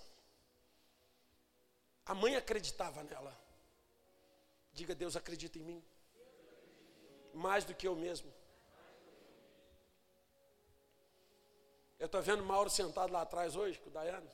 A 2.04 2.12
mãe 2.12 2.34
acreditava 2.34 3.04
nela. 3.04 3.32
Diga, 4.72 4.96
Deus 4.96 5.14
acredita 5.14 5.58
em 5.60 5.62
mim. 5.62 5.84
Mais 7.32 7.64
do 7.64 7.72
que 7.72 7.86
eu 7.86 7.94
mesmo. 7.94 8.34
Eu 11.96 12.06
estou 12.06 12.20
vendo 12.20 12.44
Mauro 12.44 12.68
sentado 12.68 13.12
lá 13.12 13.22
atrás 13.22 13.54
hoje 13.54 13.78
com 13.78 13.88
o 13.88 13.92
Daiane. 13.92 14.28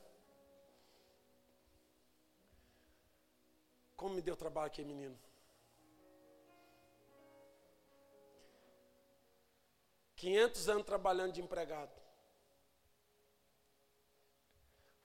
Como 3.95 4.15
me 4.15 4.21
deu 4.23 4.35
trabalho 4.35 4.67
aqui, 4.67 4.83
menino. 4.83 5.17
Quinhentos 10.15 10.67
anos 10.67 10.83
trabalhando 10.83 11.33
de 11.33 11.41
empregado. 11.41 12.00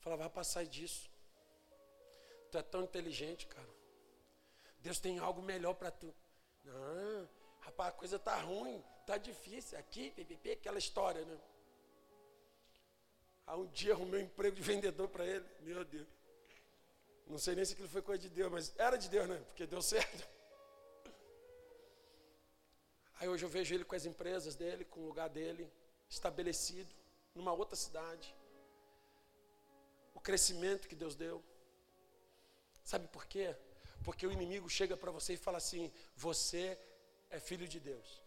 Falava, 0.06 0.22
rapaz, 0.22 0.46
sai 0.46 0.68
disso. 0.68 1.10
Tu 2.52 2.56
é 2.56 2.62
tão 2.62 2.84
inteligente, 2.84 3.44
cara. 3.44 3.68
Deus 4.78 5.00
tem 5.00 5.18
algo 5.18 5.42
melhor 5.42 5.74
para 5.74 5.90
tu. 5.90 6.14
Não, 6.62 7.28
rapaz, 7.58 7.88
a 7.88 7.96
coisa 7.96 8.16
tá 8.16 8.40
ruim, 8.40 8.80
tá 9.04 9.18
difícil. 9.18 9.76
Aqui, 9.76 10.12
pipipi, 10.12 10.52
aquela 10.52 10.78
história, 10.78 11.24
né? 11.24 11.36
Há 13.48 13.56
um 13.56 13.66
dia 13.66 13.94
arrumei 13.94 14.22
um 14.22 14.26
emprego 14.26 14.54
de 14.54 14.62
vendedor 14.62 15.08
para 15.08 15.26
ele. 15.26 15.44
Meu 15.62 15.84
Deus. 15.84 16.06
Não 17.26 17.36
sei 17.36 17.56
nem 17.56 17.64
se 17.64 17.72
aquilo 17.72 17.88
foi 17.88 18.00
coisa 18.00 18.22
de 18.22 18.28
Deus, 18.28 18.52
mas 18.52 18.72
era 18.78 18.96
de 18.96 19.08
Deus, 19.08 19.28
né? 19.28 19.42
Porque 19.48 19.66
deu 19.66 19.82
certo. 19.82 20.24
Aí 23.18 23.28
hoje 23.28 23.44
eu 23.44 23.48
vejo 23.48 23.74
ele 23.74 23.84
com 23.84 23.96
as 23.96 24.06
empresas 24.06 24.54
dele, 24.54 24.84
com 24.84 25.00
o 25.00 25.06
lugar 25.08 25.28
dele, 25.28 25.68
estabelecido, 26.08 26.94
numa 27.34 27.52
outra 27.52 27.74
cidade 27.74 28.35
crescimento 30.20 30.88
que 30.88 30.94
Deus 30.94 31.14
deu. 31.14 31.42
Sabe 32.84 33.08
por 33.08 33.26
quê? 33.26 33.56
Porque 34.04 34.26
o 34.26 34.32
inimigo 34.32 34.68
chega 34.68 34.96
para 34.96 35.10
você 35.10 35.34
e 35.34 35.36
fala 35.36 35.58
assim: 35.58 35.92
Você 36.16 36.78
é 37.30 37.40
filho 37.40 37.66
de 37.66 37.80
Deus. 37.80 38.22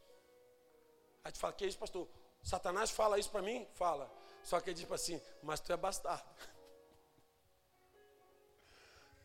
Aí 1.23 1.32
tu 1.32 1.39
fala: 1.39 1.54
Que 1.54 1.65
é 1.65 1.67
isso, 1.67 1.78
pastor? 1.78 2.08
Satanás 2.43 2.89
fala 2.91 3.19
isso 3.19 3.30
para 3.30 3.41
mim? 3.41 3.67
Fala. 3.73 4.12
Só 4.43 4.60
que 4.60 4.69
ele 4.69 4.80
diz 4.80 4.91
assim: 4.91 5.21
Mas 5.41 5.60
tu 5.60 5.71
é 5.71 5.78
bastardo. 5.78 6.30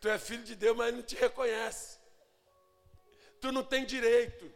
Tu 0.01 0.09
é 0.11 0.19
filho 0.19 0.45
de 0.45 0.55
Deus, 0.55 0.77
mas 0.77 0.89
ele 0.89 0.99
não 0.99 1.03
te 1.03 1.17
reconhece. 1.17 1.99
Tu 3.41 3.51
não 3.51 3.65
tem 3.65 3.87
direito. 3.87 4.53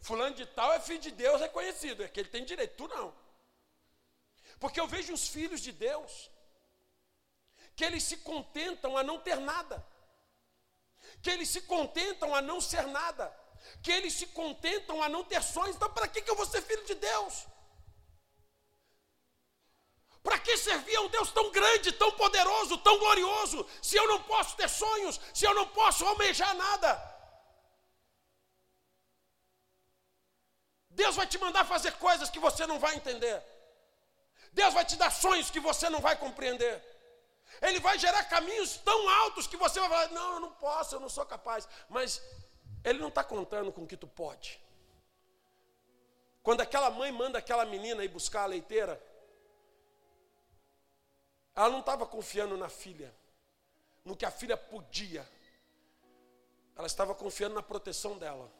Fulano 0.00 0.34
de 0.34 0.46
tal 0.46 0.72
é 0.72 0.80
filho 0.80 1.00
de 1.00 1.10
Deus 1.10 1.38
reconhecido, 1.38 2.02
é 2.02 2.08
que 2.08 2.18
ele 2.18 2.30
tem 2.30 2.46
direito, 2.46 2.76
tu 2.76 2.88
não. 2.88 3.14
Porque 4.58 4.80
eu 4.80 4.86
vejo 4.86 5.12
os 5.12 5.28
filhos 5.28 5.60
de 5.60 5.72
Deus 5.72 6.30
que 7.76 7.84
eles 7.84 8.02
se 8.02 8.16
contentam 8.16 8.96
a 8.96 9.04
não 9.04 9.20
ter 9.20 9.38
nada, 9.38 9.86
que 11.22 11.30
eles 11.30 11.48
se 11.48 11.60
contentam 11.62 12.34
a 12.34 12.42
não 12.42 12.60
ser 12.60 12.86
nada, 12.88 13.24
que 13.82 13.92
eles 13.92 14.14
se 14.14 14.26
contentam 14.26 15.00
a 15.00 15.08
não 15.08 15.22
ter 15.22 15.42
sonhos. 15.42 15.76
Então, 15.76 15.92
para 15.92 16.08
que, 16.08 16.22
que 16.22 16.30
eu 16.30 16.34
vou 16.34 16.46
ser 16.46 16.60
filho 16.62 16.84
de 16.84 16.96
Deus? 16.96 17.46
Para 20.24 20.40
que 20.40 20.56
servir 20.56 20.96
a 20.96 21.02
um 21.02 21.08
Deus 21.08 21.30
tão 21.30 21.50
grande, 21.52 21.92
tão 21.92 22.10
poderoso, 22.12 22.78
tão 22.78 22.98
glorioso, 22.98 23.64
se 23.80 23.96
eu 23.96 24.08
não 24.08 24.22
posso 24.24 24.56
ter 24.56 24.68
sonhos, 24.68 25.20
se 25.32 25.44
eu 25.46 25.54
não 25.54 25.68
posso 25.68 26.04
almejar 26.04 26.54
nada? 26.54 26.90
Deus 30.90 31.14
vai 31.14 31.28
te 31.28 31.38
mandar 31.38 31.64
fazer 31.64 31.92
coisas 31.92 32.28
que 32.28 32.40
você 32.40 32.66
não 32.66 32.80
vai 32.80 32.96
entender. 32.96 33.40
Deus 34.52 34.74
vai 34.74 34.84
te 34.84 34.96
dar 34.96 35.10
sonhos 35.10 35.50
que 35.50 35.60
você 35.60 35.88
não 35.88 36.00
vai 36.00 36.16
compreender. 36.16 36.82
Ele 37.60 37.80
vai 37.80 37.98
gerar 37.98 38.24
caminhos 38.24 38.76
tão 38.78 39.08
altos 39.08 39.46
que 39.46 39.56
você 39.56 39.80
vai 39.80 39.88
falar: 39.88 40.08
não, 40.10 40.34
eu 40.34 40.40
não 40.40 40.52
posso, 40.52 40.94
eu 40.94 41.00
não 41.00 41.08
sou 41.08 41.24
capaz. 41.26 41.68
Mas 41.88 42.22
ele 42.84 42.98
não 42.98 43.08
está 43.08 43.24
contando 43.24 43.72
com 43.72 43.82
o 43.82 43.86
que 43.86 43.96
tu 43.96 44.06
pode. 44.06 44.60
Quando 46.42 46.60
aquela 46.60 46.90
mãe 46.90 47.10
manda 47.12 47.38
aquela 47.38 47.64
menina 47.64 48.04
ir 48.04 48.08
buscar 48.08 48.42
a 48.42 48.46
leiteira, 48.46 49.02
ela 51.54 51.70
não 51.70 51.80
estava 51.80 52.06
confiando 52.06 52.56
na 52.56 52.68
filha, 52.68 53.14
no 54.04 54.16
que 54.16 54.24
a 54.24 54.30
filha 54.30 54.56
podia. 54.56 55.28
Ela 56.76 56.86
estava 56.86 57.14
confiando 57.14 57.56
na 57.56 57.62
proteção 57.62 58.16
dela. 58.16 58.50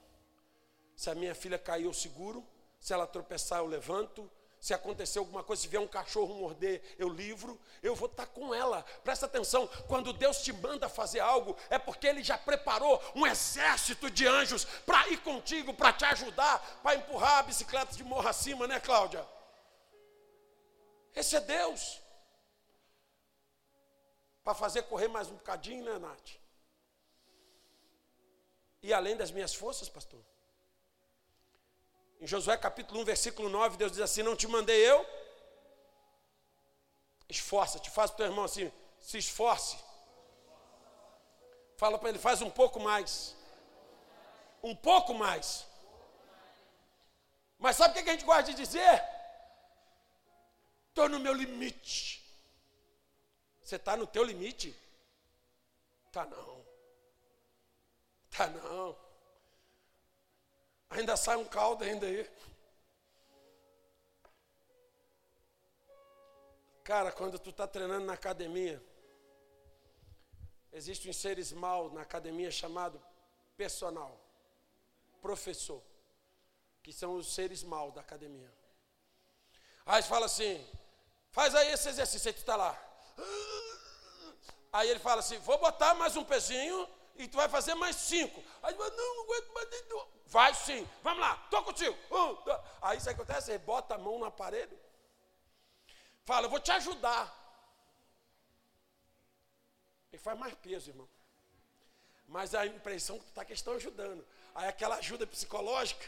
Se 0.97 1.09
a 1.09 1.15
minha 1.15 1.35
filha 1.35 1.57
cair, 1.57 1.85
eu 1.85 1.95
seguro. 1.95 2.45
Se 2.81 2.93
ela 2.93 3.07
tropeçar, 3.07 3.61
eu 3.61 3.67
levanto. 3.67 4.29
Se 4.61 4.75
acontecer 4.75 5.21
alguma 5.21 5.45
coisa, 5.45 5.63
se 5.63 5.69
vier 5.69 5.81
um 5.81 5.87
cachorro 5.87 6.35
morder, 6.35 6.83
eu 6.99 7.09
livro, 7.09 7.59
eu 7.83 7.95
vou 7.95 8.09
estar 8.09 8.27
com 8.27 8.53
ela. 8.53 8.83
Presta 9.05 9.27
atenção, 9.27 9.69
quando 9.87 10.13
Deus 10.13 10.43
te 10.43 10.53
manda 10.53 10.89
fazer 10.89 11.21
algo, 11.21 11.57
é 11.71 11.79
porque 11.79 12.07
Ele 12.07 12.25
já 12.25 12.37
preparou 12.37 13.01
um 13.15 13.27
exército 13.27 14.11
de 14.11 14.27
anjos 14.27 14.65
para 14.65 15.09
ir 15.09 15.21
contigo, 15.23 15.73
para 15.73 15.93
te 15.93 16.05
ajudar, 16.07 16.59
para 16.83 16.97
empurrar 16.97 17.39
a 17.39 17.43
bicicleta 17.45 17.95
de 17.95 18.03
morro 18.03 18.29
acima, 18.29 18.67
né, 18.67 18.81
Cláudia? 18.81 19.25
Esse 21.15 21.37
é 21.37 21.41
Deus. 21.41 22.01
Para 24.43 24.55
fazer 24.55 24.83
correr 24.83 25.09
mais 25.09 25.29
um 25.29 25.35
bocadinho, 25.35 25.85
né, 25.85 25.99
Nath? 25.99 26.31
E 28.83 28.93
além 28.93 29.17
das 29.17 29.31
minhas 29.31 29.55
forças, 29.55 29.89
pastor? 29.89 30.25
Em 32.21 32.27
Josué 32.27 32.57
capítulo 32.57 33.01
1, 33.01 33.05
versículo 33.05 33.49
9, 33.49 33.77
Deus 33.77 33.93
diz 33.93 34.01
assim: 34.01 34.23
Não 34.23 34.35
te 34.35 34.49
mandei 34.49 34.89
eu? 34.89 35.07
Esforça-te, 37.29 37.91
faz 37.91 38.11
para 38.11 38.15
o 38.15 38.17
teu 38.19 38.27
irmão 38.27 38.45
assim, 38.45 38.73
se 39.01 39.19
esforce. 39.19 39.79
Fala 41.77 41.99
para 41.99 42.09
ele, 42.09 42.19
faz 42.19 42.43
um 42.43 42.51
pouco 42.51 42.81
mais. 42.81 43.37
Um 44.63 44.75
pouco 44.75 45.15
mais. 45.15 45.67
Mas 47.59 47.77
sabe 47.77 47.99
o 48.01 48.03
que 48.03 48.09
a 48.09 48.13
gente 48.13 48.25
gosta 48.25 48.45
de 48.45 48.55
dizer? 48.55 49.03
Estou 50.89 51.09
no 51.09 51.21
meu 51.21 51.33
limite. 51.33 52.25
Você 53.63 53.77
está 53.77 53.97
no 53.97 54.07
teu 54.07 54.25
limite? 54.25 54.75
Tá 56.11 56.25
não. 56.25 56.67
Tá 58.31 58.47
não. 58.49 59.08
Ainda 60.91 61.17
sai 61.17 61.37
um 61.37 61.45
caldo 61.45 61.85
ainda 61.85 62.07
aí. 62.07 62.29
Cara, 66.83 67.13
quando 67.13 67.39
tu 67.39 67.51
está 67.51 67.67
treinando 67.67 68.07
na 68.07 68.15
academia, 68.15 68.83
existem 70.73 71.13
seres 71.13 71.53
mal 71.53 71.91
na 71.91 72.01
academia 72.01 72.51
chamado 72.51 73.01
personal, 73.57 74.19
professor, 75.21 75.83
que 76.83 76.93
são 76.93 77.17
os 77.17 77.35
seres 77.35 77.63
mal 77.63 77.93
da 77.93 78.01
academia. 78.01 78.51
Aí 79.85 80.03
fala 80.03 80.27
assim, 80.27 80.67
faz 81.31 81.55
aí 81.55 81.73
esse 81.73 81.91
exercício, 81.91 82.29
aí 82.29 82.33
tu 82.33 82.39
está 82.39 82.57
lá. 82.57 82.73
Aí 84.73 84.89
ele 84.89 85.01
fala 85.01 85.21
assim, 85.21 85.39
vou 85.39 85.59
botar 85.59 85.93
mais 85.95 86.17
um 86.17 86.25
pezinho 86.25 86.89
e 87.19 87.29
tu 87.29 87.37
vai 87.37 87.49
fazer 87.49 87.75
mais 87.75 87.97
cinco. 87.97 88.43
Aí 88.63 88.73
tu 88.73 88.79
fala, 88.79 88.97
não, 88.97 89.17
não 89.17 89.25
aguento 89.25 89.53
mais. 89.53 89.69
Vai 90.29 90.55
sim, 90.55 90.87
vamos 91.03 91.21
lá, 91.21 91.41
estou 91.45 91.63
contigo. 91.65 91.97
Um, 92.11 92.35
dois. 92.45 92.61
Aí 92.83 92.99
isso 92.99 93.09
acontece, 93.09 93.51
ele 93.51 93.59
bota 93.61 93.95
a 93.95 93.99
mão 93.99 94.19
no 94.19 94.27
aparelho, 94.27 94.79
fala, 96.25 96.47
eu 96.47 96.51
vou 96.51 96.61
te 96.61 96.71
ajudar. 96.71 97.35
Ele 100.13 100.21
faz 100.21 100.39
mais 100.39 100.55
peso, 100.57 100.91
irmão. 100.91 101.09
Mas 102.27 102.55
a 102.55 102.67
impressão 102.67 103.19
que 103.19 103.25
tu 103.25 103.29
está 103.31 103.45
que 103.45 103.55
estão 103.55 103.73
ajudando. 103.75 104.27
Aí 104.55 104.69
aquela 104.69 104.97
ajuda 104.97 105.27
psicológica, 105.27 106.07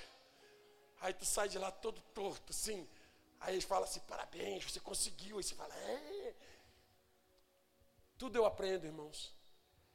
aí 1.01 1.14
tu 1.14 1.25
sai 1.25 1.49
de 1.49 1.59
lá 1.59 1.70
todo 1.70 2.01
torto, 2.14 2.51
assim. 2.51 2.87
Aí 3.40 3.55
eles 3.55 3.64
falam 3.64 3.85
assim, 3.85 4.01
parabéns, 4.01 4.64
você 4.64 4.81
conseguiu. 4.81 5.38
Aí 5.38 5.42
você 5.42 5.55
fala, 5.55 5.75
é. 5.75 6.35
Tudo 8.18 8.37
eu 8.37 8.44
aprendo, 8.44 8.85
irmãos. 8.85 9.33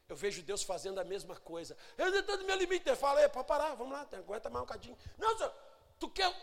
Eu 0.07 0.15
vejo 0.15 0.43
Deus 0.43 0.61
fazendo 0.63 0.99
a 0.99 1.03
mesma 1.03 1.35
coisa. 1.35 1.75
Eu 1.97 2.11
no 2.37 2.45
meu 2.45 2.55
limite. 2.55 2.87
Ele 2.87 2.95
fala, 2.95 3.27
pode 3.29 3.47
parar, 3.47 3.73
vamos 3.75 3.93
lá, 3.93 4.07
aguenta 4.11 4.49
mais 4.49 4.63
um 4.63 4.67
bocadinho. 4.67 4.97
Não, 5.17 5.37
senhor, 5.37 5.53
tu 5.99 6.09
quer. 6.09 6.33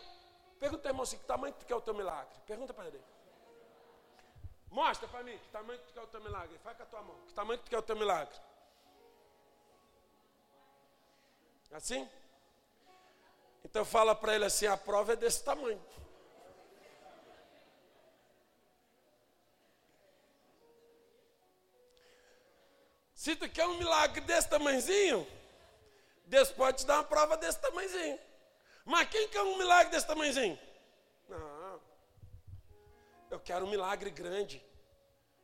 Pergunta, 0.59 0.87
irmão, 0.87 1.03
assim, 1.03 1.17
que 1.17 1.25
tamanho 1.25 1.53
tu 1.53 1.65
quer 1.65 1.75
o 1.75 1.81
teu 1.81 1.93
milagre? 1.93 2.33
Pergunta 2.45 2.73
para 2.73 2.87
ele. 2.87 3.01
Mostra 4.69 5.07
para 5.07 5.23
mim 5.23 5.37
que 5.37 5.49
tamanho 5.49 5.79
tu 5.79 5.93
quer 5.93 6.01
o 6.01 6.07
teu 6.07 6.21
milagre. 6.21 6.57
Faz 6.59 6.75
com 6.75 6.83
a 6.83 6.85
tua 6.87 7.01
mão. 7.01 7.15
Que 7.27 7.33
tamanho 7.33 7.59
tu 7.59 7.69
quer 7.69 7.77
o 7.77 7.81
teu 7.81 7.95
milagre? 7.95 8.35
Assim? 11.71 12.09
Então 13.63 13.85
fala 13.85 14.13
para 14.13 14.35
ele 14.35 14.45
assim: 14.45 14.67
a 14.67 14.75
prova 14.75 15.13
é 15.13 15.15
desse 15.15 15.43
tamanho. 15.43 15.81
Se 23.23 23.37
tu 23.37 23.47
quer 23.47 23.65
um 23.65 23.77
milagre 23.77 24.19
desse 24.19 24.49
tamanhozinho, 24.49 25.25
Deus 26.25 26.51
pode 26.51 26.79
te 26.79 26.85
dar 26.85 26.95
uma 26.95 27.05
prova 27.05 27.37
desse 27.37 27.57
tamanhozinho. 27.57 28.19
Mas 28.83 29.07
quem 29.07 29.29
quer 29.29 29.41
um 29.43 29.57
milagre 29.57 29.93
desse 29.93 30.05
tamanhozinho? 30.05 30.59
Não. 31.29 31.79
Eu 33.31 33.39
quero 33.39 33.65
um 33.65 33.69
milagre 33.69 34.09
grande. 34.09 34.61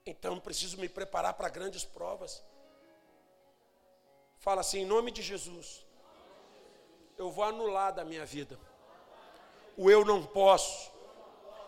Então 0.05 0.41
preciso 0.41 0.77
me 0.77 0.89
preparar 0.89 1.35
para 1.35 1.47
grandes 1.47 1.85
provas. 1.85 2.43
Fala 4.39 4.59
assim, 4.59 4.79
em 4.79 4.85
nome 4.85 5.09
de 5.09 5.21
Jesus. 5.21 5.85
Eu 7.17 7.31
vou 7.31 7.45
anular 7.45 7.93
da 7.93 8.03
minha 8.03 8.25
vida. 8.25 8.59
O 9.77 9.89
eu 9.89 10.03
não 10.03 10.25
posso. 10.25 10.91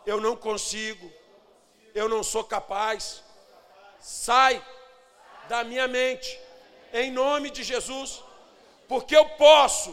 Eu 0.05 0.19
não 0.19 0.35
consigo. 0.35 1.09
Eu 1.95 2.09
não 2.09 2.21
sou 2.21 2.43
capaz. 2.43 3.23
Sai 3.97 4.61
da 5.51 5.65
minha 5.65 5.85
mente, 5.85 6.39
em 6.93 7.11
nome 7.11 7.49
de 7.49 7.61
Jesus, 7.61 8.23
porque 8.87 9.13
eu 9.13 9.25
posso 9.31 9.91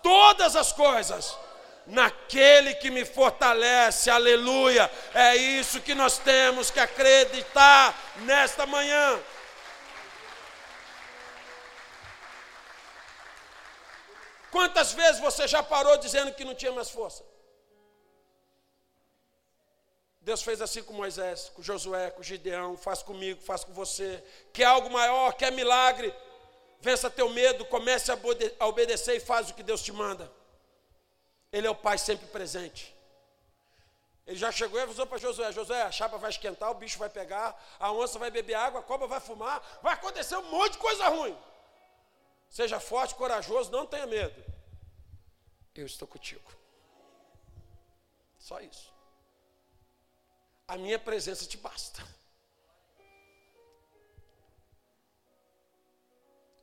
todas 0.00 0.54
as 0.54 0.72
coisas 0.72 1.36
naquele 1.84 2.72
que 2.76 2.88
me 2.88 3.04
fortalece, 3.04 4.08
aleluia. 4.08 4.88
É 5.12 5.34
isso 5.34 5.80
que 5.80 5.96
nós 5.96 6.18
temos 6.18 6.70
que 6.70 6.78
acreditar 6.78 7.92
nesta 8.18 8.64
manhã. 8.64 9.20
Quantas 14.52 14.92
vezes 14.92 15.20
você 15.20 15.48
já 15.48 15.60
parou 15.60 15.96
dizendo 15.96 16.32
que 16.34 16.44
não 16.44 16.54
tinha 16.54 16.70
mais 16.70 16.88
força? 16.88 17.31
Deus 20.22 20.40
fez 20.40 20.62
assim 20.62 20.84
com 20.84 20.92
Moisés, 20.92 21.50
com 21.52 21.62
Josué, 21.62 22.10
com 22.12 22.22
Gideão, 22.22 22.76
faz 22.76 23.02
comigo, 23.02 23.42
faz 23.42 23.64
com 23.64 23.72
você. 23.72 24.22
Quer 24.52 24.64
algo 24.64 24.88
maior, 24.88 25.32
quer 25.32 25.50
milagre? 25.50 26.14
Vença 26.80 27.10
teu 27.10 27.28
medo, 27.28 27.64
comece 27.66 28.12
a 28.12 28.66
obedecer 28.66 29.16
e 29.16 29.20
faz 29.20 29.50
o 29.50 29.54
que 29.54 29.64
Deus 29.64 29.82
te 29.82 29.90
manda. 29.90 30.30
Ele 31.52 31.66
é 31.66 31.70
o 31.70 31.74
Pai 31.74 31.98
sempre 31.98 32.26
presente. 32.28 32.96
Ele 34.24 34.38
já 34.38 34.52
chegou 34.52 34.78
e 34.78 34.82
avisou 34.82 35.06
para 35.06 35.18
Josué: 35.18 35.50
Josué, 35.50 35.82
a 35.82 35.90
chapa 35.90 36.16
vai 36.18 36.30
esquentar, 36.30 36.70
o 36.70 36.74
bicho 36.74 37.00
vai 37.00 37.10
pegar, 37.10 37.60
a 37.80 37.90
onça 37.92 38.16
vai 38.16 38.30
beber 38.30 38.54
água, 38.54 38.78
a 38.78 38.84
cobra 38.84 39.08
vai 39.08 39.18
fumar, 39.18 39.60
vai 39.82 39.94
acontecer 39.94 40.36
um 40.36 40.50
monte 40.50 40.74
de 40.74 40.78
coisa 40.78 41.08
ruim. 41.08 41.36
Seja 42.48 42.78
forte, 42.78 43.16
corajoso, 43.16 43.72
não 43.72 43.86
tenha 43.86 44.06
medo. 44.06 44.40
Eu 45.74 45.86
estou 45.86 46.06
contigo. 46.06 46.52
Só 48.38 48.60
isso 48.60 48.91
a 50.66 50.76
minha 50.76 50.98
presença 50.98 51.46
te 51.46 51.56
basta. 51.56 52.02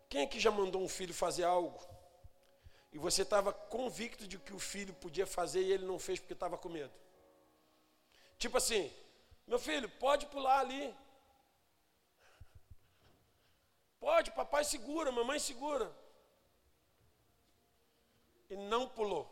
Quem 0.10 0.24
aqui 0.24 0.40
já 0.40 0.50
mandou 0.50 0.82
um 0.82 0.90
filho 0.90 1.14
fazer 1.14 1.44
algo 1.44 1.88
e 2.92 2.98
você 2.98 3.22
estava 3.22 3.54
convicto 3.54 4.28
de 4.28 4.40
que 4.40 4.54
o 4.54 4.60
filho 4.60 4.94
podia 4.96 5.28
fazer 5.28 5.62
e 5.62 5.72
ele 5.72 5.86
não 5.86 6.00
fez 6.00 6.20
porque 6.20 6.34
estava 6.34 6.58
com 6.58 6.70
medo? 6.70 6.94
Tipo 8.40 8.58
assim, 8.58 8.92
meu 9.46 9.60
filho, 9.60 9.88
pode 9.90 10.26
pular 10.28 10.60
ali. 10.60 10.96
Pode, 14.00 14.32
papai 14.32 14.64
segura, 14.64 15.12
mamãe 15.12 15.38
segura. 15.38 15.92
E 18.50 18.56
não 18.56 18.88
pulou. 18.88 19.30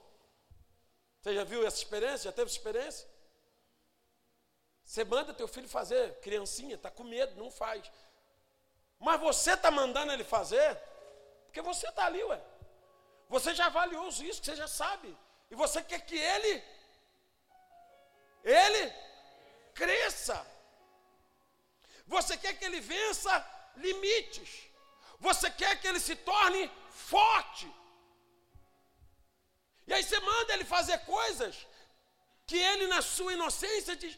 Você 1.22 1.34
já 1.34 1.44
viu 1.44 1.66
essa 1.66 1.78
experiência? 1.78 2.26
Já 2.26 2.32
teve 2.32 2.50
essa 2.50 2.58
experiência? 2.58 3.08
Você 4.88 5.04
manda 5.04 5.34
teu 5.34 5.50
filho 5.50 5.68
fazer, 5.68 6.18
criancinha, 6.22 6.76
está 6.76 6.90
com 6.90 7.04
medo, 7.04 7.36
não 7.36 7.52
faz. 7.52 7.92
Mas 8.98 9.20
você 9.20 9.52
está 9.52 9.70
mandando 9.70 10.14
ele 10.14 10.24
fazer, 10.24 10.76
porque 11.46 11.62
você 11.62 11.90
está 11.90 12.06
ali, 12.06 12.24
ué. 12.24 12.42
Você 13.28 13.54
já 13.54 13.66
avaliou 13.66 14.08
os 14.08 14.20
riscos, 14.22 14.46
você 14.46 14.56
já 14.56 14.68
sabe. 14.82 15.10
E 15.52 15.56
você 15.56 15.84
quer 15.84 16.00
que 16.06 16.18
ele, 16.18 16.64
ele 18.46 18.94
cresça. 19.74 20.38
Você 22.06 22.38
quer 22.38 22.54
que 22.58 22.64
ele 22.64 22.80
vença 22.80 23.34
limites. 23.76 24.70
Você 25.20 25.52
quer 25.52 25.82
que 25.82 25.88
ele 25.90 26.00
se 26.00 26.16
torne 26.16 26.72
forte. 26.90 27.70
E 29.86 29.94
aí 29.94 30.02
você 30.02 30.18
manda 30.22 30.54
ele 30.54 30.64
fazer 30.64 30.98
coisas 31.00 31.68
que 32.46 32.58
ele, 32.58 32.88
na 32.88 33.02
sua 33.02 33.34
inocência, 33.34 33.98
diz: 33.98 34.18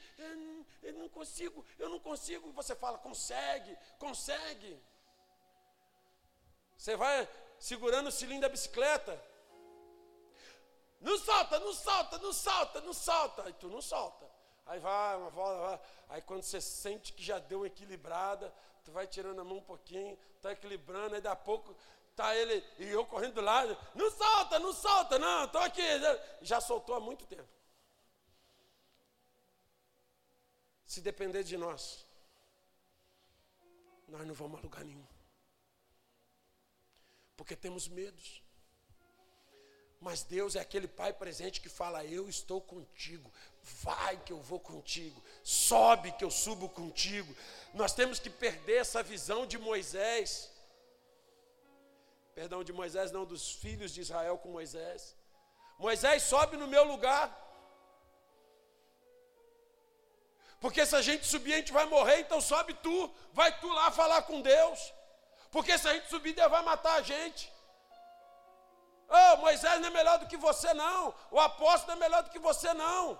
eu 0.89 0.99
não 0.99 1.09
consigo, 1.09 1.65
eu 1.77 1.89
não 1.89 1.99
consigo. 1.99 2.49
E 2.49 2.51
você 2.51 2.75
fala: 2.75 2.97
consegue, 2.97 3.77
consegue. 3.97 4.81
Você 6.77 6.95
vai 6.95 7.27
segurando 7.59 8.07
o 8.07 8.11
cilindro 8.11 8.43
da 8.43 8.49
bicicleta. 8.49 9.21
Não 11.01 11.17
salta, 11.17 11.59
não 11.59 11.73
salta, 11.73 12.17
não 12.17 12.33
salta, 12.33 12.81
não 12.81 12.93
salta. 12.93 13.43
Aí 13.43 13.53
tu 13.53 13.67
não 13.69 13.81
salta. 13.81 14.29
Aí 14.65 14.79
vai, 14.79 15.17
uma 15.17 15.29
volta, 15.29 15.59
vai. 15.61 15.79
Aí 16.09 16.21
quando 16.21 16.43
você 16.43 16.61
sente 16.61 17.13
que 17.13 17.23
já 17.23 17.39
deu 17.39 17.59
uma 17.59 17.67
equilibrada, 17.67 18.53
tu 18.83 18.91
vai 18.91 19.07
tirando 19.07 19.39
a 19.39 19.43
mão 19.43 19.57
um 19.57 19.63
pouquinho, 19.63 20.17
tá 20.41 20.51
equilibrando, 20.51 21.15
aí 21.15 21.21
daqui 21.21 21.41
a 21.41 21.43
pouco 21.43 21.75
tá 22.15 22.35
ele 22.35 22.63
e 22.77 22.87
eu 22.87 23.05
correndo 23.05 23.35
do 23.35 23.41
lado. 23.41 23.77
Não 23.95 24.11
salta, 24.11 24.59
não 24.59 24.73
salta, 24.73 25.17
não, 25.17 25.45
estou 25.45 25.61
aqui. 25.61 25.81
Já 26.41 26.59
soltou 26.59 26.95
há 26.95 26.99
muito 26.99 27.25
tempo. 27.25 27.58
Se 30.89 31.01
depender 31.01 31.43
de 31.43 31.55
nós, 31.55 32.03
nós 34.07 34.25
não 34.25 34.33
vamos 34.33 34.57
a 34.57 34.63
lugar 34.63 34.83
nenhum. 34.83 35.05
Porque 37.37 37.55
temos 37.55 37.87
medos. 37.87 38.41
Mas 40.01 40.23
Deus 40.23 40.55
é 40.55 40.59
aquele 40.59 40.87
Pai 40.87 41.13
presente 41.13 41.61
que 41.61 41.69
fala: 41.69 42.03
Eu 42.03 42.27
estou 42.27 42.59
contigo, 42.59 43.31
vai 43.61 44.17
que 44.23 44.33
eu 44.33 44.41
vou 44.41 44.59
contigo, 44.59 45.23
sobe 45.43 46.11
que 46.13 46.23
eu 46.23 46.31
subo 46.31 46.67
contigo. 46.67 47.35
Nós 47.71 47.93
temos 47.93 48.17
que 48.17 48.31
perder 48.31 48.77
essa 48.77 49.03
visão 49.03 49.45
de 49.45 49.59
Moisés, 49.59 50.49
perdão, 52.33 52.63
de 52.63 52.73
Moisés, 52.73 53.11
não, 53.11 53.25
dos 53.25 53.51
filhos 53.51 53.93
de 53.93 54.01
Israel 54.01 54.39
com 54.39 54.49
Moisés. 54.49 55.15
Moisés 55.77 56.23
sobe 56.23 56.57
no 56.57 56.67
meu 56.67 56.83
lugar, 56.83 57.48
Porque 60.59 60.85
se 60.85 60.95
a 60.95 61.01
gente 61.01 61.25
subir, 61.25 61.53
a 61.53 61.57
gente 61.57 61.71
vai 61.71 61.85
morrer, 61.85 62.19
então 62.19 62.41
sobe 62.41 62.73
tu, 62.73 63.09
vai 63.31 63.57
tu 63.59 63.67
lá 63.67 63.91
falar 63.91 64.23
com 64.23 64.41
Deus. 64.41 64.93
Porque 65.51 65.77
se 65.77 65.87
a 65.87 65.93
gente 65.93 66.09
subir, 66.09 66.33
Deus 66.33 66.51
vai 66.51 66.61
matar 66.61 66.95
a 66.95 67.01
gente. 67.01 67.51
Oh, 69.09 69.37
Moisés 69.37 69.79
não 69.79 69.87
é 69.87 69.89
melhor 69.91 70.19
do 70.19 70.27
que 70.27 70.37
você, 70.37 70.73
não. 70.73 71.13
O 71.31 71.39
apóstolo 71.39 71.87
não 71.87 72.05
é 72.05 72.09
melhor 72.09 72.23
do 72.23 72.29
que 72.29 72.39
você, 72.39 72.73
não. 72.73 73.19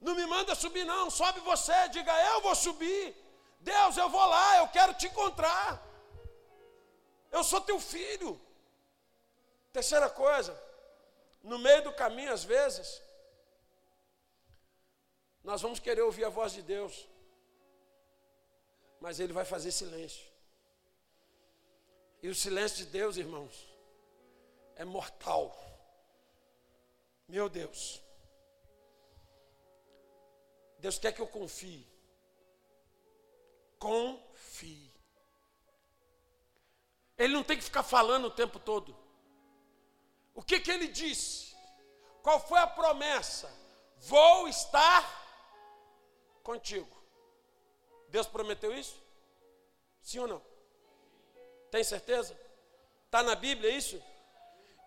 Não 0.00 0.14
me 0.14 0.26
manda 0.26 0.54
subir, 0.54 0.84
não. 0.84 1.10
Sobe 1.10 1.40
você, 1.40 1.88
diga 1.88 2.12
eu 2.32 2.40
vou 2.40 2.54
subir. 2.54 3.14
Deus, 3.60 3.96
eu 3.96 4.08
vou 4.08 4.24
lá, 4.24 4.58
eu 4.58 4.68
quero 4.68 4.94
te 4.94 5.06
encontrar. 5.06 5.82
Eu 7.30 7.42
sou 7.42 7.60
teu 7.60 7.80
filho. 7.80 8.40
Terceira 9.72 10.08
coisa, 10.08 10.58
no 11.42 11.58
meio 11.58 11.82
do 11.82 11.92
caminho, 11.92 12.32
às 12.32 12.44
vezes, 12.44 13.02
nós 15.46 15.62
vamos 15.62 15.78
querer 15.78 16.02
ouvir 16.02 16.24
a 16.24 16.28
voz 16.28 16.52
de 16.52 16.60
Deus, 16.60 17.08
mas 18.98 19.20
Ele 19.20 19.32
vai 19.32 19.44
fazer 19.44 19.70
silêncio. 19.70 20.26
E 22.20 22.28
o 22.28 22.34
silêncio 22.34 22.78
de 22.78 22.86
Deus, 22.86 23.16
irmãos, 23.16 23.54
é 24.74 24.84
mortal. 24.84 25.56
Meu 27.28 27.48
Deus. 27.48 28.02
Deus 30.80 30.98
quer 30.98 31.12
que 31.12 31.22
eu 31.22 31.28
confie. 31.28 31.86
Confie. 33.78 34.92
Ele 37.16 37.34
não 37.34 37.44
tem 37.44 37.56
que 37.56 37.62
ficar 37.62 37.84
falando 37.84 38.24
o 38.24 38.32
tempo 38.32 38.58
todo. 38.58 38.96
O 40.34 40.42
que, 40.42 40.58
que 40.58 40.72
ele 40.72 40.88
disse? 40.88 41.54
Qual 42.20 42.44
foi 42.44 42.58
a 42.58 42.66
promessa? 42.66 43.48
Vou 43.98 44.48
estar 44.48 45.25
contigo. 46.46 46.96
Deus 48.08 48.28
prometeu 48.28 48.72
isso? 48.72 48.96
Sim 50.00 50.20
ou 50.20 50.28
não? 50.28 50.42
Tem 51.72 51.82
certeza? 51.82 52.38
Está 53.06 53.20
na 53.24 53.34
Bíblia 53.34 53.70
isso? 53.70 54.00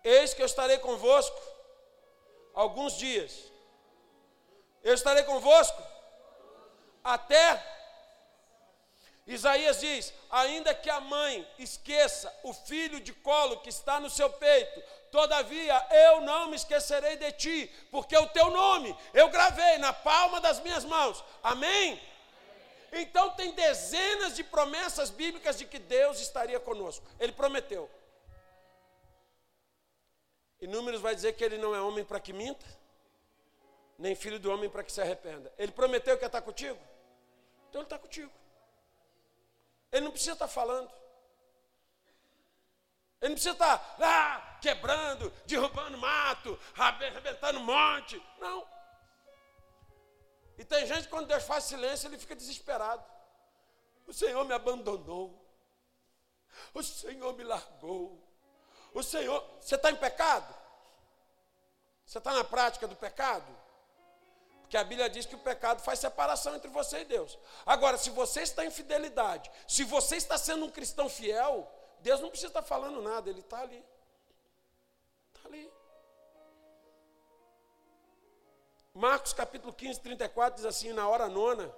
Eis 0.02 0.32
que 0.32 0.40
eu 0.40 0.46
estarei 0.46 0.78
convosco 0.78 1.38
alguns 2.54 2.94
dias. 2.96 3.52
Eu 4.82 4.94
estarei 4.94 5.22
convosco 5.24 5.82
até 7.04 7.44
Isaías 9.26 9.78
diz: 9.80 10.14
ainda 10.30 10.74
que 10.74 10.88
a 10.88 11.00
mãe 11.00 11.46
esqueça 11.58 12.34
o 12.42 12.54
filho 12.54 13.00
de 13.00 13.12
colo 13.12 13.60
que 13.60 13.68
está 13.68 14.00
no 14.00 14.08
seu 14.08 14.30
peito, 14.30 14.82
todavia 15.10 15.86
eu 15.90 16.20
não 16.20 16.48
me 16.48 16.56
esquecerei 16.56 17.16
de 17.16 17.32
ti, 17.32 17.72
porque 17.90 18.16
o 18.16 18.26
teu 18.28 18.50
nome 18.50 18.96
eu 19.12 19.28
gravei 19.28 19.78
na 19.78 19.92
palma 19.92 20.40
das 20.40 20.60
minhas 20.60 20.84
mãos. 20.84 21.24
Amém? 21.42 22.00
Então 22.92 23.30
tem 23.30 23.52
dezenas 23.52 24.34
de 24.34 24.42
promessas 24.42 25.10
bíblicas 25.10 25.56
de 25.56 25.64
que 25.64 25.78
Deus 25.78 26.20
estaria 26.20 26.58
conosco. 26.58 27.06
Ele 27.18 27.32
prometeu. 27.32 27.88
E 30.60 30.66
Números 30.66 31.00
vai 31.00 31.14
dizer 31.14 31.32
que 31.34 31.44
ele 31.44 31.56
não 31.56 31.74
é 31.74 31.80
homem 31.80 32.04
para 32.04 32.20
que 32.20 32.32
minta, 32.32 32.66
nem 33.98 34.14
filho 34.14 34.38
do 34.38 34.50
homem 34.52 34.68
para 34.68 34.82
que 34.82 34.92
se 34.92 35.00
arrependa. 35.00 35.52
Ele 35.56 35.72
prometeu 35.72 36.16
que 36.18 36.24
ia 36.24 36.26
estar 36.26 36.42
contigo? 36.42 36.78
Então 37.68 37.80
ele 37.80 37.86
está 37.86 37.98
contigo. 37.98 38.30
Ele 39.92 40.04
não 40.04 40.10
precisa 40.10 40.32
estar 40.32 40.48
falando. 40.48 40.90
Ele 43.20 43.30
não 43.30 43.34
precisa 43.34 43.52
estar 43.52 43.96
ah, 44.00 44.58
quebrando, 44.62 45.30
derrubando 45.46 45.98
mato, 45.98 46.58
arrebentando 46.76 47.60
monte. 47.60 48.22
Não. 48.38 48.66
E 50.56 50.64
tem 50.64 50.86
gente 50.86 51.04
que 51.04 51.08
quando 51.08 51.26
Deus 51.26 51.44
faz 51.44 51.64
silêncio, 51.64 52.08
ele 52.08 52.18
fica 52.18 52.34
desesperado. 52.34 53.04
O 54.06 54.12
Senhor 54.12 54.44
me 54.44 54.54
abandonou. 54.54 55.38
O 56.74 56.82
Senhor 56.82 57.34
me 57.34 57.44
largou. 57.44 58.22
O 58.94 59.02
Senhor. 59.02 59.44
Você 59.60 59.74
está 59.74 59.90
em 59.90 59.96
pecado? 59.96 60.54
Você 62.04 62.18
está 62.18 62.32
na 62.32 62.42
prática 62.42 62.88
do 62.88 62.96
pecado? 62.96 63.46
Porque 64.62 64.76
a 64.76 64.84
Bíblia 64.84 65.10
diz 65.10 65.26
que 65.26 65.34
o 65.34 65.38
pecado 65.38 65.82
faz 65.82 65.98
separação 65.98 66.54
entre 66.54 66.70
você 66.70 67.00
e 67.00 67.04
Deus. 67.04 67.38
Agora, 67.66 67.98
se 67.98 68.08
você 68.10 68.42
está 68.42 68.64
em 68.64 68.70
fidelidade, 68.70 69.50
se 69.66 69.84
você 69.84 70.16
está 70.16 70.38
sendo 70.38 70.64
um 70.64 70.70
cristão 70.70 71.08
fiel, 71.08 71.70
Deus 72.00 72.20
não 72.20 72.30
precisa 72.30 72.48
estar 72.48 72.62
falando 72.62 73.02
nada, 73.02 73.28
Ele 73.28 73.40
está 73.40 73.60
ali. 73.60 73.84
Está 75.34 75.48
ali. 75.48 75.70
Marcos 78.94 79.32
capítulo 79.32 79.72
15, 79.72 80.00
34 80.00 80.56
diz 80.56 80.64
assim: 80.64 80.92
Na 80.92 81.08
hora 81.08 81.28
nona, 81.28 81.74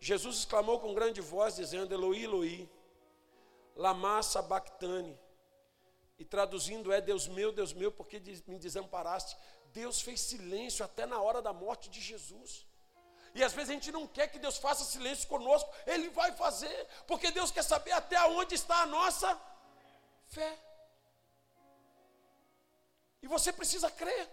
Jesus 0.00 0.38
exclamou 0.38 0.80
com 0.80 0.94
grande 0.94 1.20
voz, 1.20 1.56
dizendo: 1.56 1.92
Eloi, 1.92 2.24
Eloi, 2.24 2.70
lama 3.76 4.22
sabachthani. 4.22 5.18
E 6.18 6.24
traduzindo 6.24 6.92
é: 6.92 7.00
Deus 7.00 7.26
meu, 7.26 7.52
Deus 7.52 7.72
meu, 7.72 7.90
porque 7.90 8.20
me 8.46 8.58
desamparaste? 8.58 9.36
Deus 9.72 10.00
fez 10.00 10.20
silêncio 10.20 10.84
até 10.84 11.04
na 11.04 11.20
hora 11.20 11.42
da 11.42 11.52
morte 11.52 11.90
de 11.90 12.00
Jesus. 12.00 12.66
E 13.34 13.42
às 13.42 13.52
vezes 13.52 13.70
a 13.70 13.72
gente 13.72 13.90
não 13.90 14.06
quer 14.06 14.28
que 14.28 14.38
Deus 14.38 14.56
faça 14.56 14.84
silêncio 14.84 15.26
conosco, 15.26 15.68
Ele 15.86 16.08
vai 16.10 16.30
fazer, 16.32 16.86
porque 17.04 17.32
Deus 17.32 17.50
quer 17.50 17.64
saber 17.64 17.90
até 17.90 18.22
onde 18.26 18.54
está 18.54 18.82
a 18.82 18.86
nossa 18.86 19.34
fé. 20.28 20.58
E 23.22 23.26
você 23.26 23.52
precisa 23.52 23.90
crer. 23.90 24.28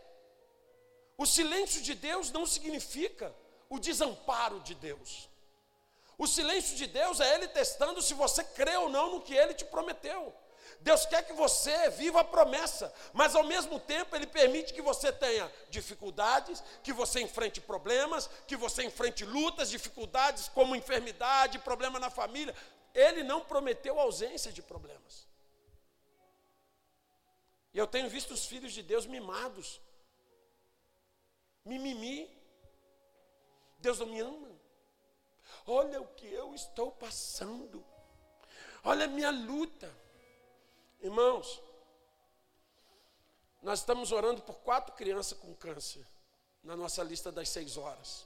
O 1.18 1.26
silêncio 1.26 1.82
de 1.82 1.94
Deus 1.94 2.32
não 2.32 2.46
significa 2.46 3.34
o 3.70 3.80
desamparo 3.80 4.60
de 4.62 4.76
Deus. 4.76 5.30
O 6.18 6.28
silêncio 6.28 6.76
de 6.76 6.88
Deus 6.88 7.20
é 7.20 7.36
Ele 7.36 7.48
testando 7.48 8.02
se 8.02 8.14
você 8.14 8.44
crê 8.44 8.76
ou 8.78 8.90
não 8.90 9.12
no 9.12 9.22
que 9.22 9.34
Ele 9.34 9.54
te 9.54 9.66
prometeu. 9.66 10.34
Deus 10.82 11.06
quer 11.06 11.24
que 11.24 11.34
você 11.34 11.90
viva 11.92 12.22
a 12.22 12.24
promessa, 12.24 12.94
mas 13.14 13.36
ao 13.36 13.44
mesmo 13.44 13.80
tempo 13.80 14.16
Ele 14.16 14.28
permite 14.28 14.74
que 14.74 14.82
você 14.82 15.12
tenha 15.12 15.52
dificuldades, 15.70 16.64
que 16.84 16.92
você 16.92 17.22
enfrente 17.22 17.62
problemas, 17.62 18.30
que 18.46 18.56
você 18.56 18.84
enfrente 18.84 19.24
lutas, 19.24 19.70
dificuldades 19.70 20.48
como 20.50 20.76
enfermidade, 20.76 21.60
problema 21.60 22.00
na 22.00 22.10
família. 22.10 22.56
Ele 22.94 23.24
não 23.24 23.42
prometeu 23.42 24.00
ausência 24.00 24.52
de 24.52 24.62
problemas. 24.62 25.31
E 27.74 27.78
eu 27.78 27.88
tenho 27.88 28.10
visto 28.10 28.34
os 28.34 28.46
filhos 28.46 28.74
de 28.74 28.84
Deus 28.84 29.06
mimados, 29.06 29.80
mimimi. 31.64 32.30
Deus 33.80 34.00
não 34.00 34.08
me 34.08 34.20
ama. 34.20 34.52
Olha 35.66 36.02
o 36.02 36.08
que 36.08 36.28
eu 36.28 36.54
estou 36.54 36.92
passando. 36.92 37.84
Olha 38.84 39.06
a 39.06 39.08
minha 39.08 39.32
luta. 39.32 39.92
Irmãos, 41.02 41.62
nós 43.62 43.80
estamos 43.80 44.12
orando 44.12 44.42
por 44.42 44.56
quatro 44.60 44.94
crianças 44.94 45.38
com 45.38 45.56
câncer 45.56 46.06
na 46.64 46.76
nossa 46.76 47.04
lista 47.04 47.32
das 47.32 47.50
seis 47.50 47.78
horas. 47.78 48.26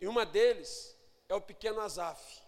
E 0.00 0.06
uma 0.06 0.26
deles 0.26 0.96
é 1.28 1.34
o 1.34 1.40
pequeno 1.40 1.80
Azaf. 1.80 2.42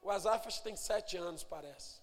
O 0.00 0.10
Azaf 0.10 0.48
acho 0.48 0.58
que 0.58 0.64
tem 0.64 0.74
sete 0.74 1.16
anos, 1.16 1.44
parece. 1.44 2.01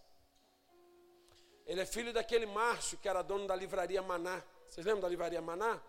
Ele 1.70 1.82
é 1.82 1.86
filho 1.86 2.12
daquele 2.12 2.48
Márcio 2.48 2.98
que 2.98 3.08
era 3.08 3.22
dono 3.22 3.46
da 3.46 3.56
livraria 3.56 4.02
Maná. 4.02 4.42
Vocês 4.68 4.84
lembram 4.84 5.04
da 5.04 5.08
livraria 5.08 5.40
Maná? 5.40 5.80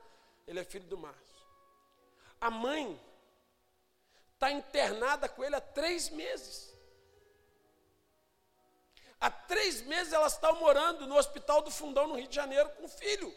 Ele 0.46 0.60
é 0.60 0.64
filho 0.64 0.84
do 0.84 0.98
Márcio. 0.98 1.46
A 2.38 2.50
mãe 2.50 3.00
está 4.34 4.50
internada 4.50 5.26
com 5.26 5.42
ele 5.42 5.56
há 5.56 5.60
três 5.60 6.10
meses. 6.10 6.70
Há 9.18 9.30
três 9.30 9.80
meses 9.80 10.12
ela 10.12 10.26
está 10.26 10.52
morando 10.52 11.06
no 11.06 11.16
Hospital 11.16 11.62
do 11.62 11.70
Fundão, 11.70 12.08
no 12.08 12.16
Rio 12.16 12.28
de 12.28 12.36
Janeiro, 12.36 12.68
com 12.72 12.84
o 12.84 12.88
filho. 12.88 13.34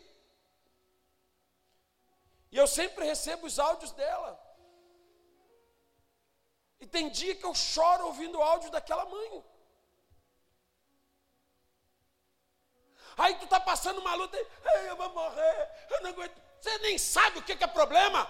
E 2.51 2.57
eu 2.57 2.67
sempre 2.67 3.05
recebo 3.05 3.47
os 3.47 3.57
áudios 3.57 3.91
dela. 3.93 4.37
E 6.81 6.85
tem 6.85 7.09
dia 7.09 7.35
que 7.35 7.45
eu 7.45 7.55
choro 7.55 8.07
ouvindo 8.07 8.37
o 8.37 8.43
áudio 8.43 8.69
daquela 8.69 9.05
mãe. 9.05 9.52
Aí 13.17 13.35
tu 13.35 13.45
está 13.45 13.59
passando 13.59 13.99
uma 13.99 14.15
luta, 14.15 14.37
e, 14.37 14.87
eu 14.87 14.95
vou 14.95 15.09
morrer, 15.09 15.87
eu 15.89 16.01
não 16.01 16.09
aguento. 16.11 16.41
Você 16.59 16.77
nem 16.79 16.97
sabe 16.97 17.39
o 17.39 17.43
que, 17.43 17.55
que 17.55 17.63
é 17.63 17.67
problema. 17.67 18.29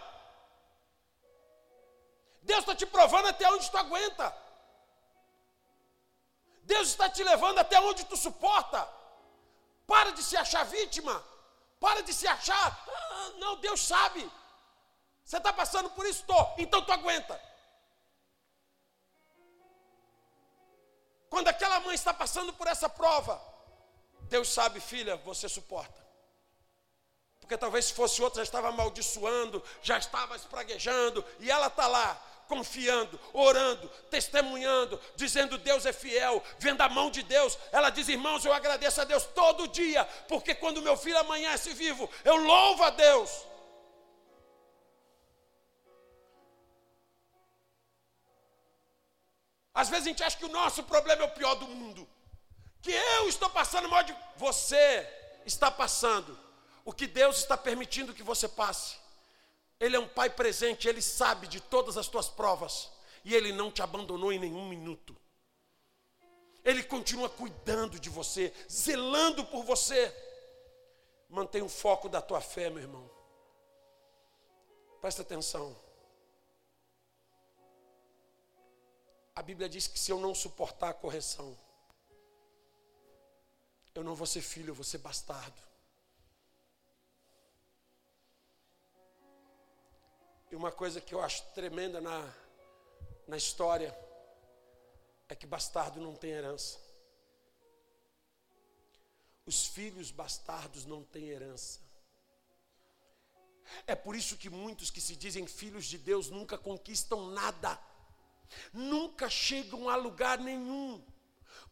Deus 2.42 2.60
está 2.60 2.76
te 2.76 2.86
provando 2.86 3.28
até 3.28 3.50
onde 3.50 3.70
tu 3.70 3.78
aguenta. 3.78 4.36
Deus 6.64 6.90
está 6.90 7.10
te 7.10 7.24
levando 7.24 7.60
até 7.60 7.80
onde 7.80 8.06
tu 8.06 8.18
suporta. 8.18 8.88
Para 9.86 10.12
de 10.12 10.24
se 10.24 10.36
achar 10.36 10.64
vítima. 10.66 11.24
Para 11.80 12.02
de 12.02 12.14
se 12.14 12.28
achar. 12.28 12.86
Ah, 12.88 13.32
não, 13.38 13.58
Deus 13.58 13.82
sabe. 13.82 14.30
Você 15.24 15.38
está 15.38 15.54
passando 15.54 15.90
por 15.92 16.06
isso? 16.06 16.22
Estou. 16.22 16.56
Então 16.58 16.82
tu 16.82 16.92
aguenta. 16.92 17.40
Quando 21.30 21.48
aquela 21.48 21.80
mãe 21.80 21.96
está 21.96 22.14
passando 22.14 22.54
por 22.54 22.68
essa 22.68 22.88
prova, 22.88 23.42
Deus 24.34 24.50
sabe, 24.52 24.80
filha, 24.80 25.16
você 25.18 25.48
suporta. 25.48 26.04
Porque 27.40 27.56
talvez 27.56 27.86
se 27.86 27.94
fosse 27.94 28.20
outra, 28.20 28.40
já 28.40 28.44
estava 28.44 28.70
amaldiçoando, 28.70 29.64
já 29.84 30.00
estava 30.00 30.36
espraguejando, 30.36 31.24
e 31.40 31.52
ela 31.52 31.68
está 31.68 31.86
lá, 31.86 32.20
confiando, 32.48 33.20
orando, 33.32 33.88
testemunhando, 34.10 35.00
dizendo 35.16 35.60
Deus 35.60 35.86
é 35.86 35.94
fiel, 35.94 36.44
vendo 36.58 36.82
a 36.82 36.90
mão 36.90 37.12
de 37.12 37.22
Deus. 37.22 37.60
Ela 37.72 37.92
diz: 37.92 38.08
Irmãos, 38.10 38.44
eu 38.44 38.52
agradeço 38.52 39.02
a 39.02 39.04
Deus 39.04 39.24
todo 39.36 39.68
dia, 39.68 40.04
porque 40.28 40.56
quando 40.56 40.82
meu 40.82 40.98
filho 40.98 41.20
amanhece 41.20 41.72
vivo, 41.76 42.10
eu 42.26 42.38
louvo 42.38 42.84
a 42.86 42.90
Deus. 42.90 43.30
Às 49.76 49.90
vezes 49.90 50.08
a 50.08 50.10
gente 50.10 50.24
acha 50.24 50.38
que 50.38 50.46
o 50.46 50.56
nosso 50.60 50.82
problema 50.82 51.22
é 51.22 51.28
o 51.28 51.32
pior 51.32 51.54
do 51.54 51.68
mundo, 51.68 52.10
que 52.84 52.92
eu 52.92 53.30
estou 53.30 53.50
passando 53.50 53.90
mal 53.90 54.04
de. 54.04 54.16
Você 54.36 55.10
está 55.46 55.72
passando 55.72 56.38
o 56.84 56.92
que 56.92 57.08
Deus 57.08 57.38
está 57.38 57.58
permitindo 57.58 58.14
que 58.14 58.22
você 58.22 58.48
passe. 58.48 58.98
Ele 59.80 59.96
é 59.96 60.00
um 60.00 60.08
pai 60.08 60.30
presente, 60.30 60.88
ele 60.88 61.02
sabe 61.02 61.48
de 61.48 61.60
todas 61.62 61.98
as 61.98 62.08
tuas 62.08 62.30
provas 62.30 62.92
e 63.24 63.34
ele 63.34 63.54
não 63.54 63.72
te 63.72 63.82
abandonou 63.82 64.32
em 64.32 64.38
nenhum 64.38 64.68
minuto. 64.68 65.16
Ele 66.64 66.84
continua 66.84 67.30
cuidando 67.30 68.00
de 68.00 68.10
você, 68.10 68.54
zelando 68.70 69.46
por 69.46 69.64
você. 69.64 70.14
Mantenha 71.30 71.66
o 71.66 71.70
foco 71.70 72.08
da 72.08 72.22
tua 72.22 72.42
fé, 72.42 72.70
meu 72.70 72.82
irmão. 72.82 73.10
Presta 75.02 75.22
atenção. 75.22 75.76
A 79.36 79.42
Bíblia 79.42 79.68
diz 79.68 79.88
que 79.88 80.00
se 80.00 80.12
eu 80.12 80.20
não 80.20 80.36
suportar 80.36 80.90
a 80.90 80.94
correção, 80.94 81.58
eu 83.96 84.04
não 84.04 84.16
vou 84.16 84.26
ser 84.26 84.42
filho, 84.42 84.72
eu 84.72 84.76
vou 84.76 84.84
ser 84.84 84.98
bastardo. 84.98 85.62
E 90.52 90.56
uma 90.56 90.72
coisa 90.72 91.02
que 91.02 91.14
eu 91.14 91.22
acho 91.22 91.44
tremenda 91.54 92.00
na, 92.00 92.34
na 93.28 93.38
história 93.38 93.96
é 95.30 95.36
que 95.36 95.46
bastardo 95.46 96.00
não 96.00 96.16
tem 96.16 96.32
herança. 96.32 96.80
Os 99.46 99.68
filhos 99.68 100.12
bastardos 100.12 100.86
não 100.86 101.04
têm 101.04 101.30
herança. 101.30 101.80
É 103.88 103.96
por 103.96 104.16
isso 104.16 104.38
que 104.38 104.50
muitos 104.50 104.90
que 104.90 105.02
se 105.02 105.16
dizem 105.16 105.48
filhos 105.48 105.86
de 105.86 105.98
Deus 105.98 106.30
nunca 106.30 106.58
conquistam 106.58 107.28
nada, 107.32 107.80
nunca 108.72 109.30
chegam 109.30 109.90
a 109.90 109.96
lugar 109.96 110.38
nenhum 110.38 111.04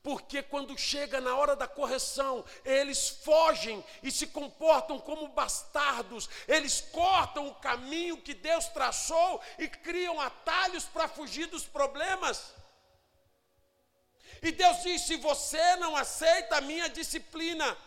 porque 0.04 0.42
quando 0.42 0.78
chega 0.78 1.22
na 1.22 1.36
hora 1.36 1.56
da 1.56 1.68
correção, 1.68 2.44
eles 2.66 3.10
fogem 3.10 3.84
e 4.02 4.12
se 4.12 4.28
comportam 4.28 5.00
como 5.00 5.28
bastardos, 5.28 6.28
eles 6.48 6.82
cortam 6.82 7.48
o 7.48 7.56
caminho 7.56 8.18
que 8.18 8.34
Deus 8.34 8.68
traçou 8.70 9.40
e 9.60 9.68
criam 9.68 10.20
atalhos 10.20 10.86
para 10.86 11.08
fugir 11.08 11.46
dos 11.48 11.66
problemas. 11.66 12.54
E 14.42 14.52
Deus 14.52 14.82
diz: 14.82 15.04
se 15.04 15.18
você 15.18 15.76
não 15.76 15.96
aceita 15.96 16.58
a 16.58 16.62
minha 16.62 16.90
disciplina, 16.90 17.78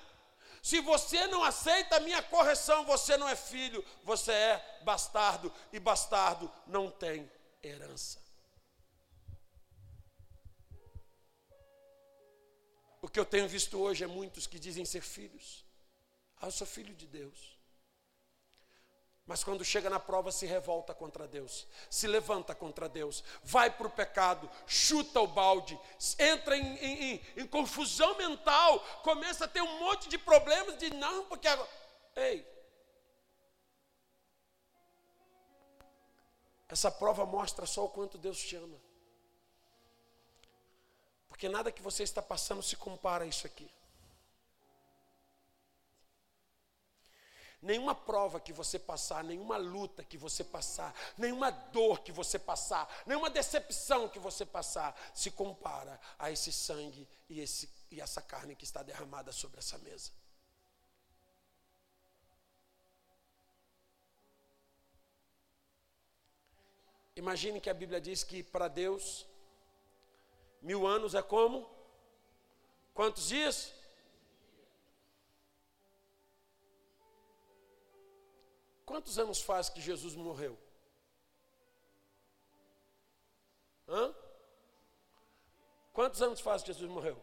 se 0.62 0.81
você 0.81 1.27
não 1.27 1.43
aceita 1.43 1.97
a 1.97 2.01
minha 2.01 2.23
correção, 2.23 2.85
você 2.85 3.17
não 3.17 3.29
é 3.29 3.35
filho, 3.35 3.85
você 4.05 4.33
é 4.33 4.79
bastardo, 4.83 5.53
e 5.73 5.81
bastardo 5.81 6.51
não 6.67 6.91
tem 6.91 7.31
herança. 7.62 8.24
Que 13.15 13.21
eu 13.21 13.25
tenho 13.25 13.49
visto 13.49 13.81
hoje 13.81 14.03
é 14.03 14.09
muitos 14.09 14.45
que 14.45 14.59
dizem 14.59 14.85
ser 14.85 15.01
filhos. 15.01 15.65
Ah, 16.37 16.49
eu 16.49 16.51
sou 16.51 16.67
filho 16.67 16.93
de 16.93 17.07
Deus. 17.07 17.57
Mas 19.25 19.45
quando 19.45 19.65
chega 19.65 19.89
na 19.89 20.01
prova, 20.01 20.33
se 20.33 20.45
revolta 20.47 20.93
contra 20.93 21.29
Deus, 21.29 21.65
se 21.89 22.09
levanta 22.09 22.57
contra 22.57 22.89
Deus, 22.89 23.23
vai 23.45 23.71
para 23.71 23.87
o 23.87 23.91
pecado, 23.91 24.51
chuta 24.67 25.21
o 25.21 25.29
balde, 25.29 25.79
entra 26.19 26.57
em, 26.57 26.77
em, 26.77 27.27
em, 27.37 27.47
confusão 27.47 28.19
mental, 28.19 28.81
começa 29.05 29.45
a 29.45 29.49
ter 29.49 29.62
um 29.62 29.79
monte 29.79 30.09
de 30.09 30.19
problemas 30.19 30.77
de 30.77 30.93
não, 30.93 31.25
porque 31.27 31.47
agora. 31.47 31.71
Ei! 32.17 32.45
Essa 36.69 36.91
prova 36.91 37.25
mostra 37.25 37.65
só 37.65 37.85
o 37.85 37.91
quanto 37.91 38.19
Deus 38.19 38.41
te 38.41 38.57
ama. 38.57 38.84
Porque 41.35 41.49
nada 41.49 41.72
que 41.72 41.82
você 41.82 42.05
está 42.05 42.22
passando 42.22 42.62
se 42.62 42.76
compara 42.76 43.24
a 43.24 43.26
isso 43.26 43.45
aqui. 43.45 43.68
Nenhuma 47.61 47.93
prova 47.93 48.39
que 48.39 48.53
você 48.53 48.78
passar, 48.78 49.24
nenhuma 49.24 49.57
luta 49.57 50.05
que 50.05 50.16
você 50.16 50.45
passar, 50.45 50.95
nenhuma 51.18 51.51
dor 51.51 52.03
que 52.03 52.12
você 52.12 52.39
passar, 52.39 52.89
nenhuma 53.05 53.28
decepção 53.28 54.09
que 54.09 54.20
você 54.20 54.47
passar, 54.47 54.97
se 55.12 55.28
compara 55.32 56.01
a 56.20 56.30
esse 56.30 56.53
sangue 56.53 57.09
e, 57.28 57.41
esse, 57.41 57.68
e 57.91 58.01
essa 58.01 58.22
carne 58.22 58.55
que 58.55 58.62
está 58.62 58.85
derramada 58.85 59.32
sobre 59.32 59.59
essa 59.59 59.76
mesa. 59.78 60.12
Imagine 67.16 67.61
que 67.61 67.70
a 67.70 67.74
Bíblia 67.74 68.01
diz 68.01 68.22
que 68.22 68.41
para 68.41 68.68
Deus 68.68 69.26
Mil 70.65 70.87
anos 70.87 71.15
é 71.15 71.21
como? 71.21 71.71
Quantos 72.95 73.29
dias? 73.29 73.71
Quantos 78.87 79.19
anos 79.19 79.43
faz 79.43 79.69
que 79.69 79.83
Jesus 79.83 80.17
morreu? 80.17 80.59
Hã? 83.87 84.15
Quantos 85.93 86.23
anos 86.23 86.41
faz 86.41 86.62
que 86.62 86.73
Jesus 86.73 86.91
morreu? 86.91 87.23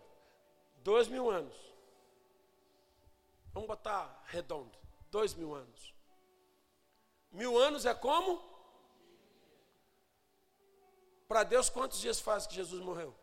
Dois 0.83 1.07
mil 1.07 1.27
anos. 1.31 1.55
Vamos 3.53 3.67
botar 3.67 4.23
redondo. 4.27 4.77
Dois 5.09 5.33
mil 5.33 5.55
anos. 5.55 5.95
Mil 7.31 7.57
anos 7.57 7.87
é 7.87 7.93
como? 7.95 8.39
Para 11.27 11.43
Deus, 11.43 11.71
quantos 11.71 11.99
dias 11.99 12.19
faz 12.19 12.45
que 12.45 12.53
Jesus 12.53 12.83
morreu? 12.83 13.15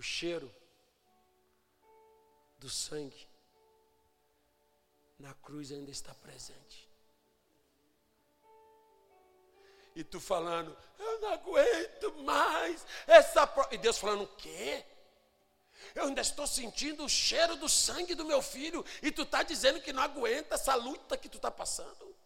O 0.00 0.02
cheiro 0.02 0.50
do 2.56 2.70
sangue 2.70 3.28
na 5.18 5.34
cruz 5.34 5.70
ainda 5.70 5.90
está 5.90 6.14
presente. 6.14 6.88
E 9.94 10.02
tu 10.02 10.18
falando, 10.18 10.74
eu 10.98 11.20
não 11.20 11.32
aguento 11.34 12.14
mais 12.22 12.86
essa 13.06 13.46
prova. 13.46 13.74
E 13.74 13.76
Deus 13.76 13.98
falando, 13.98 14.22
o 14.22 14.36
quê? 14.36 14.82
Eu 15.94 16.04
ainda 16.04 16.22
estou 16.22 16.46
sentindo 16.46 17.04
o 17.04 17.08
cheiro 17.08 17.56
do 17.56 17.68
sangue 17.68 18.14
do 18.14 18.24
meu 18.24 18.40
filho. 18.40 18.82
E 19.02 19.12
tu 19.12 19.22
está 19.22 19.42
dizendo 19.42 19.82
que 19.82 19.92
não 19.92 20.02
aguenta 20.02 20.54
essa 20.54 20.74
luta 20.76 21.18
que 21.18 21.28
tu 21.28 21.36
está 21.36 21.50
passando. 21.50 22.16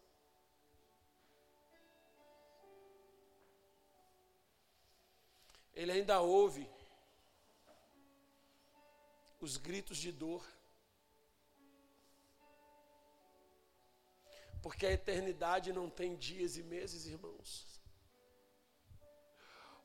Ele 5.74 5.90
ainda 5.90 6.20
ouve 6.20 6.72
os 9.44 9.56
gritos 9.56 9.98
de 9.98 10.10
dor. 10.10 10.44
Porque 14.62 14.86
a 14.86 14.92
eternidade 14.92 15.72
não 15.72 15.90
tem 15.90 16.16
dias 16.16 16.56
e 16.56 16.62
meses, 16.62 17.06
irmãos. 17.06 17.66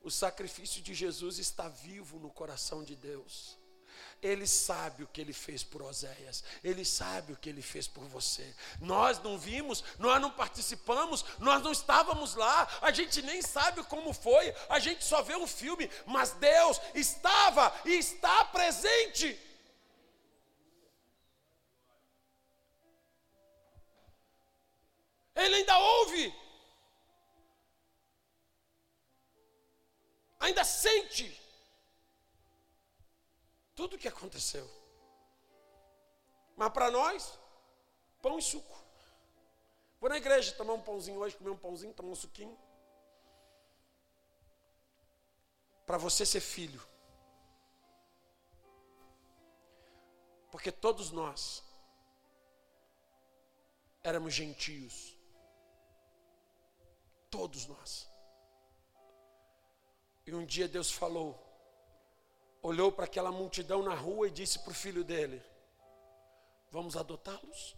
O 0.02 0.10
sacrifício 0.10 0.80
de 0.80 0.94
Jesus 0.94 1.38
está 1.38 1.68
vivo 1.68 2.18
no 2.18 2.30
coração 2.30 2.82
de 2.82 2.96
Deus. 2.96 3.58
Ele 4.22 4.46
sabe 4.46 5.02
o 5.02 5.06
que 5.06 5.20
ele 5.20 5.32
fez 5.32 5.62
por 5.62 5.82
Oséias, 5.82 6.42
ele 6.62 6.84
sabe 6.84 7.32
o 7.32 7.36
que 7.36 7.48
ele 7.48 7.62
fez 7.62 7.86
por 7.86 8.04
você. 8.04 8.54
Nós 8.78 9.18
não 9.18 9.38
vimos, 9.38 9.84
nós 9.98 10.20
não 10.20 10.30
participamos, 10.30 11.24
nós 11.38 11.62
não 11.62 11.72
estávamos 11.72 12.34
lá, 12.34 12.68
a 12.82 12.90
gente 12.90 13.20
nem 13.22 13.42
sabe 13.42 13.82
como 13.84 14.12
foi, 14.12 14.54
a 14.68 14.78
gente 14.78 15.04
só 15.04 15.22
vê 15.22 15.36
um 15.36 15.46
filme, 15.46 15.90
mas 16.06 16.32
Deus 16.32 16.80
estava 16.94 17.74
e 17.84 17.92
está 17.92 18.44
presente. 18.46 19.38
Ele 25.44 25.56
ainda 25.56 25.78
ouve, 25.78 26.34
ainda 30.38 30.62
sente 30.64 31.26
tudo 33.74 33.96
o 33.96 33.98
que 33.98 34.08
aconteceu. 34.08 34.70
Mas 36.56 36.70
para 36.72 36.90
nós, 36.90 37.38
pão 38.20 38.38
e 38.38 38.42
suco. 38.42 38.78
Vou 39.98 40.10
na 40.10 40.18
igreja 40.18 40.52
tomar 40.52 40.74
um 40.74 40.82
pãozinho 40.82 41.18
hoje, 41.18 41.36
comer 41.36 41.50
um 41.50 41.56
pãozinho, 41.56 41.94
tomar 41.94 42.10
um 42.10 42.14
suquinho. 42.14 42.58
Para 45.86 45.96
você 45.96 46.26
ser 46.26 46.40
filho. 46.40 46.86
Porque 50.50 50.70
todos 50.70 51.10
nós 51.10 51.64
éramos 54.02 54.34
gentios. 54.34 55.19
Todos 57.30 57.66
nós. 57.66 58.10
E 60.26 60.34
um 60.34 60.44
dia 60.44 60.68
Deus 60.68 60.90
falou, 60.90 61.38
olhou 62.62 62.92
para 62.92 63.04
aquela 63.04 63.32
multidão 63.32 63.82
na 63.82 63.94
rua 63.94 64.28
e 64.28 64.30
disse 64.30 64.58
para 64.58 64.72
o 64.72 64.74
filho 64.74 65.04
dele: 65.04 65.42
Vamos 66.70 66.96
adotá-los? 66.96 67.76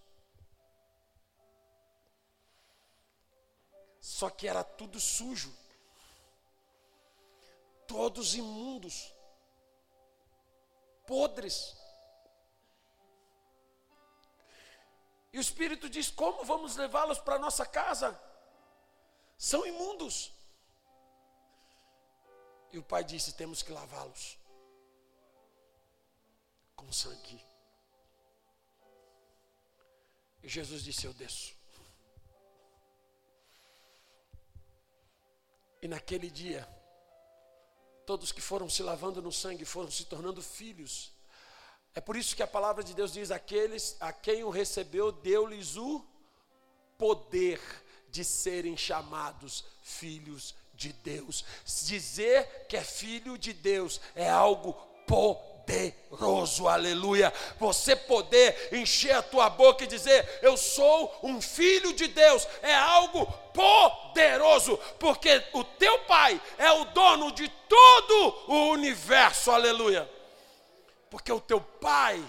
Só 4.00 4.28
que 4.28 4.48
era 4.48 4.64
tudo 4.64 4.98
sujo, 4.98 5.56
todos 7.86 8.34
imundos, 8.34 9.14
podres. 11.06 11.76
E 15.32 15.38
o 15.38 15.40
Espírito 15.40 15.88
diz: 15.88 16.10
Como 16.10 16.44
vamos 16.44 16.76
levá-los 16.76 17.18
para 17.20 17.38
nossa 17.38 17.64
casa? 17.64 18.20
São 19.50 19.66
imundos. 19.66 20.30
E 22.70 22.78
o 22.78 22.82
pai 22.82 23.02
disse: 23.02 23.32
temos 23.32 23.60
que 23.60 23.72
lavá-los 23.72 24.38
com 26.76 26.92
sangue. 26.92 27.44
E 30.44 30.48
Jesus 30.48 30.84
disse: 30.84 31.06
Eu 31.06 31.12
desço. 31.12 31.56
E 35.82 35.88
naquele 35.88 36.30
dia, 36.30 36.62
todos 38.06 38.30
que 38.30 38.40
foram 38.40 38.70
se 38.70 38.84
lavando 38.84 39.20
no 39.20 39.32
sangue 39.32 39.64
foram 39.64 39.90
se 39.90 40.04
tornando 40.04 40.40
filhos. 40.40 41.12
É 41.96 42.00
por 42.00 42.14
isso 42.14 42.36
que 42.36 42.44
a 42.44 42.54
palavra 42.56 42.84
de 42.84 42.94
Deus 42.94 43.12
diz: 43.12 43.32
aqueles 43.32 43.96
a 43.98 44.12
quem 44.12 44.44
o 44.44 44.50
recebeu, 44.50 45.10
deu-lhes 45.10 45.76
o 45.76 46.06
poder 46.96 47.60
de 48.12 48.24
serem 48.24 48.76
chamados 48.76 49.64
filhos 49.82 50.54
de 50.74 50.92
Deus. 50.92 51.44
Dizer 51.64 52.66
que 52.68 52.76
é 52.76 52.84
filho 52.84 53.38
de 53.38 53.54
Deus 53.54 54.00
é 54.14 54.28
algo 54.28 54.74
poderoso, 55.06 56.68
aleluia. 56.68 57.32
Você 57.58 57.96
poder 57.96 58.68
encher 58.70 59.12
a 59.12 59.22
tua 59.22 59.48
boca 59.48 59.84
e 59.84 59.86
dizer, 59.88 60.40
eu 60.42 60.58
sou 60.58 61.18
um 61.22 61.40
filho 61.40 61.94
de 61.94 62.06
Deus, 62.06 62.46
é 62.60 62.74
algo 62.74 63.26
poderoso, 63.54 64.76
porque 65.00 65.42
o 65.54 65.64
teu 65.64 66.00
pai 66.00 66.40
é 66.58 66.70
o 66.70 66.84
dono 66.86 67.32
de 67.32 67.48
todo 67.48 68.44
o 68.48 68.70
universo, 68.72 69.50
aleluia. 69.50 70.08
Porque 71.08 71.32
o 71.32 71.40
teu 71.40 71.60
pai 71.60 72.22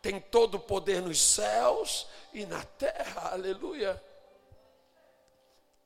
tem 0.00 0.20
todo 0.20 0.56
o 0.56 0.60
poder 0.60 1.02
nos 1.02 1.20
céus 1.20 2.06
e 2.32 2.46
na 2.46 2.62
terra, 2.62 3.30
aleluia. 3.32 4.00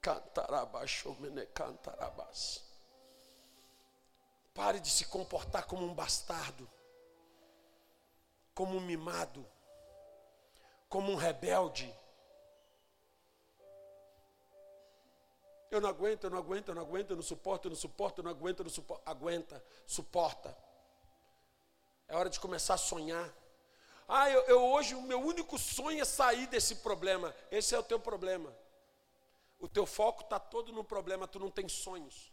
Cantarabas. 0.01 1.05
Pare 4.55 4.81
de 4.81 4.91
se 4.91 5.05
comportar 5.05 5.67
como 5.67 5.85
um 5.85 5.95
bastardo, 5.95 6.69
como 8.55 8.77
um 8.77 8.81
mimado, 8.81 9.47
como 10.89 11.13
um 11.13 11.17
rebelde. 11.17 11.95
Eu 15.71 15.81
não 15.81 15.89
aguento, 15.89 16.25
eu 16.25 16.31
não 16.31 16.39
aguento, 16.39 16.69
eu 16.69 16.75
não 16.75 16.83
aguento, 16.83 17.11
eu 17.11 17.17
não 17.17 17.23
suporto, 17.23 17.69
eu 17.69 17.71
não 17.71 17.77
suporto, 17.77 18.21
eu 18.21 18.25
não 18.25 18.31
aguento, 18.31 18.61
eu 18.61 18.65
não 18.65 18.71
suporto. 18.71 19.03
Aguenta, 19.05 19.65
suporta. 19.87 20.57
É 22.09 22.17
hora 22.17 22.31
de 22.31 22.41
começar 22.41 22.75
a 22.75 22.79
sonhar. 22.79 23.33
Ah, 24.09 24.31
eu, 24.31 24.41
eu 24.47 24.65
hoje 24.65 24.95
o 24.95 25.03
meu 25.03 25.21
único 25.21 25.59
sonho 25.59 26.01
é 26.01 26.05
sair 26.05 26.47
desse 26.47 26.77
problema. 26.77 27.35
Esse 27.51 27.75
é 27.75 27.79
o 27.79 27.83
teu 27.83 28.01
problema. 28.01 28.57
O 29.59 29.69
teu 29.69 29.85
foco 29.85 30.23
está 30.23 30.39
todo 30.39 30.73
no 30.73 30.85
problema, 30.85 31.27
tu 31.27 31.39
não 31.39 31.51
tem 31.51 31.69
sonhos. 31.69 32.33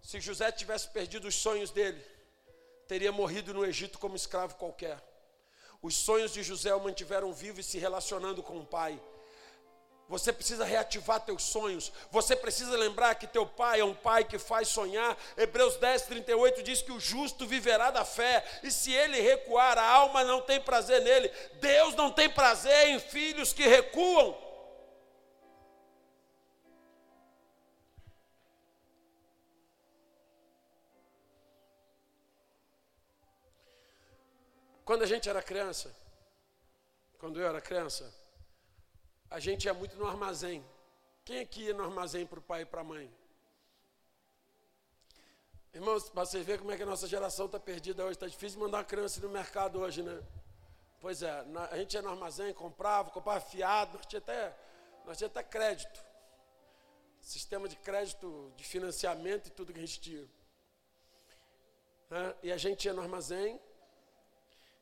Se 0.00 0.20
José 0.20 0.52
tivesse 0.52 0.88
perdido 0.90 1.26
os 1.26 1.34
sonhos 1.34 1.70
dele, 1.70 2.00
teria 2.86 3.10
morrido 3.10 3.52
no 3.52 3.64
Egito 3.64 3.98
como 3.98 4.14
escravo 4.14 4.54
qualquer. 4.54 5.02
Os 5.82 5.96
sonhos 5.96 6.32
de 6.32 6.42
José 6.42 6.74
o 6.74 6.80
mantiveram 6.80 7.32
vivo 7.32 7.60
e 7.60 7.64
se 7.64 7.78
relacionando 7.78 8.42
com 8.42 8.58
o 8.58 8.66
pai. 8.66 9.00
Você 10.08 10.32
precisa 10.32 10.64
reativar 10.64 11.20
teus 11.20 11.42
sonhos. 11.42 11.92
Você 12.12 12.36
precisa 12.36 12.76
lembrar 12.76 13.16
que 13.16 13.26
teu 13.26 13.44
pai 13.44 13.80
é 13.80 13.84
um 13.84 13.94
pai 13.94 14.24
que 14.24 14.38
faz 14.38 14.68
sonhar. 14.68 15.18
Hebreus 15.36 15.76
10, 15.76 16.02
38 16.02 16.62
diz 16.62 16.80
que 16.80 16.92
o 16.92 17.00
justo 17.00 17.44
viverá 17.44 17.90
da 17.90 18.04
fé. 18.04 18.44
E 18.62 18.70
se 18.70 18.92
ele 18.92 19.20
recuar, 19.20 19.76
a 19.76 19.84
alma 19.84 20.22
não 20.22 20.40
tem 20.40 20.60
prazer 20.60 21.02
nele. 21.02 21.28
Deus 21.54 21.96
não 21.96 22.12
tem 22.12 22.30
prazer 22.30 22.90
em 22.90 23.00
filhos 23.00 23.52
que 23.52 23.66
recuam. 23.66 24.45
Quando 34.86 35.02
a 35.02 35.06
gente 35.06 35.28
era 35.28 35.42
criança, 35.42 35.92
quando 37.18 37.40
eu 37.40 37.46
era 37.48 37.60
criança, 37.60 38.14
a 39.28 39.40
gente 39.40 39.64
ia 39.64 39.74
muito 39.74 39.96
no 39.96 40.06
armazém. 40.06 40.64
Quem 41.24 41.40
aqui 41.40 41.62
ia 41.62 41.74
no 41.74 41.82
armazém 41.82 42.24
para 42.24 42.38
o 42.38 42.42
pai 42.42 42.62
e 42.62 42.64
para 42.64 42.82
a 42.82 42.84
mãe? 42.84 43.12
Irmãos, 45.74 46.08
para 46.08 46.24
você 46.24 46.40
ver 46.40 46.60
como 46.60 46.70
é 46.70 46.76
que 46.76 46.84
a 46.84 46.86
nossa 46.86 47.08
geração 47.08 47.46
está 47.46 47.58
perdida 47.58 48.04
hoje, 48.04 48.12
está 48.12 48.28
difícil 48.28 48.60
mandar 48.60 48.78
uma 48.78 48.84
criança 48.84 49.20
no 49.20 49.28
mercado 49.28 49.80
hoje, 49.80 50.04
né? 50.04 50.22
Pois 51.00 51.20
é, 51.20 51.32
a 51.68 51.76
gente 51.78 51.94
ia 51.94 52.02
no 52.02 52.10
armazém, 52.10 52.54
comprava, 52.54 53.10
comprava 53.10 53.40
fiado, 53.40 53.96
nós 53.96 54.06
tinha 54.06 54.20
até, 54.20 54.56
nós 55.04 55.18
tinha 55.18 55.26
até 55.26 55.42
crédito. 55.42 56.00
Sistema 57.20 57.68
de 57.68 57.74
crédito, 57.74 58.52
de 58.56 58.62
financiamento 58.62 59.48
e 59.48 59.50
tudo 59.50 59.72
que 59.72 59.80
a 59.80 59.84
gente 59.84 60.00
tinha. 60.00 60.28
E 62.40 62.52
a 62.52 62.56
gente 62.56 62.84
ia 62.84 62.94
no 62.94 63.02
armazém, 63.02 63.60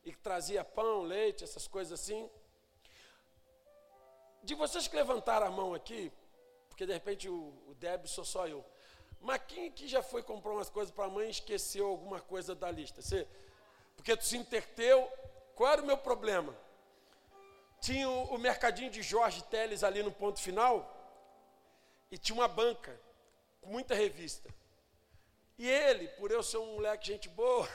e 0.05 0.12
que 0.12 0.18
trazia 0.18 0.64
pão, 0.64 1.02
leite, 1.02 1.44
essas 1.44 1.66
coisas 1.66 1.98
assim. 1.98 2.28
De 4.42 4.55
vocês 4.55 4.86
que 4.86 4.96
levantaram 4.96 5.46
a 5.46 5.50
mão 5.50 5.72
aqui, 5.72 6.12
porque 6.68 6.84
de 6.84 6.92
repente 6.92 7.28
o, 7.28 7.55
o 7.66 7.74
débito 7.74 8.11
sou 8.11 8.24
só 8.24 8.46
eu. 8.46 8.64
Mas 9.20 9.40
quem 9.48 9.72
que 9.72 9.88
já 9.88 10.02
foi 10.02 10.22
comprar 10.22 10.52
umas 10.52 10.68
coisas 10.68 10.94
para 10.94 11.07
a 11.07 11.11
mãe 11.11 11.28
e 11.28 11.30
esqueceu 11.30 11.86
alguma 11.86 12.20
coisa 12.20 12.55
da 12.55 12.70
lista? 12.70 13.00
Você, 13.00 13.26
porque 13.96 14.14
tu 14.14 14.24
se 14.24 14.36
interteu, 14.36 15.11
qual 15.55 15.72
era 15.72 15.82
o 15.82 15.86
meu 15.86 15.96
problema? 15.96 16.55
Tinha 17.80 18.09
o, 18.09 18.34
o 18.34 18.38
mercadinho 18.38 18.90
de 18.90 19.02
Jorge 19.02 19.42
Teles 19.44 19.82
ali 19.82 20.02
no 20.02 20.12
ponto 20.12 20.40
final, 20.40 20.90
e 22.11 22.18
tinha 22.18 22.36
uma 22.36 22.48
banca, 22.48 23.00
com 23.62 23.70
muita 23.70 23.94
revista. 23.94 24.52
E 25.57 25.68
ele, 25.68 26.09
por 26.09 26.30
eu 26.30 26.42
ser 26.42 26.59
um 26.59 26.74
moleque 26.74 27.07
gente 27.07 27.28
boa, 27.28 27.66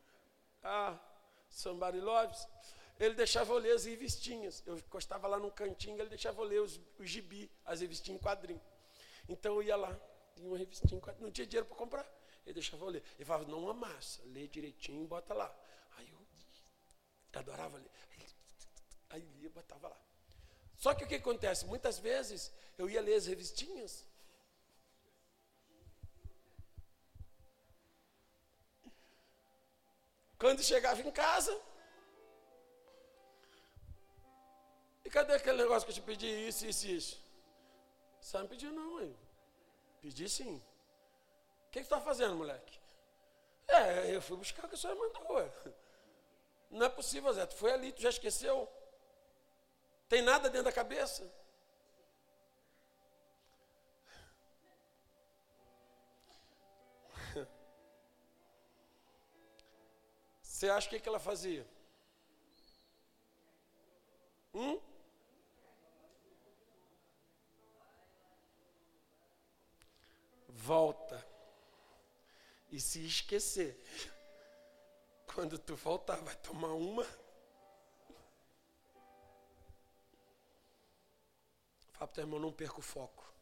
ah, 0.62 0.98
Somebody 1.52 2.00
Loves, 2.00 2.48
ele 2.98 3.14
deixava 3.14 3.52
eu 3.52 3.58
ler 3.58 3.72
as 3.72 3.84
revistinhas. 3.84 4.62
Eu 4.66 4.76
encostava 4.76 5.26
lá 5.28 5.38
num 5.38 5.50
cantinho, 5.50 6.00
ele 6.00 6.08
deixava 6.08 6.40
eu 6.40 6.44
ler 6.44 6.60
os, 6.60 6.80
os 6.98 7.08
gibi, 7.08 7.50
as 7.64 7.80
revistinhas 7.80 8.20
em 8.20 8.24
quadrinho. 8.24 8.60
Então 9.28 9.54
eu 9.54 9.62
ia 9.62 9.76
lá, 9.76 9.98
tinha 10.34 10.48
uma 10.48 10.58
revistinha 10.58 10.96
em 10.96 11.00
quadrinho, 11.00 11.26
não 11.26 11.32
tinha 11.32 11.46
dinheiro 11.46 11.66
para 11.66 11.76
comprar. 11.76 12.22
Ele 12.44 12.54
deixava 12.54 12.84
eu 12.84 12.88
ler. 12.88 13.02
Ele 13.16 13.24
falava, 13.24 13.48
não 13.48 13.68
amassa, 13.68 14.22
lê 14.26 14.48
direitinho 14.48 15.04
e 15.04 15.06
bota 15.06 15.32
lá. 15.34 15.54
Aí 15.96 16.10
eu 16.10 16.18
adorava 17.38 17.76
ler. 17.76 17.90
Aí 19.10 19.20
lia, 19.38 19.50
botava 19.50 19.88
lá. 19.88 20.00
Só 20.78 20.94
que 20.94 21.04
o 21.04 21.06
que 21.06 21.16
acontece? 21.16 21.66
Muitas 21.66 21.98
vezes 21.98 22.50
eu 22.78 22.88
ia 22.88 23.00
ler 23.00 23.14
as 23.14 23.26
revistinhas 23.26 24.06
Quando 30.42 30.60
chegava 30.60 31.00
em 31.00 31.10
casa, 31.12 31.56
e 35.04 35.08
cadê 35.08 35.34
aquele 35.34 35.58
negócio 35.58 35.86
que 35.86 35.92
eu 35.92 35.94
te 35.94 36.00
pedi 36.00 36.26
isso, 36.48 36.66
isso 36.66 36.86
isso? 36.88 37.24
Você 38.20 38.38
não 38.38 38.48
pediu 38.48 38.72
não, 38.72 38.94
mãe. 38.94 39.16
Pedi 40.00 40.28
sim. 40.28 40.60
O 41.68 41.70
que, 41.70 41.78
está 41.78 42.00
fazendo, 42.00 42.34
moleque? 42.34 42.76
É, 43.68 44.16
eu 44.16 44.20
fui 44.20 44.36
buscar 44.36 44.64
o 44.64 44.68
que 44.68 44.74
a 44.74 44.78
senhora 44.78 44.98
mandou. 44.98 45.36
Ué. 45.36 45.48
Não 46.72 46.86
é 46.86 46.88
possível, 46.88 47.32
Zé. 47.32 47.46
Tu 47.46 47.54
foi 47.54 47.72
ali, 47.72 47.92
tu 47.92 48.02
já 48.02 48.10
esqueceu. 48.10 48.68
Tem 50.08 50.22
nada 50.22 50.50
dentro 50.50 50.64
da 50.64 50.72
cabeça. 50.72 51.32
Você 60.62 60.70
acha 60.70 60.88
que, 60.88 61.00
que 61.00 61.08
ela 61.08 61.18
fazia? 61.18 61.66
Hum? 64.54 64.80
Volta. 70.48 71.26
E 72.70 72.78
se 72.78 73.04
esquecer. 73.04 73.76
Quando 75.34 75.58
tu 75.58 75.74
voltar, 75.74 76.20
vai 76.20 76.36
tomar 76.36 76.74
uma. 76.74 77.02
Fala 81.90 82.06
para 82.06 82.06
teu 82.06 82.22
irmão, 82.22 82.38
não 82.38 82.52
perca 82.52 82.78
o 82.78 82.82
foco. 82.82 83.34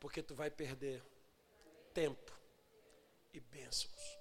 Porque 0.00 0.20
tu 0.20 0.34
vai 0.34 0.50
perder 0.50 1.00
tempo 1.94 2.36
e 3.32 3.38
bênçãos. 3.38 4.17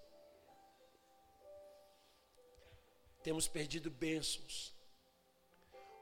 Temos 3.27 3.45
perdido 3.45 3.91
bênçãos, 3.91 4.73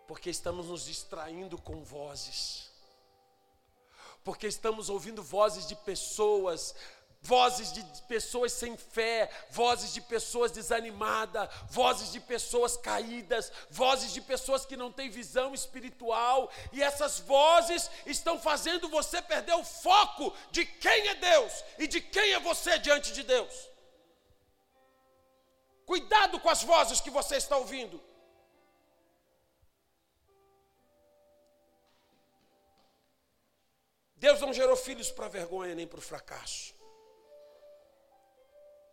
porque 0.08 0.30
estamos 0.30 0.68
nos 0.68 0.86
distraindo 0.86 1.58
com 1.58 1.84
vozes, 1.84 2.70
porque 4.24 4.46
estamos 4.46 4.90
ouvindo 4.92 5.24
vozes 5.24 5.66
de 5.66 5.76
pessoas, 5.76 6.76
vozes 7.24 7.74
de 7.74 7.84
pessoas 8.08 8.54
sem 8.54 8.78
fé, 8.78 9.28
vozes 9.50 9.92
de 9.92 10.02
pessoas 10.02 10.52
desanimadas, 10.52 11.50
vozes 11.68 12.12
de 12.12 12.20
pessoas 12.20 12.78
caídas, 12.78 13.52
vozes 13.72 14.14
de 14.14 14.22
pessoas 14.22 14.64
que 14.64 14.78
não 14.78 14.92
têm 14.92 15.10
visão 15.10 15.52
espiritual, 15.52 16.52
e 16.72 16.84
essas 16.84 17.22
vozes 17.22 17.90
estão 18.06 18.40
fazendo 18.40 18.88
você 18.88 19.20
perder 19.20 19.56
o 19.56 19.66
foco 19.66 20.32
de 20.52 20.64
quem 20.64 21.08
é 21.08 21.16
Deus 21.16 21.64
e 21.80 21.88
de 21.88 22.02
quem 22.02 22.34
é 22.34 22.40
você 22.40 22.78
diante 22.78 23.12
de 23.14 23.24
Deus. 23.24 23.75
Cuidado 25.86 26.40
com 26.40 26.50
as 26.50 26.64
vozes 26.64 27.00
que 27.00 27.10
você 27.10 27.36
está 27.38 27.58
ouvindo. 27.58 28.02
Deus 34.16 34.42
não 34.42 34.52
gerou 34.52 34.76
filhos 34.76 35.12
para 35.12 35.28
vergonha 35.28 35.76
nem 35.76 35.86
para 35.86 36.00
o 36.00 36.02
fracasso. 36.02 36.74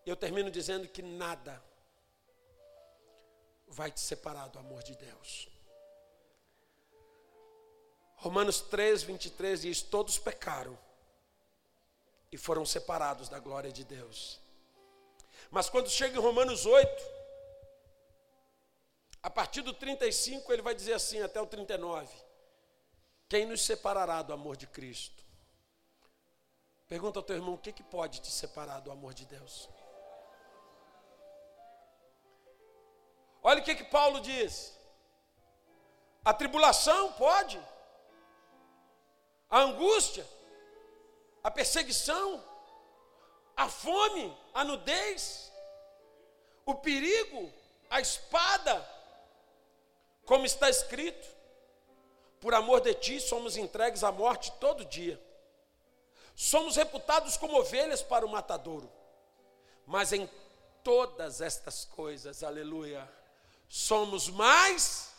Eu 0.04 0.16
termino 0.16 0.50
dizendo 0.50 0.86
que 0.86 1.00
nada 1.00 1.62
vai 3.66 3.90
te 3.90 4.00
separar 4.00 4.48
do 4.48 4.58
amor 4.58 4.82
de 4.82 4.94
Deus. 4.94 5.48
Romanos 8.16 8.60
3, 8.60 9.02
23 9.04 9.62
diz: 9.62 9.80
Todos 9.80 10.18
pecaram 10.18 10.78
e 12.30 12.36
foram 12.36 12.66
separados 12.66 13.30
da 13.30 13.38
glória 13.38 13.72
de 13.72 13.84
Deus. 13.84 14.41
Mas 15.52 15.68
quando 15.68 15.90
chega 15.90 16.16
em 16.16 16.20
Romanos 16.20 16.64
8, 16.64 17.12
a 19.22 19.28
partir 19.28 19.60
do 19.60 19.74
35, 19.74 20.50
ele 20.50 20.62
vai 20.62 20.74
dizer 20.74 20.94
assim 20.94 21.20
até 21.20 21.38
o 21.42 21.46
39: 21.46 22.08
Quem 23.28 23.44
nos 23.44 23.60
separará 23.60 24.22
do 24.22 24.32
amor 24.32 24.56
de 24.56 24.66
Cristo? 24.66 25.22
Pergunta 26.88 27.18
ao 27.18 27.22
teu 27.22 27.36
irmão: 27.36 27.52
o 27.52 27.58
que, 27.58 27.70
que 27.70 27.82
pode 27.82 28.22
te 28.22 28.30
separar 28.30 28.80
do 28.80 28.90
amor 28.90 29.12
de 29.12 29.26
Deus? 29.26 29.68
Olha 33.42 33.60
o 33.60 33.64
que, 33.64 33.74
que 33.74 33.84
Paulo 33.84 34.22
diz: 34.22 34.74
a 36.24 36.32
tribulação 36.32 37.12
pode, 37.12 37.62
a 39.50 39.58
angústia, 39.60 40.26
a 41.44 41.50
perseguição, 41.50 42.42
a 43.56 43.68
fome, 43.68 44.36
a 44.54 44.64
nudez, 44.64 45.52
o 46.64 46.74
perigo, 46.74 47.52
a 47.90 48.00
espada, 48.00 48.88
como 50.24 50.46
está 50.46 50.70
escrito, 50.70 51.28
por 52.40 52.54
amor 52.54 52.80
de 52.80 52.94
ti 52.94 53.20
somos 53.20 53.56
entregues 53.56 54.02
à 54.02 54.10
morte 54.10 54.50
todo 54.58 54.84
dia. 54.84 55.20
Somos 56.34 56.76
reputados 56.76 57.36
como 57.36 57.58
ovelhas 57.58 58.02
para 58.02 58.26
o 58.26 58.28
matadouro. 58.28 58.90
Mas 59.86 60.12
em 60.12 60.28
todas 60.82 61.40
estas 61.40 61.84
coisas, 61.84 62.42
aleluia, 62.42 63.08
somos 63.68 64.28
mais 64.28 65.12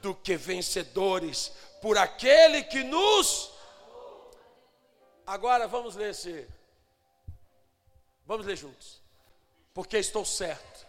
do 0.00 0.14
que 0.14 0.36
vencedores 0.36 1.52
por 1.80 1.98
aquele 1.98 2.62
que 2.64 2.82
nos. 2.84 3.50
Agora 5.26 5.66
vamos 5.66 5.96
ler 5.96 6.10
esse. 6.10 6.46
Vamos 8.28 8.46
ler 8.46 8.56
juntos. 8.56 9.02
Porque 9.74 9.98
estou 9.98 10.24
certo 10.24 10.86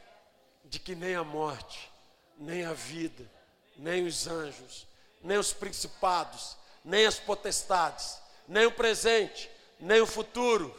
de 0.63 0.77
que 0.77 0.93
nem 0.93 1.15
a 1.15 1.23
morte, 1.23 1.91
nem 2.37 2.63
a 2.63 2.73
vida, 2.73 3.27
nem 3.75 4.05
os 4.05 4.27
anjos, 4.27 4.85
nem 5.23 5.39
os 5.39 5.51
principados, 5.51 6.55
nem 6.85 7.07
as 7.07 7.19
potestades, 7.19 8.21
nem 8.47 8.67
o 8.67 8.71
presente, 8.71 9.49
nem 9.79 9.99
o 9.99 10.05
futuro, 10.05 10.71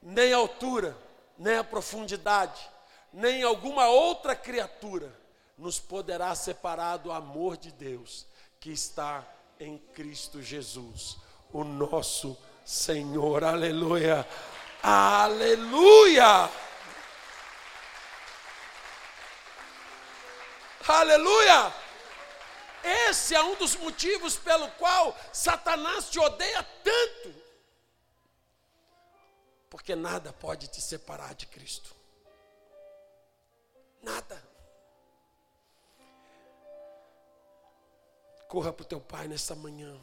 nem 0.00 0.32
a 0.32 0.36
altura, 0.36 0.96
nem 1.36 1.56
a 1.56 1.64
profundidade 1.64 2.70
nem 3.12 3.42
alguma 3.42 3.88
outra 3.88 4.36
criatura 4.36 5.12
nos 5.58 5.78
poderá 5.78 6.34
separar 6.34 6.98
do 6.98 7.10
amor 7.10 7.56
de 7.56 7.72
Deus 7.72 8.26
que 8.58 8.70
está 8.70 9.26
em 9.58 9.78
Cristo 9.78 10.40
Jesus, 10.40 11.18
o 11.52 11.64
nosso 11.64 12.36
Senhor. 12.64 13.44
Aleluia! 13.44 14.26
Aleluia! 14.82 16.50
Aleluia! 20.88 21.74
Esse 22.82 23.34
é 23.34 23.42
um 23.42 23.54
dos 23.56 23.76
motivos 23.76 24.36
pelo 24.36 24.70
qual 24.72 25.16
Satanás 25.32 26.08
te 26.08 26.18
odeia 26.18 26.62
tanto. 26.82 27.34
Porque 29.68 29.94
nada 29.94 30.32
pode 30.32 30.66
te 30.66 30.80
separar 30.80 31.34
de 31.34 31.46
Cristo. 31.46 31.94
Nada. 34.02 34.42
Corra 38.48 38.72
para 38.72 38.82
o 38.82 38.86
teu 38.86 39.00
pai 39.00 39.28
nessa 39.28 39.54
manhã. 39.54 39.96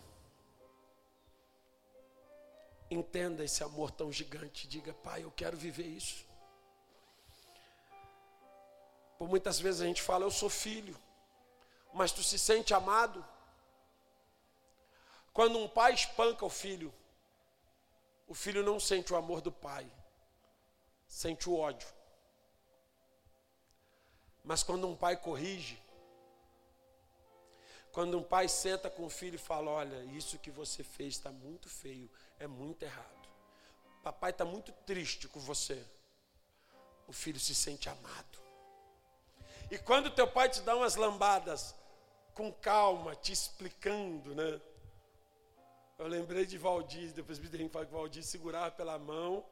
Entenda 2.98 3.44
esse 3.44 3.64
amor 3.64 3.92
tão 3.92 4.12
gigante. 4.12 4.68
Diga, 4.68 4.92
pai, 4.92 5.24
eu 5.24 5.32
quero 5.32 5.56
viver 5.56 5.86
isso. 5.86 6.26
Por 9.20 9.28
muitas 9.28 9.60
vezes 9.60 9.82
a 9.82 9.86
gente 9.86 10.02
fala, 10.02 10.26
eu 10.26 10.32
sou 10.32 10.50
filho, 10.50 10.96
mas 11.94 12.12
tu 12.12 12.24
se 12.24 12.40
sente 12.40 12.74
amado. 12.74 13.24
Quando 15.32 15.60
um 15.60 15.68
pai 15.68 15.94
espanca 15.94 16.44
o 16.44 16.50
filho, 16.50 16.92
o 18.28 18.34
filho 18.34 18.64
não 18.64 18.80
sente 18.80 19.14
o 19.14 19.16
amor 19.16 19.42
do 19.42 19.52
pai, 19.52 19.88
sente 21.08 21.48
o 21.48 21.56
ódio. 21.56 21.88
Mas 24.44 24.64
quando 24.64 24.88
um 24.88 24.96
pai 24.96 25.18
corrige, 25.18 25.80
quando 27.92 28.18
um 28.18 28.24
pai 28.24 28.48
senta 28.48 28.90
com 28.90 29.06
o 29.06 29.10
filho 29.10 29.36
e 29.36 29.40
fala: 29.40 29.70
Olha, 29.72 30.04
isso 30.06 30.40
que 30.40 30.50
você 30.50 30.84
fez 30.84 31.16
está 31.16 31.32
muito 31.32 31.70
feio, 31.70 32.10
é 32.40 32.48
muito 32.48 32.84
errado. 32.84 33.28
Papai 34.04 34.32
está 34.32 34.46
muito 34.46 34.72
triste 34.86 35.28
com 35.28 35.40
você. 35.40 35.84
O 37.08 37.14
filho 37.14 37.40
se 37.40 37.56
sente 37.56 37.90
amado. 37.90 38.38
E 39.70 39.78
quando 39.78 40.12
teu 40.12 40.28
pai 40.28 40.50
te 40.50 40.62
dá 40.62 40.76
umas 40.76 40.96
lambadas, 40.96 41.76
com 42.34 42.52
calma, 42.52 43.16
te 43.16 43.32
explicando, 43.32 44.34
né? 44.36 44.62
Eu 45.98 46.08
lembrei 46.08 46.46
de 46.46 46.58
Valdir, 46.58 47.12
depois 47.12 47.40
me 47.40 47.48
dei 47.48 47.68
que 47.68 47.86
Valdir 47.86 48.24
segurava 48.24 48.72
pela 48.72 49.00
mão 49.00 49.46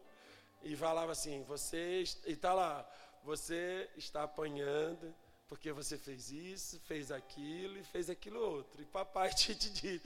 e 0.64 0.76
falava 0.76 1.12
assim: 1.12 1.44
Você. 1.44 2.04
E 2.26 2.32
está 2.32 2.54
lá, 2.54 2.88
você 3.24 3.90
está 3.98 4.24
apanhando 4.24 5.14
porque 5.48 5.72
você 5.72 5.98
fez 5.98 6.32
isso, 6.32 6.80
fez 6.82 7.12
aquilo 7.12 7.78
e 7.78 7.84
fez 7.84 8.10
aquilo 8.10 8.40
outro. 8.40 8.82
E 8.82 8.86
papai 8.86 9.34
te, 9.34 9.56
te 9.56 9.70
diz: 9.70 10.02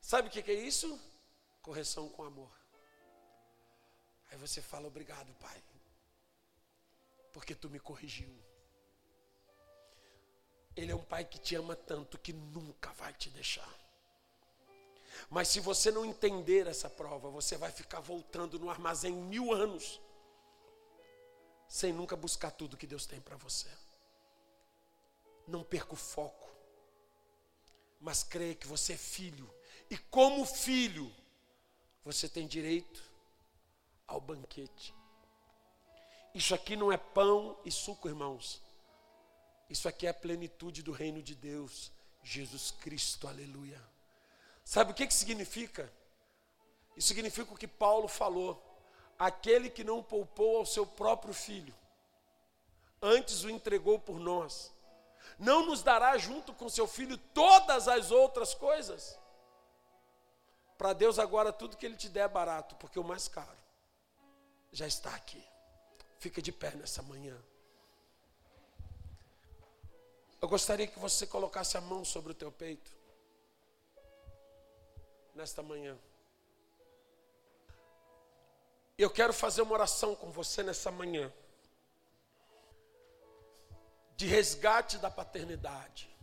sabe 0.00 0.28
o 0.28 0.30
que, 0.30 0.42
que 0.42 0.50
é 0.50 0.54
isso? 0.54 0.98
Correção 1.66 2.08
com 2.08 2.22
amor. 2.22 2.52
Aí 4.30 4.38
você 4.38 4.62
fala: 4.62 4.86
obrigado, 4.86 5.34
pai, 5.34 5.60
porque 7.32 7.56
tu 7.56 7.68
me 7.68 7.80
corrigiu. 7.80 8.32
Ele 10.76 10.92
é 10.92 10.94
um 10.94 11.02
pai 11.02 11.24
que 11.24 11.40
te 11.40 11.56
ama 11.56 11.74
tanto 11.74 12.18
que 12.18 12.32
nunca 12.32 12.92
vai 12.92 13.12
te 13.14 13.30
deixar. 13.30 13.68
Mas 15.28 15.48
se 15.48 15.58
você 15.58 15.90
não 15.90 16.04
entender 16.04 16.68
essa 16.68 16.88
prova, 16.88 17.30
você 17.30 17.56
vai 17.56 17.72
ficar 17.72 17.98
voltando 17.98 18.60
no 18.60 18.70
armazém 18.70 19.12
mil 19.12 19.52
anos 19.52 20.00
sem 21.68 21.92
nunca 21.92 22.14
buscar 22.14 22.52
tudo 22.52 22.76
que 22.76 22.86
Deus 22.86 23.06
tem 23.06 23.20
para 23.20 23.36
você. 23.36 23.70
Não 25.48 25.64
perca 25.64 25.94
o 25.94 25.96
foco, 25.96 26.48
mas 28.00 28.22
creia 28.22 28.54
que 28.54 28.68
você 28.68 28.92
é 28.92 28.96
filho, 28.96 29.52
e 29.90 29.98
como 29.98 30.46
filho, 30.46 31.12
você 32.06 32.28
tem 32.28 32.46
direito 32.46 33.02
ao 34.06 34.20
banquete. 34.20 34.94
Isso 36.32 36.54
aqui 36.54 36.76
não 36.76 36.92
é 36.92 36.96
pão 36.96 37.58
e 37.64 37.72
suco, 37.72 38.08
irmãos. 38.08 38.62
Isso 39.68 39.88
aqui 39.88 40.06
é 40.06 40.10
a 40.10 40.14
plenitude 40.14 40.84
do 40.84 40.92
reino 40.92 41.20
de 41.20 41.34
Deus, 41.34 41.90
Jesus 42.22 42.70
Cristo, 42.70 43.26
aleluia. 43.26 43.82
Sabe 44.64 44.92
o 44.92 44.94
que, 44.94 45.04
que 45.04 45.14
significa? 45.14 45.92
Isso 46.96 47.08
significa 47.08 47.52
o 47.52 47.58
que 47.58 47.66
Paulo 47.66 48.06
falou 48.06 48.62
aquele 49.18 49.68
que 49.68 49.82
não 49.82 50.00
poupou 50.00 50.58
ao 50.58 50.66
seu 50.66 50.86
próprio 50.86 51.34
filho, 51.34 51.74
antes 53.02 53.42
o 53.42 53.50
entregou 53.50 53.98
por 53.98 54.20
nós, 54.20 54.72
não 55.38 55.66
nos 55.66 55.82
dará 55.82 56.16
junto 56.18 56.54
com 56.54 56.68
seu 56.68 56.86
filho 56.86 57.18
todas 57.34 57.88
as 57.88 58.12
outras 58.12 58.54
coisas? 58.54 59.18
Para 60.76 60.92
Deus 60.92 61.18
agora 61.18 61.52
tudo 61.52 61.76
que 61.76 61.86
Ele 61.86 61.96
te 61.96 62.08
der 62.08 62.24
é 62.24 62.28
barato, 62.28 62.76
porque 62.76 62.98
o 62.98 63.04
mais 63.04 63.28
caro 63.28 63.58
já 64.70 64.86
está 64.86 65.14
aqui. 65.14 65.42
Fica 66.18 66.42
de 66.42 66.52
pé 66.52 66.72
nessa 66.72 67.02
manhã. 67.02 67.36
Eu 70.40 70.48
gostaria 70.48 70.86
que 70.86 70.98
você 70.98 71.26
colocasse 71.26 71.76
a 71.76 71.80
mão 71.80 72.04
sobre 72.04 72.32
o 72.32 72.34
teu 72.34 72.52
peito 72.52 72.94
nesta 75.34 75.62
manhã. 75.62 75.98
Eu 78.98 79.10
quero 79.10 79.32
fazer 79.32 79.62
uma 79.62 79.74
oração 79.74 80.14
com 80.14 80.30
você 80.30 80.62
nessa 80.62 80.90
manhã. 80.90 81.32
De 84.16 84.26
resgate 84.26 84.96
da 84.98 85.10
paternidade. 85.10 86.15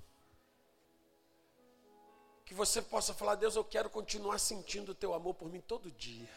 Que 2.53 2.57
você 2.57 2.83
possa 2.83 3.15
falar, 3.15 3.33
Deus, 3.33 3.55
eu 3.55 3.65
quero 3.65 3.89
continuar 3.89 4.37
sentindo 4.37 4.91
o 4.91 4.93
teu 4.93 5.15
amor 5.15 5.33
por 5.33 5.49
mim 5.49 5.59
todo 5.59 5.89
dia. 5.89 6.29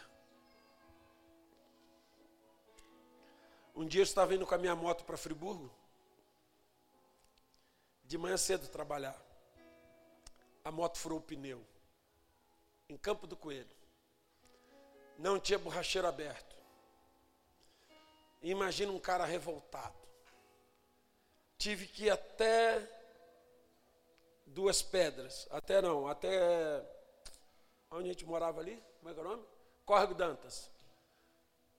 Um 3.75 3.85
dia 3.85 4.01
eu 4.01 4.03
estava 4.03 4.33
indo 4.33 4.43
com 4.43 4.55
a 4.55 4.57
minha 4.57 4.75
moto 4.75 5.05
para 5.05 5.15
Friburgo. 5.15 5.71
De 8.03 8.17
manhã 8.17 8.35
cedo 8.35 8.67
trabalhar. 8.67 9.15
A 10.65 10.71
moto 10.71 10.97
furou 10.97 11.19
o 11.19 11.21
pneu. 11.21 11.63
em 12.89 12.97
Campo 12.97 13.27
do 13.27 13.37
Coelho. 13.37 13.77
Não 15.19 15.39
tinha 15.39 15.59
borracheiro 15.59 16.07
aberto. 16.07 16.55
Imagina 18.41 18.91
um 18.91 18.99
cara 18.99 19.23
revoltado. 19.23 19.93
Tive 21.59 21.85
que 21.85 22.05
ir 22.05 22.09
até 22.09 22.96
duas 24.47 24.81
pedras. 24.81 25.47
Até 25.51 25.81
não, 25.81 26.07
até 26.07 26.83
onde 27.91 28.09
a 28.09 28.13
gente 28.13 28.25
morava 28.25 28.59
ali? 28.59 28.81
Como 28.99 29.09
é 29.09 29.13
que 29.13 29.19
é 29.19 29.23
o 29.23 29.27
nome? 29.27 29.43
Córrego 29.85 30.15
Dantas. 30.15 30.69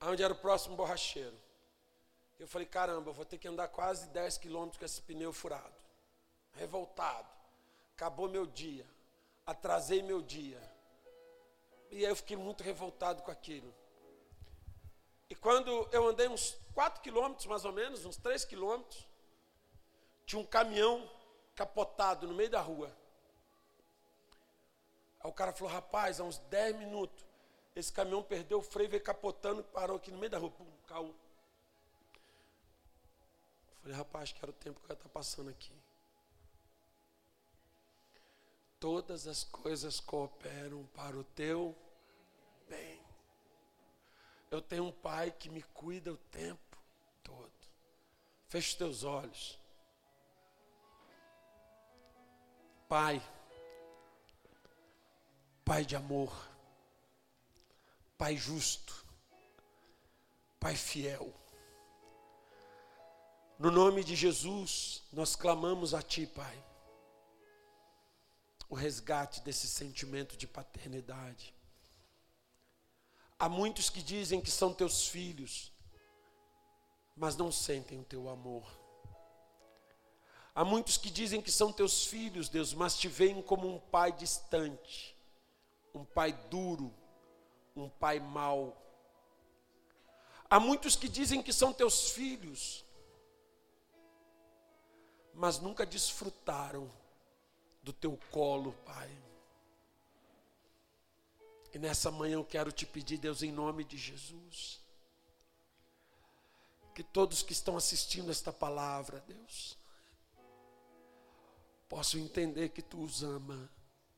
Onde 0.01 0.23
era 0.23 0.33
o 0.33 0.37
próximo 0.37 0.75
borracheiro. 0.75 1.37
Eu 2.39 2.47
falei, 2.47 2.65
caramba, 2.65 3.11
vou 3.11 3.25
ter 3.25 3.37
que 3.37 3.47
andar 3.47 3.67
quase 3.67 4.07
10 4.09 4.37
quilômetros 4.37 4.79
com 4.79 4.85
esse 4.85 5.01
pneu 5.01 5.33
furado. 5.33 5.75
Revoltado. 6.53 7.27
Acabou 7.95 8.29
meu 8.29 8.45
dia. 8.45 8.85
Atrasei 9.45 10.01
meu 10.01 10.21
dia. 10.21 10.61
E 11.91 11.97
aí 11.97 12.11
eu 12.11 12.15
fiquei 12.15 12.37
muito 12.37 12.63
revoltado 12.63 13.21
com 13.23 13.31
aquilo. 13.31 13.73
E 15.29 15.35
quando 15.35 15.87
eu 15.91 16.07
andei 16.07 16.27
uns 16.27 16.57
4 16.73 17.01
quilômetros, 17.01 17.45
mais 17.45 17.65
ou 17.65 17.73
menos, 17.73 18.05
uns 18.05 18.17
3 18.17 18.45
quilômetros, 18.45 19.05
tinha 20.25 20.41
um 20.41 20.45
caminhão 20.45 21.09
capotado 21.59 22.25
no 22.25 22.33
meio 22.33 22.49
da 22.49 22.61
rua. 22.61 22.89
Aí 25.19 25.29
o 25.29 25.33
cara 25.33 25.51
falou, 25.51 25.73
rapaz, 25.73 26.21
há 26.21 26.23
uns 26.23 26.37
10 26.37 26.77
minutos, 26.77 27.25
esse 27.75 27.91
caminhão 27.91 28.23
perdeu 28.23 28.59
o 28.59 28.61
freio, 28.61 28.89
veio 28.89 29.03
capotando 29.03 29.59
e 29.59 29.63
parou 29.65 29.97
aqui 29.97 30.09
no 30.09 30.17
meio 30.17 30.29
da 30.29 30.37
rua. 30.37 30.51
Pum, 30.51 30.65
caiu. 30.87 31.13
Falei, 33.81 33.97
rapaz, 33.97 34.31
que 34.31 34.39
era 34.41 34.51
o 34.51 34.53
tempo 34.53 34.79
que 34.79 34.89
eu 34.89 34.93
estar 34.93 35.09
passando 35.09 35.49
aqui. 35.49 35.73
Todas 38.79 39.27
as 39.27 39.43
coisas 39.43 39.99
cooperam 39.99 40.85
para 40.95 41.17
o 41.17 41.25
teu 41.25 41.75
bem. 42.69 43.01
Eu 44.49 44.61
tenho 44.61 44.85
um 44.85 44.93
pai 44.93 45.29
que 45.29 45.49
me 45.49 45.61
cuida 45.61 46.13
o 46.13 46.17
tempo 46.17 46.77
todo. 47.21 47.51
Feche 48.47 48.69
os 48.69 48.75
teus 48.75 49.03
olhos. 49.03 49.59
Pai, 52.89 53.21
Pai 55.63 55.85
de 55.85 55.95
amor, 55.95 56.35
Pai 58.17 58.35
justo, 58.35 59.05
Pai 60.59 60.75
fiel. 60.75 61.31
No 63.59 63.69
nome 63.69 64.03
de 64.03 64.15
Jesus, 64.15 65.03
nós 65.13 65.35
clamamos 65.35 65.93
a 65.93 66.01
Ti, 66.01 66.25
Pai, 66.25 66.65
o 68.67 68.73
resgate 68.73 69.41
desse 69.41 69.67
sentimento 69.67 70.35
de 70.35 70.47
paternidade. 70.47 71.53
Há 73.37 73.47
muitos 73.47 73.91
que 73.91 74.01
dizem 74.01 74.41
que 74.41 74.49
são 74.49 74.73
teus 74.73 75.05
filhos, 75.05 75.71
mas 77.15 77.35
não 77.37 77.51
sentem 77.51 77.99
o 77.99 78.03
teu 78.03 78.27
amor. 78.27 78.78
Há 80.53 80.65
muitos 80.65 80.97
que 80.97 81.09
dizem 81.09 81.41
que 81.41 81.51
são 81.51 81.71
teus 81.71 82.05
filhos, 82.05 82.49
Deus, 82.49 82.73
mas 82.73 82.97
te 82.97 83.07
veem 83.07 83.41
como 83.41 83.67
um 83.67 83.79
pai 83.79 84.11
distante, 84.11 85.15
um 85.93 86.03
pai 86.03 86.33
duro, 86.49 86.93
um 87.75 87.89
pai 87.89 88.19
mau. 88.19 88.75
Há 90.49 90.59
muitos 90.59 90.95
que 90.95 91.07
dizem 91.07 91.41
que 91.41 91.53
são 91.53 91.71
teus 91.71 92.11
filhos, 92.11 92.83
mas 95.33 95.59
nunca 95.59 95.85
desfrutaram 95.85 96.91
do 97.81 97.93
teu 97.93 98.19
colo, 98.29 98.73
Pai. 98.85 99.09
E 101.73 101.79
nessa 101.79 102.11
manhã 102.11 102.33
eu 102.33 102.43
quero 102.43 102.71
te 102.71 102.85
pedir, 102.85 103.17
Deus, 103.17 103.43
em 103.43 103.51
nome 103.51 103.83
de 103.83 103.97
Jesus, 103.97 104.81
que 106.93 107.03
todos 107.03 107.41
que 107.41 107.53
estão 107.53 107.77
assistindo 107.77 108.31
esta 108.31 108.51
palavra, 108.51 109.23
Deus, 109.27 109.77
possam 111.89 112.19
entender 112.19 112.69
que 112.69 112.81
tu 112.81 113.01
os 113.01 113.23
ama, 113.23 113.69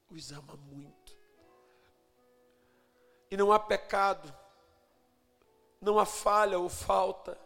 os 0.10 0.32
ama 0.32 0.56
muito. 0.58 1.18
E 3.32 3.38
não 3.38 3.52
há 3.52 3.60
pecado, 3.60 4.32
não 5.80 5.98
há 5.98 6.06
falha 6.06 6.60
ou 6.60 6.70
falta 6.70 7.40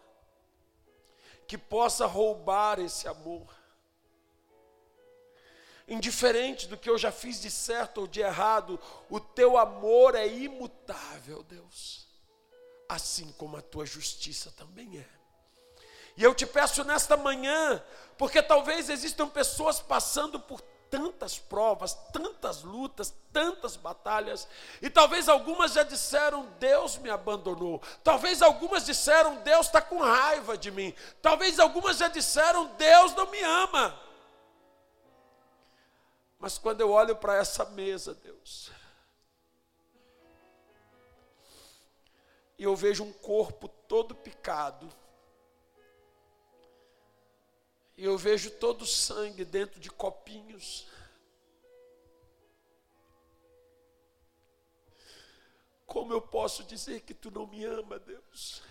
que 1.48 1.58
possa 1.58 2.08
roubar 2.08 2.80
esse 2.80 3.08
amor 3.08 3.56
indiferente 5.88 6.68
do 6.68 6.78
que 6.78 6.90
eu 6.90 6.98
já 6.98 7.12
fiz 7.12 7.40
de 7.40 7.52
certo 7.52 8.02
ou 8.02 8.08
de 8.08 8.20
errado, 8.20 8.80
o 9.10 9.20
teu 9.20 9.58
amor 9.58 10.16
é 10.16 10.28
imutável, 10.28 11.44
Deus, 11.44 12.08
assim 12.90 13.32
como 13.34 13.58
a 13.58 13.62
tua 13.62 13.86
justiça 13.86 14.52
também 14.52 14.98
é. 14.98 15.08
E 16.18 16.24
eu 16.24 16.34
te 16.34 16.46
peço 16.46 16.84
nesta 16.84 17.18
manhã, 17.18 17.84
porque 18.18 18.42
talvez 18.42 18.90
existam 18.90 19.28
pessoas 19.28 19.80
passando 19.80 20.40
por 20.40 20.62
tantas 20.90 21.38
provas, 21.38 21.94
tantas 22.14 22.64
lutas, 22.64 23.14
tantas 23.34 23.76
batalhas, 23.76 24.48
e 24.82 24.90
talvez 24.90 25.28
algumas 25.28 25.74
já 25.74 25.84
disseram: 25.84 26.46
Deus 26.60 26.98
me 26.98 27.10
abandonou, 27.10 27.82
talvez 28.04 28.42
algumas 28.42 28.86
disseram: 28.86 29.36
Deus 29.38 29.68
está 29.68 29.82
com 29.82 30.00
raiva 30.00 30.58
de 30.58 30.72
mim, 30.72 30.94
talvez 31.22 31.60
algumas 31.60 31.98
já 31.98 32.08
disseram: 32.08 32.68
Deus 32.76 33.14
não 33.14 33.30
me 33.30 33.42
ama. 33.42 34.00
Mas 36.40 36.58
quando 36.58 36.82
eu 36.82 36.92
olho 36.92 37.16
para 37.16 37.36
essa 37.36 37.66
mesa, 37.66 38.14
Deus, 38.14 38.72
e 42.58 42.64
eu 42.64 42.76
vejo 42.76 43.04
um 43.04 43.12
corpo 43.12 43.68
todo 43.68 44.16
picado, 44.16 44.90
e 47.98 48.04
eu 48.04 48.18
vejo 48.18 48.52
todo 48.52 48.82
o 48.82 48.88
sangue 48.88 49.46
dentro 49.46 49.80
de 49.80 49.90
copinhos, 49.90 50.88
como 55.86 56.12
eu 56.12 56.22
posso 56.22 56.64
dizer 56.64 57.02
que 57.02 57.14
tu 57.14 57.32
não 57.32 57.48
me 57.48 57.64
ama, 57.64 57.98
Deus? 58.00 58.62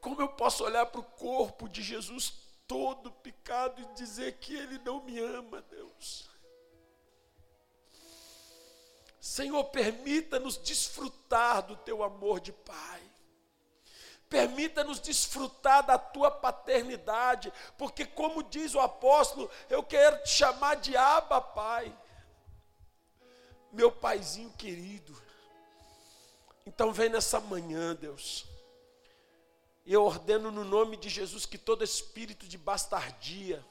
Como 0.00 0.22
eu 0.22 0.28
posso 0.28 0.62
olhar 0.62 0.86
para 0.86 1.00
o 1.00 1.04
corpo 1.04 1.68
de 1.68 1.82
Jesus 1.82 2.32
todo 2.68 3.10
picado 3.10 3.80
e 3.80 3.94
dizer 3.94 4.38
que 4.38 4.54
Ele 4.54 4.78
não 4.78 5.02
me 5.02 5.18
ama, 5.18 5.62
Deus. 5.62 6.30
Senhor, 9.20 9.64
permita-nos 9.64 10.56
desfrutar 10.58 11.66
do 11.66 11.76
Teu 11.76 12.04
amor 12.04 12.38
de 12.38 12.52
Pai. 12.52 13.02
Permita-nos 14.28 14.98
desfrutar 14.98 15.84
da 15.84 15.96
tua 15.96 16.30
paternidade, 16.30 17.52
porque, 17.78 18.04
como 18.04 18.42
diz 18.42 18.74
o 18.74 18.80
apóstolo, 18.80 19.50
eu 19.70 19.82
quero 19.82 20.22
te 20.24 20.30
chamar 20.30 20.76
de 20.76 20.96
Abba, 20.96 21.40
Pai, 21.40 21.96
meu 23.72 23.92
paizinho 23.92 24.50
querido. 24.52 25.16
Então, 26.66 26.92
vem 26.92 27.08
nessa 27.08 27.38
manhã, 27.40 27.94
Deus 27.94 28.46
e 29.86 29.92
eu 29.92 30.04
ordeno 30.04 30.50
no 30.50 30.64
nome 30.64 30.96
de 30.96 31.08
Jesus 31.08 31.46
que 31.46 31.56
todo 31.56 31.84
espírito 31.84 32.48
de 32.48 32.58
bastardia, 32.58 33.64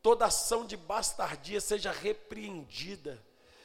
toda 0.00 0.24
ação 0.24 0.66
de 0.66 0.78
bastardia 0.78 1.60
seja 1.60 1.92
repreendida, 1.92 3.22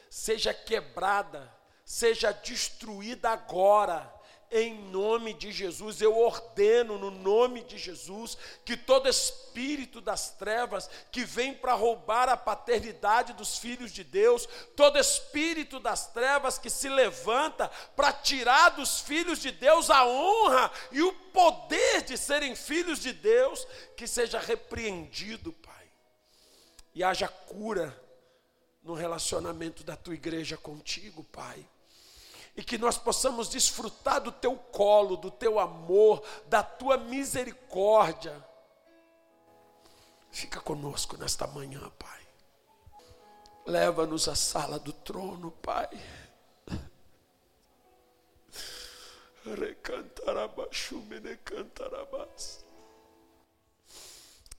seja 0.10 0.54
quebrada, 0.54 1.50
seja 1.86 2.34
destruída 2.34 3.30
agora 3.30 4.14
em 4.52 4.78
nome 4.90 5.34
de 5.34 5.50
Jesus, 5.50 6.02
eu 6.02 6.18
ordeno 6.18 6.98
no 6.98 7.10
nome 7.10 7.64
de 7.64 7.78
Jesus 7.78 8.38
que 8.66 8.76
todo 8.76 9.08
espírito 9.08 10.02
das 10.02 10.32
trevas 10.32 10.90
que 11.10 11.24
vem 11.24 11.54
para 11.54 11.74
roubar 11.74 12.28
a 12.28 12.36
paternidade 12.36 13.32
dos 13.32 13.58
filhos 13.58 13.92
de 13.92 14.04
Deus, 14.04 14.48
todo 14.76 15.00
espírito 15.00 15.80
das 15.80 16.12
trevas 16.12 16.58
que 16.58 16.70
se 16.70 16.90
levanta 16.90 17.70
para 17.96 18.12
tirar 18.12 18.72
dos 18.72 19.00
filhos 19.00 19.40
de 19.40 19.52
Deus 19.52 19.90
a 19.90 20.06
honra 20.06 20.70
e 20.92 21.02
o 21.02 21.14
poder 21.14 22.02
de 22.02 22.18
serem 22.18 22.54
filhos 22.54 23.00
de 23.00 23.14
Deus, 23.14 23.66
que 23.96 24.06
seja 24.06 24.38
repreendido, 24.38 25.54
Pai, 25.54 25.92
e 26.94 27.06
haja 27.06 27.30
cura 27.30 27.98
no 28.84 28.94
relacionamento 28.94 29.82
da 29.82 29.96
tua 29.96 30.14
igreja 30.14 30.58
contigo, 30.58 31.24
Pai 31.24 31.66
e 32.56 32.64
que 32.64 32.78
nós 32.78 32.98
possamos 32.98 33.50
desfrutar 33.50 34.22
do 34.22 34.32
teu 34.32 34.56
colo, 34.56 35.16
do 35.16 35.32
teu 35.32 35.60
amor, 35.60 36.24
da 36.48 36.62
tua 36.62 36.98
misericórdia. 36.98 38.46
Fica 40.30 40.60
conosco 40.60 41.18
nesta 41.18 41.48
manhã, 41.48 41.90
Pai. 41.98 42.22
Leva-nos 43.66 44.28
à 44.28 44.36
sala 44.36 44.80
do 44.80 44.92
trono, 44.92 45.52
Pai. 45.52 45.90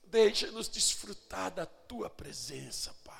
Deixa-nos 0.05 0.69
desfrutar 0.69 1.51
da 1.51 1.65
tua 1.65 2.09
presença, 2.09 2.93
Pai. 3.03 3.13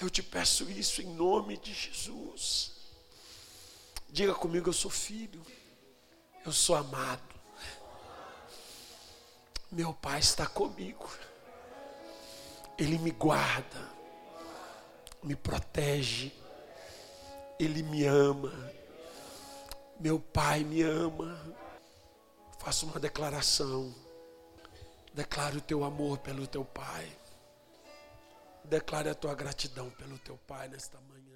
Eu 0.00 0.08
te 0.08 0.22
peço 0.22 0.70
isso 0.70 1.02
em 1.02 1.06
nome 1.06 1.56
de 1.56 1.74
Jesus. 1.74 2.75
Diga 4.08 4.34
comigo, 4.34 4.68
eu 4.68 4.72
sou 4.72 4.90
filho, 4.90 5.44
eu 6.44 6.52
sou 6.52 6.76
amado. 6.76 7.34
Meu 9.70 9.92
Pai 9.92 10.20
está 10.20 10.46
comigo, 10.46 11.10
Ele 12.78 12.98
me 12.98 13.10
guarda, 13.10 13.90
me 15.22 15.34
protege, 15.34 16.32
Ele 17.58 17.82
me 17.82 18.04
ama, 18.04 18.52
meu 19.98 20.20
Pai 20.20 20.62
me 20.62 20.82
ama. 20.82 21.36
Faço 22.60 22.86
uma 22.86 22.98
declaração, 22.98 23.94
declare 25.12 25.58
o 25.58 25.60
teu 25.60 25.84
amor 25.84 26.18
pelo 26.18 26.46
teu 26.46 26.64
Pai, 26.64 27.10
declare 28.64 29.08
a 29.08 29.14
tua 29.14 29.34
gratidão 29.34 29.90
pelo 29.90 30.18
teu 30.18 30.38
Pai 30.38 30.68
nesta 30.68 30.98
manhã. 31.00 31.35